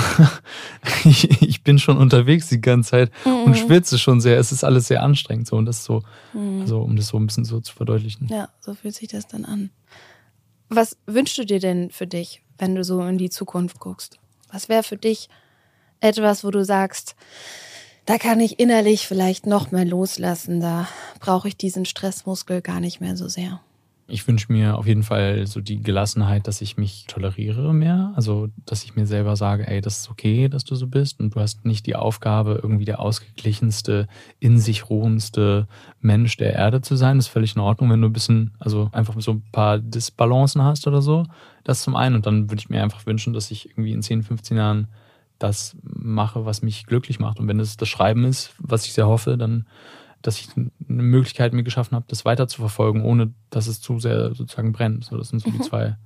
ich, 1.05 1.41
ich, 1.41 1.63
bin 1.63 1.79
schon 1.79 1.97
unterwegs 1.97 2.49
die 2.49 2.59
ganze 2.59 2.91
Zeit 2.91 3.11
mhm. 3.25 3.43
und 3.45 3.57
schwitze 3.57 3.97
schon 3.97 4.19
sehr. 4.19 4.37
Es 4.37 4.51
ist 4.51 4.65
alles 4.65 4.87
sehr 4.87 5.01
anstrengend 5.01 5.47
so. 5.47 5.55
Und 5.55 5.65
das 5.65 5.85
so, 5.85 6.03
mhm. 6.33 6.61
also 6.61 6.81
um 6.81 6.97
das 6.97 7.07
so 7.07 7.17
ein 7.17 7.25
bisschen 7.25 7.45
so 7.45 7.61
zu 7.61 7.73
verdeutlichen. 7.73 8.27
Ja, 8.27 8.49
so 8.59 8.73
fühlt 8.73 8.95
sich 8.95 9.07
das 9.07 9.27
dann 9.27 9.45
an. 9.45 9.69
Was 10.67 10.97
wünschst 11.05 11.37
du 11.37 11.45
dir 11.45 11.59
denn 11.59 11.89
für 11.89 12.05
dich, 12.05 12.41
wenn 12.57 12.75
du 12.75 12.83
so 12.83 13.01
in 13.01 13.17
die 13.17 13.29
Zukunft 13.29 13.79
guckst? 13.79 14.19
Was 14.51 14.67
wäre 14.67 14.83
für 14.83 14.97
dich 14.97 15.29
etwas, 15.99 16.43
wo 16.43 16.51
du 16.51 16.63
sagst, 16.63 17.15
da 18.05 18.17
kann 18.17 18.39
ich 18.39 18.59
innerlich 18.59 19.07
vielleicht 19.07 19.45
noch 19.45 19.71
mehr 19.71 19.85
loslassen, 19.85 20.61
da 20.61 20.87
brauche 21.19 21.49
ich 21.49 21.57
diesen 21.57 21.85
Stressmuskel 21.85 22.61
gar 22.61 22.79
nicht 22.79 23.01
mehr 23.01 23.17
so 23.17 23.27
sehr. 23.27 23.59
Ich 24.09 24.25
wünsche 24.25 24.53
mir 24.53 24.77
auf 24.77 24.87
jeden 24.87 25.03
Fall 25.03 25.45
so 25.47 25.59
die 25.59 25.81
Gelassenheit, 25.81 26.47
dass 26.47 26.61
ich 26.61 26.77
mich 26.77 27.03
toleriere 27.09 27.73
mehr. 27.73 28.13
Also, 28.15 28.47
dass 28.65 28.85
ich 28.85 28.95
mir 28.95 29.05
selber 29.05 29.35
sage, 29.35 29.67
ey, 29.67 29.81
das 29.81 29.97
ist 29.97 30.09
okay, 30.09 30.47
dass 30.47 30.63
du 30.63 30.75
so 30.75 30.87
bist 30.87 31.19
und 31.19 31.35
du 31.35 31.41
hast 31.41 31.65
nicht 31.65 31.85
die 31.85 31.97
Aufgabe, 31.97 32.61
irgendwie 32.63 32.85
der 32.85 33.01
ausgeglichenste, 33.01 34.07
in 34.39 34.59
sich 34.59 34.89
ruhendste 34.89 35.67
Mensch 35.99 36.37
der 36.37 36.53
Erde 36.53 36.79
zu 36.79 36.95
sein. 36.95 37.17
Das 37.17 37.25
ist 37.25 37.33
völlig 37.33 37.57
in 37.57 37.61
Ordnung, 37.61 37.89
wenn 37.89 38.01
du 38.01 38.07
ein 38.07 38.13
bisschen, 38.13 38.55
also 38.59 38.89
einfach 38.93 39.13
so 39.17 39.31
ein 39.31 39.43
paar 39.51 39.79
Disbalancen 39.79 40.63
hast 40.63 40.87
oder 40.87 41.01
so. 41.01 41.25
Das 41.65 41.81
zum 41.81 41.97
einen. 41.97 42.15
Und 42.15 42.25
dann 42.25 42.49
würde 42.49 42.61
ich 42.61 42.69
mir 42.69 42.81
einfach 42.83 43.05
wünschen, 43.05 43.33
dass 43.33 43.51
ich 43.51 43.71
irgendwie 43.71 43.91
in 43.91 44.01
10, 44.01 44.23
15 44.23 44.55
Jahren 44.55 44.87
das 45.39 45.75
mache, 45.83 46.45
was 46.45 46.61
mich 46.61 46.85
glücklich 46.85 47.19
macht. 47.19 47.39
Und 47.39 47.47
wenn 47.47 47.59
es 47.59 47.77
das 47.77 47.89
Schreiben 47.89 48.23
ist, 48.23 48.53
was 48.59 48.85
ich 48.85 48.93
sehr 48.93 49.07
hoffe, 49.07 49.38
dann, 49.38 49.67
dass 50.21 50.39
ich 50.39 50.49
eine 50.55 50.71
Möglichkeit 50.88 51.53
mir 51.53 51.63
geschaffen 51.63 51.95
habe, 51.95 52.05
das 52.07 52.25
weiter 52.25 52.47
zu 52.47 52.59
verfolgen, 52.59 53.03
ohne 53.03 53.33
dass 53.49 53.67
es 53.67 53.81
zu 53.81 53.99
sehr 53.99 54.33
sozusagen 54.33 54.71
brennt. 54.71 55.05
So, 55.05 55.17
das 55.17 55.29
sind 55.29 55.41
so 55.41 55.49
mhm. 55.49 55.53
die 55.53 55.61
zwei. 55.61 55.97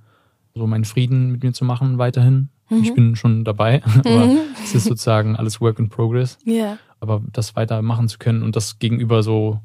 So 0.54 0.66
meinen 0.66 0.84
Frieden 0.84 1.30
mit 1.32 1.42
mir 1.42 1.54
zu 1.54 1.64
machen 1.64 1.96
weiterhin. 1.96 2.50
Mhm. 2.68 2.82
Ich 2.82 2.94
bin 2.94 3.16
schon 3.16 3.44
dabei, 3.44 3.82
aber 3.98 4.26
mhm. 4.26 4.38
es 4.62 4.74
ist 4.74 4.84
sozusagen 4.84 5.36
alles 5.36 5.60
Work 5.60 5.78
in 5.78 5.88
Progress. 5.88 6.38
Yeah. 6.46 6.78
Aber 7.00 7.22
das 7.32 7.56
weiter 7.56 7.80
machen 7.82 8.08
zu 8.08 8.18
können 8.18 8.42
und 8.42 8.54
das 8.54 8.78
gegenüber 8.78 9.22
so 9.22 9.60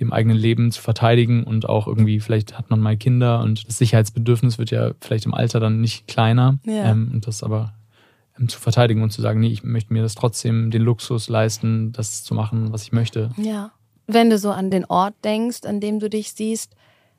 dem 0.00 0.12
eigenen 0.12 0.36
Leben 0.36 0.72
zu 0.72 0.80
verteidigen 0.80 1.44
und 1.44 1.68
auch 1.68 1.86
irgendwie, 1.86 2.18
vielleicht 2.18 2.58
hat 2.58 2.70
man 2.70 2.80
mal 2.80 2.96
Kinder 2.96 3.40
und 3.40 3.68
das 3.68 3.78
Sicherheitsbedürfnis 3.78 4.58
wird 4.58 4.70
ja 4.70 4.92
vielleicht 5.00 5.26
im 5.26 5.34
Alter 5.34 5.60
dann 5.60 5.80
nicht 5.80 6.08
kleiner. 6.08 6.58
Yeah. 6.66 6.90
Ähm, 6.90 7.10
und 7.12 7.26
das 7.26 7.42
aber 7.42 7.74
zu 8.46 8.58
verteidigen 8.58 9.02
und 9.02 9.10
zu 9.10 9.20
sagen, 9.20 9.40
nee, 9.40 9.48
ich 9.48 9.62
möchte 9.62 9.92
mir 9.92 10.02
das 10.02 10.14
trotzdem 10.14 10.70
den 10.70 10.82
Luxus 10.82 11.28
leisten, 11.28 11.92
das 11.92 12.24
zu 12.24 12.34
machen, 12.34 12.72
was 12.72 12.82
ich 12.82 12.92
möchte. 12.92 13.30
Ja. 13.36 13.72
Wenn 14.06 14.30
du 14.30 14.38
so 14.38 14.50
an 14.50 14.70
den 14.70 14.84
Ort 14.84 15.14
denkst, 15.24 15.64
an 15.64 15.80
dem 15.80 16.00
du 16.00 16.10
dich 16.10 16.32
siehst, 16.32 16.74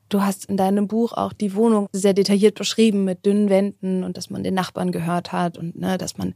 du 0.09 0.21
hast 0.21 0.45
in 0.45 0.57
deinem 0.57 0.87
Buch 0.87 1.13
auch 1.13 1.33
die 1.33 1.55
Wohnung 1.55 1.87
sehr 1.93 2.13
detailliert 2.13 2.55
beschrieben 2.55 3.03
mit 3.03 3.25
dünnen 3.25 3.49
Wänden 3.49 4.03
und 4.03 4.17
dass 4.17 4.29
man 4.29 4.43
den 4.43 4.53
Nachbarn 4.53 4.91
gehört 4.91 5.31
hat 5.31 5.57
und 5.57 5.79
ne, 5.79 5.97
dass 5.97 6.17
man 6.17 6.35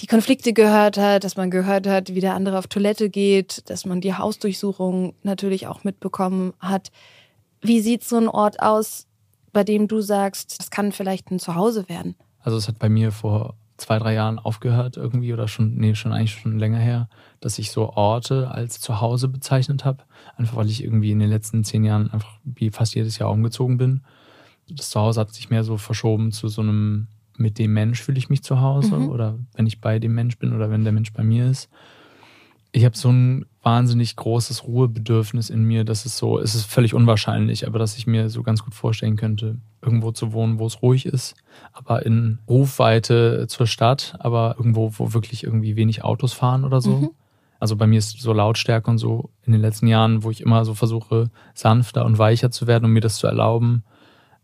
die 0.00 0.06
Konflikte 0.06 0.52
gehört 0.52 0.96
hat, 0.96 1.24
dass 1.24 1.36
man 1.36 1.50
gehört 1.50 1.86
hat, 1.86 2.14
wie 2.14 2.20
der 2.20 2.34
andere 2.34 2.58
auf 2.58 2.68
Toilette 2.68 3.10
geht, 3.10 3.68
dass 3.68 3.84
man 3.84 4.00
die 4.00 4.14
Hausdurchsuchung 4.14 5.14
natürlich 5.22 5.66
auch 5.66 5.84
mitbekommen 5.84 6.54
hat. 6.60 6.90
Wie 7.60 7.80
sieht 7.80 8.04
so 8.04 8.16
ein 8.16 8.28
Ort 8.28 8.62
aus, 8.62 9.06
bei 9.52 9.64
dem 9.64 9.88
du 9.88 10.00
sagst, 10.00 10.60
das 10.60 10.70
kann 10.70 10.92
vielleicht 10.92 11.30
ein 11.30 11.40
Zuhause 11.40 11.88
werden? 11.88 12.14
Also 12.40 12.56
es 12.56 12.68
hat 12.68 12.78
bei 12.78 12.88
mir 12.88 13.10
vor 13.10 13.56
zwei, 13.78 13.98
drei 13.98 14.14
Jahren 14.14 14.38
aufgehört 14.38 14.96
irgendwie 14.96 15.32
oder 15.32 15.48
schon, 15.48 15.76
nee, 15.76 15.94
schon 15.94 16.12
eigentlich 16.12 16.32
schon 16.32 16.58
länger 16.58 16.78
her, 16.78 17.08
dass 17.40 17.58
ich 17.58 17.70
so 17.70 17.90
Orte 17.90 18.50
als 18.50 18.80
Zuhause 18.80 19.28
bezeichnet 19.28 19.84
habe. 19.84 20.04
Einfach 20.36 20.56
weil 20.56 20.68
ich 20.68 20.82
irgendwie 20.82 21.12
in 21.12 21.20
den 21.20 21.30
letzten 21.30 21.64
zehn 21.64 21.84
Jahren 21.84 22.10
einfach 22.10 22.38
wie 22.44 22.70
fast 22.70 22.94
jedes 22.94 23.18
Jahr 23.18 23.30
umgezogen 23.30 23.78
bin. 23.78 24.02
Das 24.68 24.90
Zuhause 24.90 25.20
hat 25.20 25.32
sich 25.32 25.48
mehr 25.48 25.64
so 25.64 25.76
verschoben 25.76 26.32
zu 26.32 26.48
so 26.48 26.60
einem, 26.60 27.06
mit 27.36 27.58
dem 27.58 27.72
Mensch 27.72 28.02
fühle 28.02 28.18
ich 28.18 28.28
mich 28.28 28.42
zu 28.42 28.60
Hause 28.60 28.96
mhm. 28.96 29.08
oder 29.08 29.38
wenn 29.54 29.66
ich 29.66 29.80
bei 29.80 30.00
dem 30.00 30.14
Mensch 30.14 30.38
bin 30.38 30.52
oder 30.52 30.70
wenn 30.70 30.82
der 30.82 30.92
Mensch 30.92 31.12
bei 31.12 31.22
mir 31.22 31.48
ist. 31.48 31.70
Ich 32.72 32.84
habe 32.84 32.96
so 32.96 33.10
ein 33.10 33.46
wahnsinnig 33.68 34.16
großes 34.16 34.64
Ruhebedürfnis 34.64 35.50
in 35.50 35.62
mir. 35.62 35.84
Das 35.84 36.06
ist 36.06 36.16
so, 36.16 36.38
es 36.38 36.54
ist 36.54 36.64
völlig 36.64 36.94
unwahrscheinlich, 36.94 37.66
aber 37.66 37.78
dass 37.78 37.98
ich 37.98 38.06
mir 38.06 38.30
so 38.30 38.42
ganz 38.42 38.64
gut 38.64 38.74
vorstellen 38.74 39.16
könnte, 39.16 39.58
irgendwo 39.82 40.10
zu 40.10 40.32
wohnen, 40.32 40.58
wo 40.58 40.66
es 40.66 40.80
ruhig 40.80 41.04
ist, 41.04 41.34
aber 41.74 42.06
in 42.06 42.38
Rufweite 42.48 43.46
zur 43.46 43.66
Stadt, 43.66 44.16
aber 44.20 44.54
irgendwo, 44.56 44.94
wo 44.96 45.12
wirklich 45.12 45.44
irgendwie 45.44 45.76
wenig 45.76 46.02
Autos 46.02 46.32
fahren 46.32 46.64
oder 46.64 46.80
so. 46.80 46.96
Mhm. 46.96 47.10
Also 47.60 47.76
bei 47.76 47.86
mir 47.86 47.98
ist 47.98 48.18
so 48.18 48.32
Lautstärke 48.32 48.90
und 48.90 48.96
so 48.96 49.28
in 49.44 49.52
den 49.52 49.60
letzten 49.60 49.86
Jahren, 49.86 50.22
wo 50.22 50.30
ich 50.30 50.40
immer 50.40 50.64
so 50.64 50.72
versuche, 50.72 51.30
sanfter 51.52 52.06
und 52.06 52.16
weicher 52.16 52.50
zu 52.50 52.66
werden, 52.66 52.86
um 52.86 52.92
mir 52.92 53.02
das 53.02 53.16
zu 53.16 53.26
erlauben. 53.26 53.84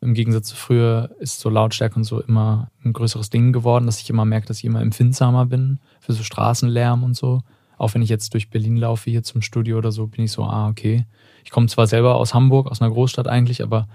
Im 0.02 0.12
Gegensatz 0.12 0.48
zu 0.48 0.56
früher 0.56 1.12
ist 1.18 1.40
so 1.40 1.48
Lautstärke 1.48 1.96
und 1.96 2.04
so 2.04 2.20
immer 2.20 2.70
ein 2.84 2.92
größeres 2.92 3.30
Ding 3.30 3.54
geworden, 3.54 3.86
dass 3.86 4.00
ich 4.00 4.10
immer 4.10 4.26
merke, 4.26 4.48
dass 4.48 4.58
ich 4.58 4.66
immer 4.66 4.82
empfindsamer 4.82 5.46
bin 5.46 5.80
für 6.00 6.12
so 6.12 6.22
Straßenlärm 6.22 7.02
und 7.02 7.16
so. 7.16 7.40
Auch 7.78 7.94
wenn 7.94 8.02
ich 8.02 8.08
jetzt 8.08 8.34
durch 8.34 8.50
Berlin 8.50 8.76
laufe, 8.76 9.10
hier 9.10 9.22
zum 9.22 9.42
Studio 9.42 9.78
oder 9.78 9.92
so, 9.92 10.06
bin 10.06 10.24
ich 10.24 10.32
so, 10.32 10.44
ah, 10.44 10.68
okay. 10.68 11.06
Ich 11.44 11.50
komme 11.50 11.66
zwar 11.66 11.86
selber 11.86 12.16
aus 12.16 12.34
Hamburg, 12.34 12.70
aus 12.70 12.80
einer 12.80 12.90
Großstadt 12.90 13.28
eigentlich, 13.28 13.62
aber 13.62 13.88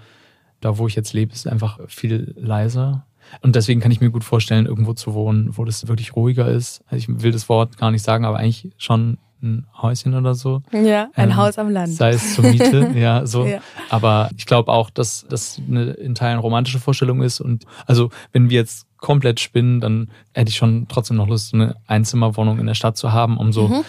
da, 0.60 0.78
wo 0.78 0.86
ich 0.86 0.94
jetzt 0.94 1.12
lebe, 1.12 1.32
ist 1.32 1.48
einfach 1.48 1.78
viel 1.88 2.34
leiser. 2.38 3.06
Und 3.42 3.56
deswegen 3.56 3.80
kann 3.80 3.92
ich 3.92 4.00
mir 4.00 4.10
gut 4.10 4.24
vorstellen, 4.24 4.66
irgendwo 4.66 4.92
zu 4.92 5.14
wohnen, 5.14 5.56
wo 5.56 5.64
das 5.64 5.86
wirklich 5.88 6.16
ruhiger 6.16 6.48
ist. 6.48 6.82
Also 6.88 6.96
ich 6.96 7.22
will 7.22 7.32
das 7.32 7.48
Wort 7.48 7.78
gar 7.78 7.90
nicht 7.90 8.02
sagen, 8.02 8.24
aber 8.24 8.38
eigentlich 8.38 8.72
schon 8.76 9.18
ein 9.42 9.66
Häuschen 9.80 10.14
oder 10.14 10.34
so. 10.34 10.62
Ja, 10.72 11.08
ein 11.14 11.30
ähm, 11.30 11.36
Haus 11.36 11.58
am 11.58 11.70
Land. 11.70 11.94
Sei 11.94 12.10
es 12.10 12.34
zur 12.34 12.44
Miete, 12.44 12.92
ja, 12.94 13.26
so. 13.26 13.46
Ja. 13.46 13.60
Aber 13.88 14.30
ich 14.36 14.46
glaube 14.46 14.70
auch, 14.70 14.90
dass 14.90 15.26
das 15.28 15.60
eine 15.66 15.92
in 15.92 16.14
Teilen 16.14 16.38
romantische 16.38 16.78
Vorstellung 16.78 17.22
ist. 17.22 17.40
Und 17.40 17.64
also, 17.86 18.10
wenn 18.32 18.50
wir 18.50 18.58
jetzt 18.58 18.86
komplett 19.00 19.40
spinnen, 19.40 19.80
dann 19.80 20.10
hätte 20.32 20.50
ich 20.50 20.56
schon 20.56 20.86
trotzdem 20.88 21.16
noch 21.16 21.28
Lust, 21.28 21.54
eine 21.54 21.76
Einzimmerwohnung 21.86 22.58
in 22.58 22.66
der 22.66 22.74
Stadt 22.74 22.96
zu 22.96 23.12
haben, 23.12 23.36
um 23.36 23.52
so 23.52 23.68
mhm. 23.68 23.84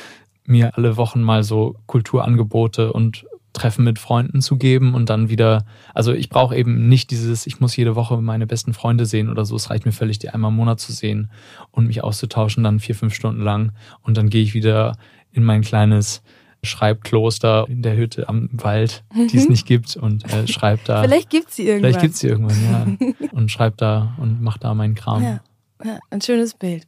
mir 0.46 0.78
alle 0.78 0.98
Wochen 0.98 1.22
mal 1.22 1.44
so 1.44 1.76
Kulturangebote 1.86 2.94
und 2.94 3.26
Treffen 3.54 3.84
mit 3.84 4.00
Freunden 4.00 4.42
zu 4.42 4.58
geben 4.58 4.94
und 4.94 5.10
dann 5.10 5.30
wieder, 5.30 5.66
also 5.94 6.14
ich 6.14 6.30
brauche 6.30 6.56
eben 6.56 6.88
nicht 6.88 7.12
dieses, 7.12 7.46
ich 7.48 7.60
muss 7.60 7.76
jede 7.76 7.96
Woche 7.96 8.22
meine 8.22 8.48
besten 8.48 8.74
Freunde 8.74 9.06
sehen 9.06 9.30
oder 9.30 9.44
so. 9.44 9.58
Es 9.58 9.70
reicht 9.70 9.86
mir 9.86 9.92
völlig, 9.92 10.20
die 10.20 10.30
einmal 10.30 10.52
im 10.52 10.56
Monat 10.56 10.80
zu 10.80 10.94
sehen 10.94 11.30
und 11.72 11.88
mich 11.88 12.02
auszutauschen, 12.04 12.64
dann 12.64 12.80
vier, 12.80 12.96
fünf 12.96 13.14
Stunden 13.14 13.42
lang. 13.42 13.74
Und 14.04 14.16
dann 14.16 14.30
gehe 14.30 14.42
ich 14.42 14.54
wieder 14.54 14.98
in 15.34 15.44
mein 15.44 15.62
kleines 15.62 16.24
Schreibkloster 16.64 17.66
in 17.68 17.82
der 17.82 17.96
Hütte 17.96 18.30
am 18.30 18.50
Wald, 18.52 19.04
die 19.16 19.38
es 19.38 19.46
mhm. 19.46 19.52
nicht 19.52 19.66
gibt 19.66 19.96
und 19.96 20.32
äh, 20.32 20.48
schreibe 20.48 20.82
da. 20.86 21.02
Vielleicht 21.04 21.30
gibt's 21.30 21.56
sie 21.56 21.68
irgendwann. 21.68 21.92
Vielleicht 21.92 22.02
gibt's 22.02 22.20
sie 22.20 22.28
irgendwann, 22.28 22.98
ja. 23.00 23.30
und 23.32 23.52
schreib 23.52 23.78
da 23.78 24.16
und 24.20 24.42
mach 24.42 24.58
da 24.58 24.74
meinen 24.74 24.96
Kram. 24.96 25.24
Ja, 25.24 25.42
ja 25.84 26.00
ein 26.12 26.22
schönes 26.22 26.54
Bild. 26.54 26.86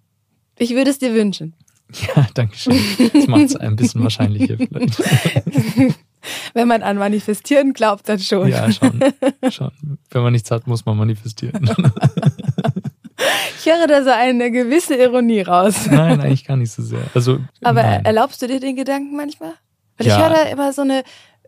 Ich 0.59 0.71
würde 0.71 0.91
es 0.91 0.99
dir 0.99 1.13
wünschen. 1.13 1.53
Ja, 2.15 2.25
danke 2.33 2.57
schön. 2.57 2.79
Das 3.13 3.27
macht 3.27 3.43
es 3.43 3.55
ein 3.55 3.75
bisschen 3.75 4.01
wahrscheinlicher 4.01 4.57
vielleicht. 4.57 5.03
Wenn 6.55 6.67
man 6.67 6.81
an 6.81 6.97
Manifestieren 6.97 7.73
glaubt, 7.73 8.09
dann 8.09 8.17
schon. 8.17 8.47
Ja, 8.47 8.71
schon. 8.71 8.99
schon. 9.51 9.71
Wenn 10.09 10.23
man 10.23 10.33
nichts 10.33 10.49
hat, 10.49 10.65
muss 10.65 10.83
man 10.87 10.97
manifestieren. 10.97 11.69
Ich 13.59 13.71
höre 13.71 13.87
da 13.87 14.03
so 14.03 14.09
eine 14.09 14.51
gewisse 14.51 14.95
Ironie 14.95 15.41
raus. 15.41 15.87
Nein, 15.89 16.19
eigentlich 16.19 16.43
gar 16.45 16.57
nicht 16.57 16.71
so 16.71 16.81
sehr. 16.81 17.03
Also, 17.13 17.39
Aber 17.61 17.83
nein. 17.83 18.03
erlaubst 18.03 18.41
du 18.41 18.47
dir 18.47 18.59
den 18.59 18.75
Gedanken 18.75 19.15
manchmal? 19.15 19.53
Weil 19.97 20.07
ja. 20.07 20.15
ich 20.15 20.23
höre 20.23 20.29
da 20.29 20.43
immer 20.43 20.73
so 20.73 20.81
eine, 20.81 21.03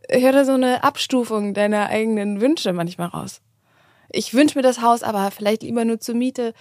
höre 0.09 0.31
da 0.31 0.45
so 0.45 0.53
eine 0.53 0.83
Abstufung 0.83 1.53
deiner 1.53 1.87
eigenen 1.87 2.41
Wünsche 2.41 2.73
manchmal 2.73 3.07
raus. 3.07 3.41
Ich 4.09 4.33
wünsche 4.33 4.57
mir 4.57 4.61
das 4.61 4.81
Haus, 4.81 5.03
aber 5.03 5.29
vielleicht 5.31 5.63
lieber 5.63 5.83
nur 5.85 5.99
zur 5.99 6.15
Miete. 6.15 6.53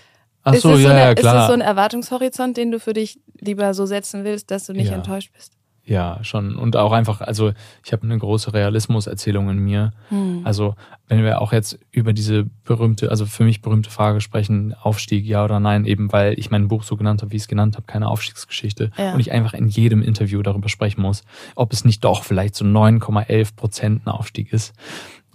Ach 0.42 0.54
so, 0.54 0.70
ja, 0.70 0.76
so 0.76 0.88
eine, 0.88 1.00
ja, 1.00 1.14
klar. 1.14 1.34
Ist 1.34 1.40
das 1.40 1.46
so 1.48 1.52
ein 1.52 1.60
Erwartungshorizont, 1.60 2.56
den 2.56 2.70
du 2.70 2.80
für 2.80 2.92
dich 2.92 3.20
lieber 3.38 3.74
so 3.74 3.86
setzen 3.86 4.24
willst, 4.24 4.50
dass 4.50 4.66
du 4.66 4.72
nicht 4.72 4.90
ja. 4.90 4.96
enttäuscht 4.96 5.32
bist? 5.32 5.52
Ja, 5.86 6.18
schon. 6.22 6.56
Und 6.56 6.76
auch 6.76 6.92
einfach, 6.92 7.20
also 7.20 7.52
ich 7.84 7.92
habe 7.92 8.04
eine 8.04 8.16
große 8.16 8.54
Realismuserzählung 8.54 9.50
in 9.50 9.58
mir. 9.58 9.92
Hm. 10.08 10.40
Also 10.42 10.76
wenn 11.08 11.22
wir 11.22 11.42
auch 11.42 11.52
jetzt 11.52 11.78
über 11.90 12.14
diese 12.14 12.44
berühmte, 12.64 13.10
also 13.10 13.26
für 13.26 13.44
mich 13.44 13.60
berühmte 13.60 13.90
Frage 13.90 14.22
sprechen, 14.22 14.74
Aufstieg, 14.74 15.26
ja 15.26 15.44
oder 15.44 15.60
nein, 15.60 15.84
eben 15.84 16.10
weil 16.10 16.38
ich 16.38 16.50
mein 16.50 16.68
Buch 16.68 16.84
so 16.84 16.96
genannt 16.96 17.20
habe, 17.20 17.32
wie 17.32 17.36
ich 17.36 17.42
es 17.42 17.48
genannt 17.48 17.76
habe, 17.76 17.86
keine 17.86 18.08
Aufstiegsgeschichte. 18.08 18.92
Ja. 18.96 19.12
Und 19.12 19.20
ich 19.20 19.30
einfach 19.30 19.52
in 19.52 19.68
jedem 19.68 20.02
Interview 20.02 20.40
darüber 20.40 20.70
sprechen 20.70 21.02
muss, 21.02 21.22
ob 21.54 21.72
es 21.74 21.84
nicht 21.84 22.02
doch 22.02 22.24
vielleicht 22.24 22.54
so 22.54 22.64
9,11 22.64 23.54
Prozent 23.54 24.06
ein 24.06 24.10
Aufstieg 24.10 24.54
ist. 24.54 24.72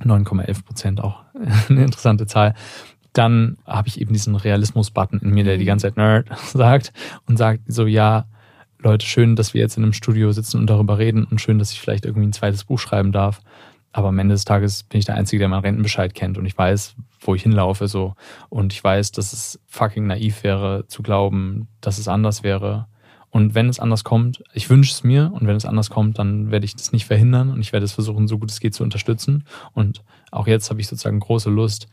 9,11 0.03 0.65
Prozent 0.65 1.03
auch 1.03 1.21
eine 1.69 1.83
interessante 1.83 2.25
Zahl 2.25 2.55
dann 3.13 3.57
habe 3.65 3.87
ich 3.87 3.99
eben 3.99 4.13
diesen 4.13 4.35
Realismus-Button 4.35 5.19
in 5.19 5.31
mir, 5.31 5.43
der 5.43 5.57
die 5.57 5.65
ganze 5.65 5.87
Zeit 5.87 5.97
Nerd 5.97 6.29
sagt 6.53 6.93
und 7.25 7.37
sagt 7.37 7.61
so, 7.67 7.87
ja, 7.87 8.25
Leute, 8.82 9.05
schön, 9.05 9.36
dass 9.36 9.53
wir 9.53 9.59
jetzt 9.59 9.75
in 9.75 9.84
einem 9.84 9.91
Studio 9.91 10.32
sitzen 10.32 10.57
und 10.57 10.69
darüber 10.69 10.97
reden 10.97 11.25
und 11.25 11.41
schön, 11.41 11.59
dass 11.59 11.73
ich 11.73 11.82
vielleicht 11.82 12.05
irgendwie 12.05 12.27
ein 12.27 12.34
zweites 12.34 12.63
Buch 12.63 12.80
schreiben 12.80 13.11
darf. 13.11 13.41
Aber 13.91 14.07
am 14.07 14.19
Ende 14.19 14.36
des 14.36 14.45
Tages 14.45 14.84
bin 14.84 14.99
ich 14.99 15.05
der 15.05 15.15
Einzige, 15.15 15.39
der 15.39 15.49
meinen 15.49 15.63
Rentenbescheid 15.63 16.13
kennt 16.13 16.38
und 16.38 16.45
ich 16.45 16.57
weiß, 16.57 16.95
wo 17.19 17.36
ich 17.36 17.43
hinlaufe, 17.43 17.89
so. 17.89 18.15
Und 18.47 18.71
ich 18.71 18.82
weiß, 18.82 19.11
dass 19.11 19.34
es 19.34 19.59
fucking 19.67 20.07
naiv 20.07 20.43
wäre, 20.43 20.86
zu 20.88 21.03
glauben, 21.03 21.67
dass 21.82 21.97
es 21.97 22.07
anders 22.07 22.41
wäre. 22.43 22.88
Und 23.32 23.53
wenn 23.53 23.67
es 23.67 23.82
anders 23.82 24.05
kommt, 24.05 24.43
ich 24.53 24.69
wünsche 24.69 24.93
es 24.93 25.03
mir 25.03 25.30
und 25.34 25.45
wenn 25.45 25.57
es 25.57 25.65
anders 25.65 25.89
kommt, 25.89 26.17
dann 26.17 26.49
werde 26.49 26.65
ich 26.65 26.77
das 26.77 26.93
nicht 26.93 27.05
verhindern 27.05 27.49
und 27.49 27.59
ich 27.59 27.73
werde 27.73 27.84
es 27.84 27.91
versuchen, 27.91 28.30
so 28.30 28.39
gut 28.39 28.49
es 28.49 28.61
geht 28.61 28.75
zu 28.75 28.84
unterstützen. 28.84 29.43
Und 29.73 30.05
auch 30.32 30.47
jetzt 30.47 30.69
habe 30.69 30.80
ich 30.80 30.88
sozusagen 30.88 31.19
große 31.19 31.49
Lust, 31.49 31.89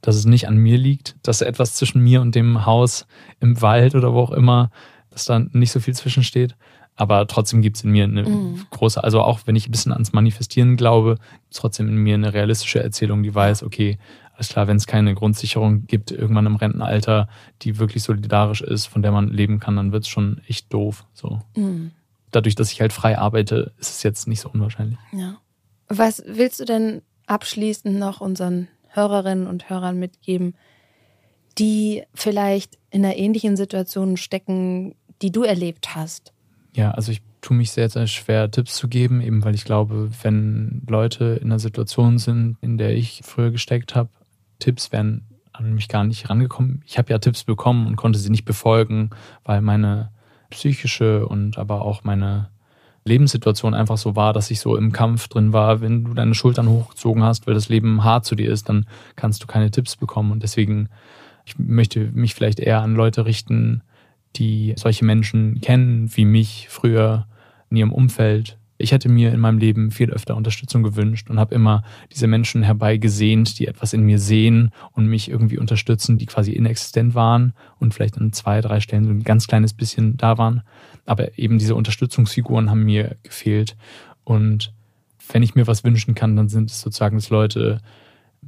dass 0.00 0.16
es 0.16 0.24
nicht 0.24 0.48
an 0.48 0.56
mir 0.56 0.78
liegt, 0.78 1.16
dass 1.22 1.42
etwas 1.42 1.74
zwischen 1.74 2.02
mir 2.02 2.22
und 2.22 2.34
dem 2.34 2.64
Haus 2.64 3.06
im 3.40 3.60
Wald 3.60 3.94
oder 3.94 4.14
wo 4.14 4.20
auch 4.20 4.30
immer 4.30 4.70
dass 5.10 5.24
da 5.24 5.38
nicht 5.38 5.72
so 5.72 5.80
viel 5.80 5.94
zwischensteht. 5.94 6.56
Aber 6.96 7.26
trotzdem 7.26 7.62
gibt 7.62 7.76
es 7.76 7.84
in 7.84 7.90
mir 7.90 8.04
eine 8.04 8.24
mhm. 8.24 8.66
große, 8.70 9.02
also 9.02 9.22
auch 9.22 9.40
wenn 9.46 9.56
ich 9.56 9.68
ein 9.68 9.70
bisschen 9.70 9.92
ans 9.92 10.12
Manifestieren 10.12 10.76
glaube, 10.76 11.16
trotzdem 11.50 11.88
in 11.88 11.96
mir 11.96 12.14
eine 12.14 12.34
realistische 12.34 12.82
Erzählung, 12.82 13.22
die 13.22 13.34
weiß, 13.34 13.62
okay, 13.62 13.98
alles 14.34 14.48
klar, 14.48 14.68
wenn 14.68 14.76
es 14.76 14.86
keine 14.86 15.14
Grundsicherung 15.14 15.86
gibt, 15.86 16.10
irgendwann 16.10 16.46
im 16.46 16.56
Rentenalter, 16.56 17.28
die 17.62 17.78
wirklich 17.78 18.02
solidarisch 18.02 18.62
ist, 18.62 18.86
von 18.86 19.02
der 19.02 19.12
man 19.12 19.28
leben 19.28 19.60
kann, 19.60 19.76
dann 19.76 19.92
wird 19.92 20.04
es 20.04 20.08
schon 20.08 20.40
echt 20.46 20.72
doof. 20.72 21.04
So. 21.14 21.40
Mhm. 21.56 21.92
Dadurch, 22.30 22.54
dass 22.54 22.72
ich 22.72 22.80
halt 22.80 22.92
frei 22.92 23.18
arbeite, 23.18 23.72
ist 23.78 23.90
es 23.90 24.02
jetzt 24.02 24.28
nicht 24.28 24.40
so 24.40 24.48
unwahrscheinlich. 24.50 24.98
Ja. 25.12 25.36
Was 25.88 26.22
willst 26.26 26.60
du 26.60 26.64
denn 26.64 27.02
abschließend 27.26 27.98
noch 27.98 28.20
unseren 28.20 28.68
Hörerinnen 28.88 29.46
und 29.46 29.70
Hörern 29.70 29.98
mitgeben, 29.98 30.54
die 31.58 32.04
vielleicht 32.14 32.78
in 32.90 33.04
einer 33.04 33.16
ähnlichen 33.16 33.56
Situation 33.56 34.16
stecken, 34.16 34.94
die 35.22 35.32
du 35.32 35.42
erlebt 35.42 35.94
hast? 35.94 36.32
Ja, 36.74 36.92
also 36.92 37.12
ich 37.12 37.22
tue 37.40 37.56
mich 37.56 37.70
sehr, 37.70 37.88
sehr 37.88 38.06
schwer, 38.06 38.50
Tipps 38.50 38.76
zu 38.76 38.88
geben, 38.88 39.20
eben 39.20 39.44
weil 39.44 39.54
ich 39.54 39.64
glaube, 39.64 40.10
wenn 40.22 40.82
Leute 40.88 41.38
in 41.40 41.48
einer 41.48 41.58
Situation 41.58 42.18
sind, 42.18 42.56
in 42.60 42.78
der 42.78 42.94
ich 42.94 43.22
früher 43.24 43.50
gesteckt 43.50 43.94
habe, 43.94 44.10
Tipps 44.58 44.92
wären 44.92 45.24
an 45.52 45.74
mich 45.74 45.88
gar 45.88 46.04
nicht 46.04 46.30
rangekommen. 46.30 46.82
Ich 46.86 46.98
habe 46.98 47.10
ja 47.10 47.18
Tipps 47.18 47.44
bekommen 47.44 47.86
und 47.86 47.96
konnte 47.96 48.18
sie 48.18 48.30
nicht 48.30 48.44
befolgen, 48.44 49.10
weil 49.44 49.62
meine 49.62 50.10
psychische 50.50 51.26
und 51.26 51.58
aber 51.58 51.82
auch 51.82 52.04
meine 52.04 52.50
Lebenssituation 53.04 53.74
einfach 53.74 53.96
so 53.96 54.16
war, 54.16 54.32
dass 54.32 54.50
ich 54.50 54.60
so 54.60 54.76
im 54.76 54.92
Kampf 54.92 55.28
drin 55.28 55.52
war. 55.52 55.80
Wenn 55.80 56.04
du 56.04 56.14
deine 56.14 56.34
Schultern 56.34 56.68
hochgezogen 56.68 57.22
hast, 57.22 57.46
weil 57.46 57.54
das 57.54 57.68
Leben 57.68 58.04
hart 58.04 58.24
zu 58.24 58.34
dir 58.34 58.50
ist, 58.50 58.68
dann 58.68 58.86
kannst 59.16 59.42
du 59.42 59.46
keine 59.46 59.70
Tipps 59.70 59.96
bekommen. 59.96 60.32
Und 60.32 60.42
deswegen, 60.42 60.88
ich 61.44 61.58
möchte 61.58 62.10
mich 62.12 62.34
vielleicht 62.34 62.60
eher 62.60 62.82
an 62.82 62.94
Leute 62.94 63.24
richten, 63.24 63.82
die 64.36 64.74
solche 64.76 65.04
Menschen 65.04 65.60
kennen, 65.60 66.10
wie 66.14 66.24
mich 66.24 66.68
früher 66.68 67.26
in 67.70 67.76
ihrem 67.76 67.92
Umfeld. 67.92 68.58
Ich 68.78 68.92
hätte 68.92 69.10
mir 69.10 69.32
in 69.32 69.40
meinem 69.40 69.58
Leben 69.58 69.90
viel 69.90 70.10
öfter 70.10 70.36
Unterstützung 70.36 70.82
gewünscht 70.82 71.28
und 71.28 71.38
habe 71.38 71.54
immer 71.54 71.82
diese 72.12 72.26
Menschen 72.26 72.62
herbeigesehnt, 72.62 73.58
die 73.58 73.66
etwas 73.66 73.92
in 73.92 74.02
mir 74.02 74.18
sehen 74.18 74.70
und 74.92 75.06
mich 75.06 75.30
irgendwie 75.30 75.58
unterstützen, 75.58 76.16
die 76.16 76.26
quasi 76.26 76.52
inexistent 76.52 77.14
waren 77.14 77.52
und 77.78 77.92
vielleicht 77.92 78.16
an 78.16 78.32
zwei, 78.32 78.62
drei 78.62 78.80
Stellen 78.80 79.04
so 79.04 79.10
ein 79.10 79.22
ganz 79.22 79.46
kleines 79.46 79.74
bisschen 79.74 80.16
da 80.16 80.38
waren. 80.38 80.62
Aber 81.04 81.38
eben 81.38 81.58
diese 81.58 81.74
Unterstützungsfiguren 81.74 82.70
haben 82.70 82.84
mir 82.84 83.16
gefehlt. 83.22 83.76
Und 84.24 84.72
wenn 85.30 85.42
ich 85.42 85.54
mir 85.54 85.66
was 85.66 85.84
wünschen 85.84 86.14
kann, 86.14 86.36
dann 86.36 86.48
sind 86.48 86.70
es 86.70 86.80
sozusagen, 86.80 87.16
dass 87.16 87.28
Leute 87.28 87.80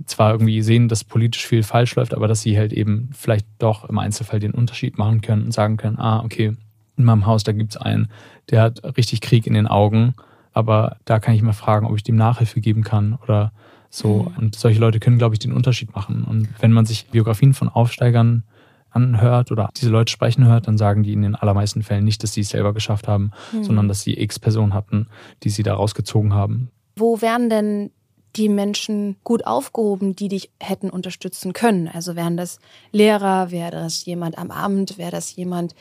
zwar 0.07 0.32
irgendwie 0.32 0.62
sehen, 0.62 0.88
dass 0.88 1.05
politisch 1.05 1.47
viel 1.47 1.62
falsch 1.62 1.95
läuft, 1.97 2.14
aber 2.14 2.28
dass 2.28 2.43
sie 2.43 2.57
halt 2.57 2.72
eben 2.72 3.11
vielleicht 3.12 3.47
doch 3.59 3.88
im 3.88 3.99
Einzelfall 3.99 4.40
den 4.40 4.53
Unterschied 4.53 4.99
machen 4.99 5.20
können 5.20 5.45
und 5.45 5.53
sagen 5.53 5.76
können, 5.76 5.99
ah, 5.99 6.22
okay, 6.24 6.57
in 6.97 7.05
meinem 7.05 7.26
Haus, 7.26 7.45
da 7.45 7.53
gibt 7.53 7.72
es 7.72 7.76
einen, 7.76 8.09
der 8.51 8.62
hat 8.62 8.97
richtig 8.97 9.20
Krieg 9.20 9.47
in 9.47 9.55
den 9.55 9.66
Augen, 9.66 10.14
aber 10.53 10.97
da 11.05 11.18
kann 11.18 11.34
ich 11.34 11.43
mal 11.43 11.53
fragen, 11.53 11.86
ob 11.86 11.97
ich 11.97 12.03
dem 12.03 12.16
Nachhilfe 12.16 12.61
geben 12.61 12.82
kann 12.82 13.18
oder 13.22 13.53
so. 13.90 14.30
Mhm. 14.30 14.38
Und 14.38 14.57
solche 14.57 14.80
Leute 14.80 15.01
können, 15.01 15.18
glaube 15.18 15.34
ich, 15.34 15.38
den 15.38 15.53
Unterschied 15.53 15.95
machen. 15.95 16.24
Und 16.24 16.49
wenn 16.61 16.72
man 16.72 16.86
sich 16.86 17.07
Biografien 17.07 17.55
von 17.55 17.68
Aufsteigern 17.68 18.45
anhört 18.90 19.51
oder 19.51 19.70
diese 19.76 19.90
Leute 19.90 20.12
sprechen 20.12 20.45
hört, 20.45 20.68
dann 20.68 20.76
sagen 20.76 21.03
die 21.03 21.14
in 21.14 21.22
den 21.22 21.34
allermeisten 21.34 21.82
Fällen 21.82 22.05
nicht, 22.05 22.22
dass 22.22 22.34
sie 22.34 22.43
es 22.43 22.51
selber 22.51 22.74
geschafft 22.74 23.09
haben, 23.09 23.30
mhm. 23.53 23.64
sondern 23.64 23.88
dass 23.88 24.03
sie 24.03 24.18
X 24.20 24.38
Personen 24.38 24.74
hatten, 24.74 25.07
die 25.43 25.51
sie 25.51 25.62
da 25.62 25.74
rausgezogen 25.74 26.34
haben. 26.34 26.70
Wo 26.97 27.22
wären 27.22 27.49
denn 27.49 27.90
die 28.37 28.49
Menschen 28.49 29.16
gut 29.24 29.47
aufgehoben, 29.47 30.16
die 30.16 30.28
dich 30.28 30.51
hätten 30.61 30.91
unterstützen 30.91 31.53
können. 31.53 31.89
Also 31.89 32.16
wären 32.16 32.37
das 32.37 32.59
Lehrer, 32.91 33.51
wäre 33.51 33.70
das 33.70 34.05
jemand 34.05 34.39
am 34.39 34.51
Amt, 34.51 34.99
wäre 34.99 35.11
das 35.11 35.37
jemand, 35.37 35.74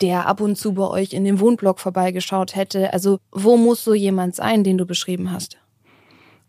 der 0.00 0.26
ab 0.26 0.40
und 0.40 0.56
zu 0.56 0.74
bei 0.74 0.86
euch 0.86 1.12
in 1.12 1.24
dem 1.24 1.40
Wohnblock 1.40 1.80
vorbeigeschaut 1.80 2.54
hätte. 2.54 2.92
Also 2.92 3.18
wo 3.32 3.56
muss 3.56 3.82
so 3.84 3.94
jemand 3.94 4.34
sein, 4.34 4.64
den 4.64 4.78
du 4.78 4.86
beschrieben 4.86 5.32
hast? 5.32 5.58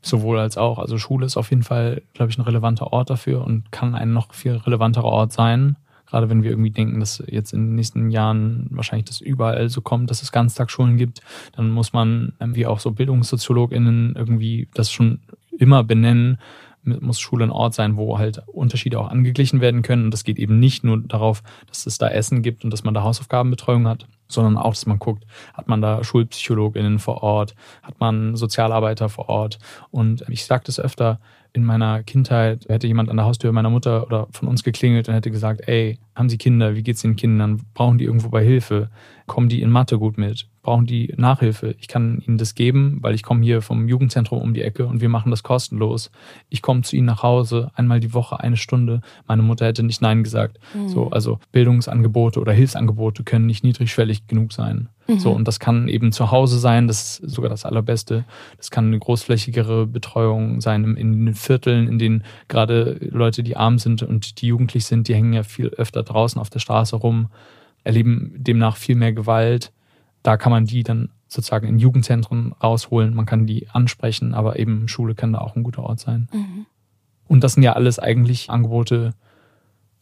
Sowohl 0.02 0.40
als 0.40 0.58
auch. 0.58 0.80
Also 0.80 0.98
Schule 0.98 1.26
ist 1.26 1.36
auf 1.36 1.50
jeden 1.50 1.64
Fall, 1.64 2.02
glaube 2.14 2.32
ich, 2.32 2.38
ein 2.38 2.44
relevanter 2.44 2.94
Ort 2.94 3.10
dafür 3.10 3.44
und 3.44 3.72
kann 3.72 3.96
ein 3.96 4.14
noch 4.14 4.34
viel 4.34 4.56
relevanterer 4.56 5.06
Ort 5.06 5.34
sein. 5.34 5.76
Gerade 6.10 6.30
wenn 6.30 6.44
wir 6.44 6.50
irgendwie 6.50 6.72
denken, 6.72 7.00
dass 7.00 7.24
jetzt 7.28 7.54
in 7.54 7.68
den 7.68 7.76
nächsten 7.76 8.10
Jahren 8.10 8.68
wahrscheinlich 8.72 9.06
das 9.06 9.22
überall 9.22 9.70
so 9.70 9.82
kommt, 9.82 10.10
dass 10.10 10.22
es 10.22 10.32
Ganztagsschulen 10.32 10.98
gibt, 10.98 11.22
dann 11.56 11.70
muss 11.70 11.94
man, 11.94 12.34
wie 12.40 12.66
auch 12.66 12.80
so 12.80 12.92
BildungssoziologInnen, 12.92 14.16
irgendwie 14.16 14.68
das 14.74 14.92
schon 14.92 15.20
immer 15.58 15.84
benennen 15.84 16.40
muss 16.84 17.20
Schule 17.20 17.44
ein 17.44 17.52
Ort 17.52 17.74
sein, 17.74 17.98
wo 17.98 18.18
halt 18.18 18.42
Unterschiede 18.48 19.00
auch 19.00 19.10
angeglichen 19.10 19.62
werden 19.62 19.82
können. 19.82 20.06
Und 20.06 20.12
das 20.12 20.24
geht 20.24 20.40
eben 20.40 20.60
nicht 20.60 20.84
nur 20.84 20.98
darauf, 21.00 21.44
dass 21.68 21.86
es 21.86 21.98
da 21.98 22.08
Essen 22.08 22.42
gibt 22.42 22.64
und 22.64 22.72
dass 22.72 22.84
man 22.84 22.94
da 22.94 23.04
Hausaufgabenbetreuung 23.04 23.88
hat, 23.88 24.08
sondern 24.28 24.58
auch, 24.58 24.74
dass 24.74 24.86
man 24.86 25.00
guckt, 25.00 25.26
hat 25.54 25.68
man 25.68 25.82
da 25.82 26.04
SchulpsychologInnen 26.04 27.00
vor 27.00 27.24
Ort, 27.24 27.56
hat 27.84 28.00
man 28.00 28.36
Sozialarbeiter 28.36 29.10
vor 29.10 29.30
Ort. 29.30 29.60
Und 29.92 30.24
ich 30.30 30.46
sage 30.46 30.64
das 30.66 30.80
öfter, 30.80 31.20
in 31.54 31.64
meiner 31.64 32.04
Kindheit 32.04 32.66
hätte 32.70 32.88
jemand 32.88 33.10
an 33.10 33.18
der 33.18 33.26
Haustür 33.26 33.52
meiner 33.52 33.70
Mutter 33.70 34.06
oder 34.06 34.28
von 34.32 34.48
uns 34.48 34.64
geklingelt 34.64 35.08
und 35.08 35.16
hätte 35.16 35.32
gesagt, 35.32 35.68
ey, 35.68 35.98
haben 36.16 36.30
Sie 36.30 36.38
Kinder? 36.38 36.76
Wie 36.76 36.84
geht's 36.84 37.02
den 37.02 37.16
Kindern? 37.16 37.62
Brauchen 37.74 37.98
die 37.98 38.06
irgendwo 38.06 38.30
bei 38.30 38.44
Hilfe? 38.44 38.90
Kommen 39.26 39.50
die 39.50 39.62
in 39.62 39.72
Mathe 39.72 39.98
gut 39.98 40.18
mit? 40.18 40.48
Brauchen 40.62 40.86
die 40.86 41.14
Nachhilfe? 41.18 41.76
Ich 41.80 41.88
kann 41.88 42.22
Ihnen 42.26 42.38
das 42.38 42.56
geben, 42.56 43.00
weil 43.02 43.16
ich 43.16 43.24
komme 43.24 43.44
hier 43.44 43.62
vom 43.62 43.88
Jugendzentrum 43.88 44.42
um 44.42 44.54
die 44.54 44.62
Ecke 44.62 44.86
und 44.86 45.02
wir 45.02 45.10
machen 45.10 45.32
das 45.32 45.44
kostenlos. 45.44 46.12
Ich 46.50 46.62
komme 46.62 46.82
zu 46.82 46.96
Ihnen 46.96 47.08
nach 47.08 47.24
Hause 47.24 47.72
einmal 47.74 48.00
die 48.00 48.14
Woche 48.14 48.40
eine 48.40 48.58
Stunde. 48.58 49.02
Meine 49.28 49.42
Mutter 49.42 49.66
hätte 49.66 49.84
nicht 49.84 50.02
Nein 50.02 50.24
gesagt. 50.24 50.60
Mhm. 50.74 50.90
So, 50.90 51.10
also 51.10 51.40
Bildungsangebote 51.52 52.40
oder 52.40 52.54
Hilfsangebote 52.54 53.24
können 53.24 53.46
nicht 53.46 53.64
niedrigschwellig 53.64 54.28
genug 54.28 54.54
sein. 54.54 54.90
So, 55.18 55.32
mhm. 55.32 55.38
und 55.38 55.48
das 55.48 55.60
kann 55.60 55.88
eben 55.88 56.12
zu 56.12 56.30
Hause 56.32 56.60
sein, 56.60 56.88
das 56.88 57.20
ist 57.20 57.34
sogar 57.34 57.50
das 57.50 57.66
Allerbeste. 57.66 58.26
Das 58.58 58.70
kann 58.70 58.88
eine 58.88 59.00
großflächigere 59.00 59.88
Betreuung 59.88 60.62
sein 60.62 60.84
in 60.96 61.26
den 61.26 61.34
Vierteln, 61.34 61.88
in 61.88 61.98
denen 61.98 62.24
gerade 62.48 62.98
Leute, 63.02 63.42
die 63.42 63.58
arm 63.58 63.80
sind 63.80 64.04
und 64.04 64.42
die 64.42 64.48
jugendlich 64.48 64.86
sind, 64.86 65.08
die 65.08 65.16
hängen 65.16 65.34
ja 65.34 65.44
viel 65.44 65.70
öfter 65.70 66.04
draußen 66.04 66.40
auf 66.40 66.50
der 66.50 66.60
Straße 66.60 66.96
rum, 66.96 67.30
erleben 67.84 68.34
demnach 68.38 68.78
viel 68.78 68.96
mehr 68.96 69.14
Gewalt. 69.14 69.72
Da 70.22 70.38
kann 70.38 70.52
man 70.52 70.66
die 70.66 70.84
dann 70.84 71.10
sozusagen 71.28 71.68
in 71.68 71.80
Jugendzentren 71.80 72.54
rausholen, 72.54 73.14
man 73.14 73.26
kann 73.26 73.46
die 73.46 73.68
ansprechen, 73.70 74.34
aber 74.34 74.60
eben 74.60 74.88
Schule 74.88 75.16
kann 75.16 75.34
da 75.34 75.40
auch 75.40 75.56
ein 75.56 75.64
guter 75.64 75.84
Ort 75.84 76.00
sein. 76.00 76.28
Mhm. 76.34 76.66
Und 77.28 77.44
das 77.44 77.54
sind 77.54 77.64
ja 77.64 77.74
alles 77.74 78.00
eigentlich 78.00 78.50
Angebote, 78.50 79.14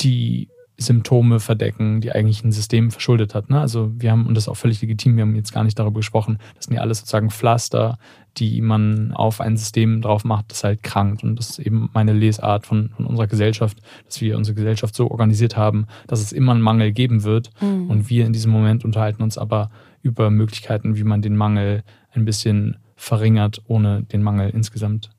die 0.01 0.49
Symptome 0.79 1.39
verdecken, 1.39 2.01
die 2.01 2.11
eigentlich 2.11 2.43
ein 2.43 2.51
System 2.51 2.91
verschuldet 2.91 3.33
hat. 3.33 3.49
Ne? 3.49 3.59
Also 3.59 3.91
wir 3.97 4.11
haben, 4.11 4.27
und 4.27 4.35
das 4.35 4.43
ist 4.43 4.47
auch 4.47 4.57
völlig 4.57 4.79
legitim, 4.81 5.15
wir 5.15 5.23
haben 5.23 5.35
jetzt 5.35 5.51
gar 5.51 5.63
nicht 5.63 5.77
darüber 5.79 5.99
gesprochen, 5.99 6.37
das 6.55 6.65
sind 6.65 6.75
ja 6.75 6.81
alles 6.81 6.99
sozusagen 6.99 7.31
Pflaster, 7.31 7.97
die 8.37 8.61
man 8.61 9.11
auf 9.13 9.41
ein 9.41 9.57
System 9.57 10.01
drauf 10.01 10.23
macht, 10.23 10.51
das 10.51 10.63
halt 10.63 10.83
krankt. 10.83 11.23
Und 11.23 11.37
das 11.37 11.51
ist 11.51 11.59
eben 11.59 11.89
meine 11.93 12.13
Lesart 12.13 12.67
von, 12.67 12.91
von 12.95 13.07
unserer 13.07 13.25
Gesellschaft, 13.25 13.79
dass 14.05 14.21
wir 14.21 14.37
unsere 14.37 14.53
Gesellschaft 14.53 14.95
so 14.95 15.09
organisiert 15.09 15.57
haben, 15.57 15.87
dass 16.05 16.21
es 16.21 16.31
immer 16.31 16.51
einen 16.51 16.61
Mangel 16.61 16.91
geben 16.91 17.23
wird. 17.23 17.49
Mhm. 17.59 17.89
Und 17.89 18.09
wir 18.09 18.25
in 18.25 18.33
diesem 18.33 18.51
Moment 18.51 18.85
unterhalten 18.85 19.23
uns 19.23 19.39
aber 19.39 19.71
über 20.03 20.29
Möglichkeiten, 20.29 20.95
wie 20.95 21.03
man 21.03 21.23
den 21.23 21.35
Mangel 21.35 21.83
ein 22.11 22.25
bisschen 22.25 22.77
verringert, 22.95 23.63
ohne 23.67 24.03
den 24.03 24.21
Mangel 24.21 24.51
insgesamt 24.51 25.09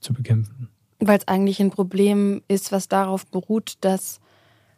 zu 0.00 0.14
bekämpfen. 0.14 0.68
Weil 1.00 1.18
es 1.18 1.28
eigentlich 1.28 1.60
ein 1.60 1.70
Problem 1.70 2.42
ist, 2.48 2.72
was 2.72 2.88
darauf 2.88 3.26
beruht, 3.26 3.74
dass 3.82 4.20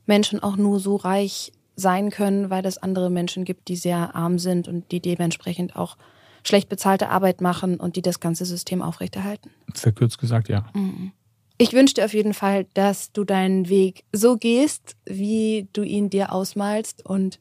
Menschen 0.07 0.43
auch 0.43 0.57
nur 0.57 0.81
so 0.81 0.97
reich 0.97 1.53
sein 1.77 2.11
können, 2.11 2.49
weil 2.49 2.65
es 2.65 2.79
andere 2.79 3.11
Menschen 3.11 3.45
gibt, 3.45 3.69
die 3.69 3.77
sehr 3.77 4.15
arm 4.15 4.39
sind 4.39 4.67
und 4.67 4.91
die 4.93 5.01
dementsprechend 5.01 5.77
auch 5.77 5.97
schlecht 6.43 6.69
bezahlte 6.69 7.11
Arbeit 7.11 7.41
machen 7.41 7.79
und 7.79 7.97
die 7.97 8.03
das 8.03 8.21
ganze 8.21 8.45
System 8.45 8.81
aufrechterhalten. 8.81 9.51
Verkürzt 9.75 10.19
gesagt, 10.19 10.49
ja. 10.49 10.67
Mhm. 10.75 11.13
Ich 11.59 11.73
wünsche 11.73 11.95
dir 11.95 12.05
auf 12.05 12.15
jeden 12.15 12.35
Fall, 12.35 12.67
dass 12.75 13.13
du 13.13 13.25
deinen 13.25 13.69
Weg 13.69 14.05
so 14.13 14.37
gehst, 14.37 14.97
wie 15.07 15.69
du 15.73 15.83
ihn 15.83 16.11
dir 16.11 16.33
ausmalst 16.33 17.05
und 17.05 17.41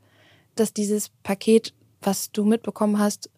dass 0.55 0.74
dieses 0.74 1.09
Paket, 1.24 1.74
was 2.01 2.32
du 2.32 2.45
mitbekommen 2.45 2.97
hast, 2.97 3.30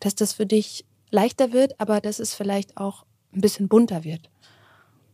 dass 0.00 0.14
das 0.14 0.34
für 0.34 0.44
dich 0.44 0.84
leichter 1.10 1.52
wird, 1.52 1.80
aber 1.80 2.00
dass 2.00 2.18
es 2.18 2.34
vielleicht 2.34 2.76
auch 2.76 3.06
ein 3.34 3.40
bisschen 3.40 3.68
bunter 3.68 4.04
wird. 4.04 4.30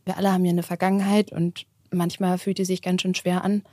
Wir 0.05 0.17
alle 0.17 0.33
haben 0.33 0.43
ja 0.43 0.51
eine 0.51 0.63
Vergangenheit 0.63 1.31
und 1.31 1.65
manchmal 1.93 2.37
fühlt 2.37 2.57
die 2.57 2.65
sich 2.65 2.81
ganz 2.81 3.01
schön 3.01 3.15
schwer 3.15 3.43
an. 3.43 3.63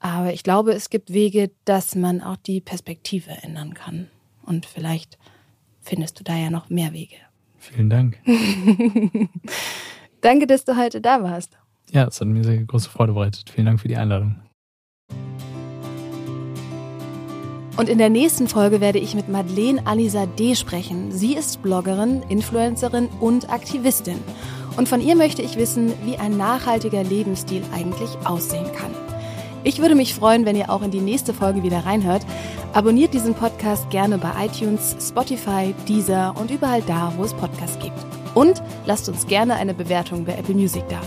Aber 0.00 0.32
ich 0.32 0.42
glaube, 0.42 0.72
es 0.72 0.90
gibt 0.90 1.12
Wege, 1.12 1.50
dass 1.64 1.94
man 1.94 2.20
auch 2.20 2.36
die 2.36 2.60
Perspektive 2.60 3.30
ändern 3.42 3.74
kann. 3.74 4.08
Und 4.42 4.66
vielleicht 4.66 5.18
findest 5.80 6.20
du 6.20 6.24
da 6.24 6.36
ja 6.36 6.50
noch 6.50 6.68
mehr 6.68 6.92
Wege. 6.92 7.16
Vielen 7.58 7.88
Dank. 7.88 8.18
Danke, 10.20 10.46
dass 10.46 10.64
du 10.64 10.76
heute 10.76 11.00
da 11.00 11.22
warst. 11.22 11.56
Ja, 11.90 12.06
es 12.06 12.20
hat 12.20 12.28
mir 12.28 12.44
sehr 12.44 12.62
große 12.64 12.90
Freude 12.90 13.14
bereitet. 13.14 13.50
Vielen 13.50 13.66
Dank 13.66 13.80
für 13.80 13.88
die 13.88 13.96
Einladung. 13.96 14.36
Und 17.76 17.88
in 17.88 17.98
der 17.98 18.08
nächsten 18.08 18.46
Folge 18.46 18.80
werde 18.80 19.00
ich 19.00 19.14
mit 19.14 19.28
Madeleine 19.28 19.84
Anisa 19.84 20.26
D. 20.26 20.54
sprechen. 20.54 21.10
Sie 21.10 21.34
ist 21.34 21.60
Bloggerin, 21.62 22.22
Influencerin 22.28 23.08
und 23.20 23.50
Aktivistin. 23.50 24.18
Und 24.76 24.88
von 24.88 25.00
ihr 25.00 25.16
möchte 25.16 25.42
ich 25.42 25.56
wissen, 25.56 25.92
wie 26.04 26.16
ein 26.16 26.36
nachhaltiger 26.36 27.04
Lebensstil 27.04 27.62
eigentlich 27.72 28.10
aussehen 28.24 28.70
kann. 28.72 28.90
Ich 29.62 29.78
würde 29.78 29.94
mich 29.94 30.14
freuen, 30.14 30.44
wenn 30.44 30.56
ihr 30.56 30.70
auch 30.70 30.82
in 30.82 30.90
die 30.90 31.00
nächste 31.00 31.32
Folge 31.32 31.62
wieder 31.62 31.86
reinhört. 31.86 32.22
Abonniert 32.74 33.14
diesen 33.14 33.34
Podcast 33.34 33.88
gerne 33.88 34.18
bei 34.18 34.46
iTunes, 34.46 34.96
Spotify, 35.00 35.74
Deezer 35.88 36.34
und 36.38 36.50
überall 36.50 36.82
da, 36.82 37.12
wo 37.16 37.24
es 37.24 37.32
Podcasts 37.32 37.78
gibt. 37.78 37.98
Und 38.34 38.62
lasst 38.84 39.08
uns 39.08 39.26
gerne 39.26 39.54
eine 39.54 39.72
Bewertung 39.72 40.24
bei 40.24 40.34
Apple 40.34 40.54
Music 40.54 40.84
da. 40.88 41.00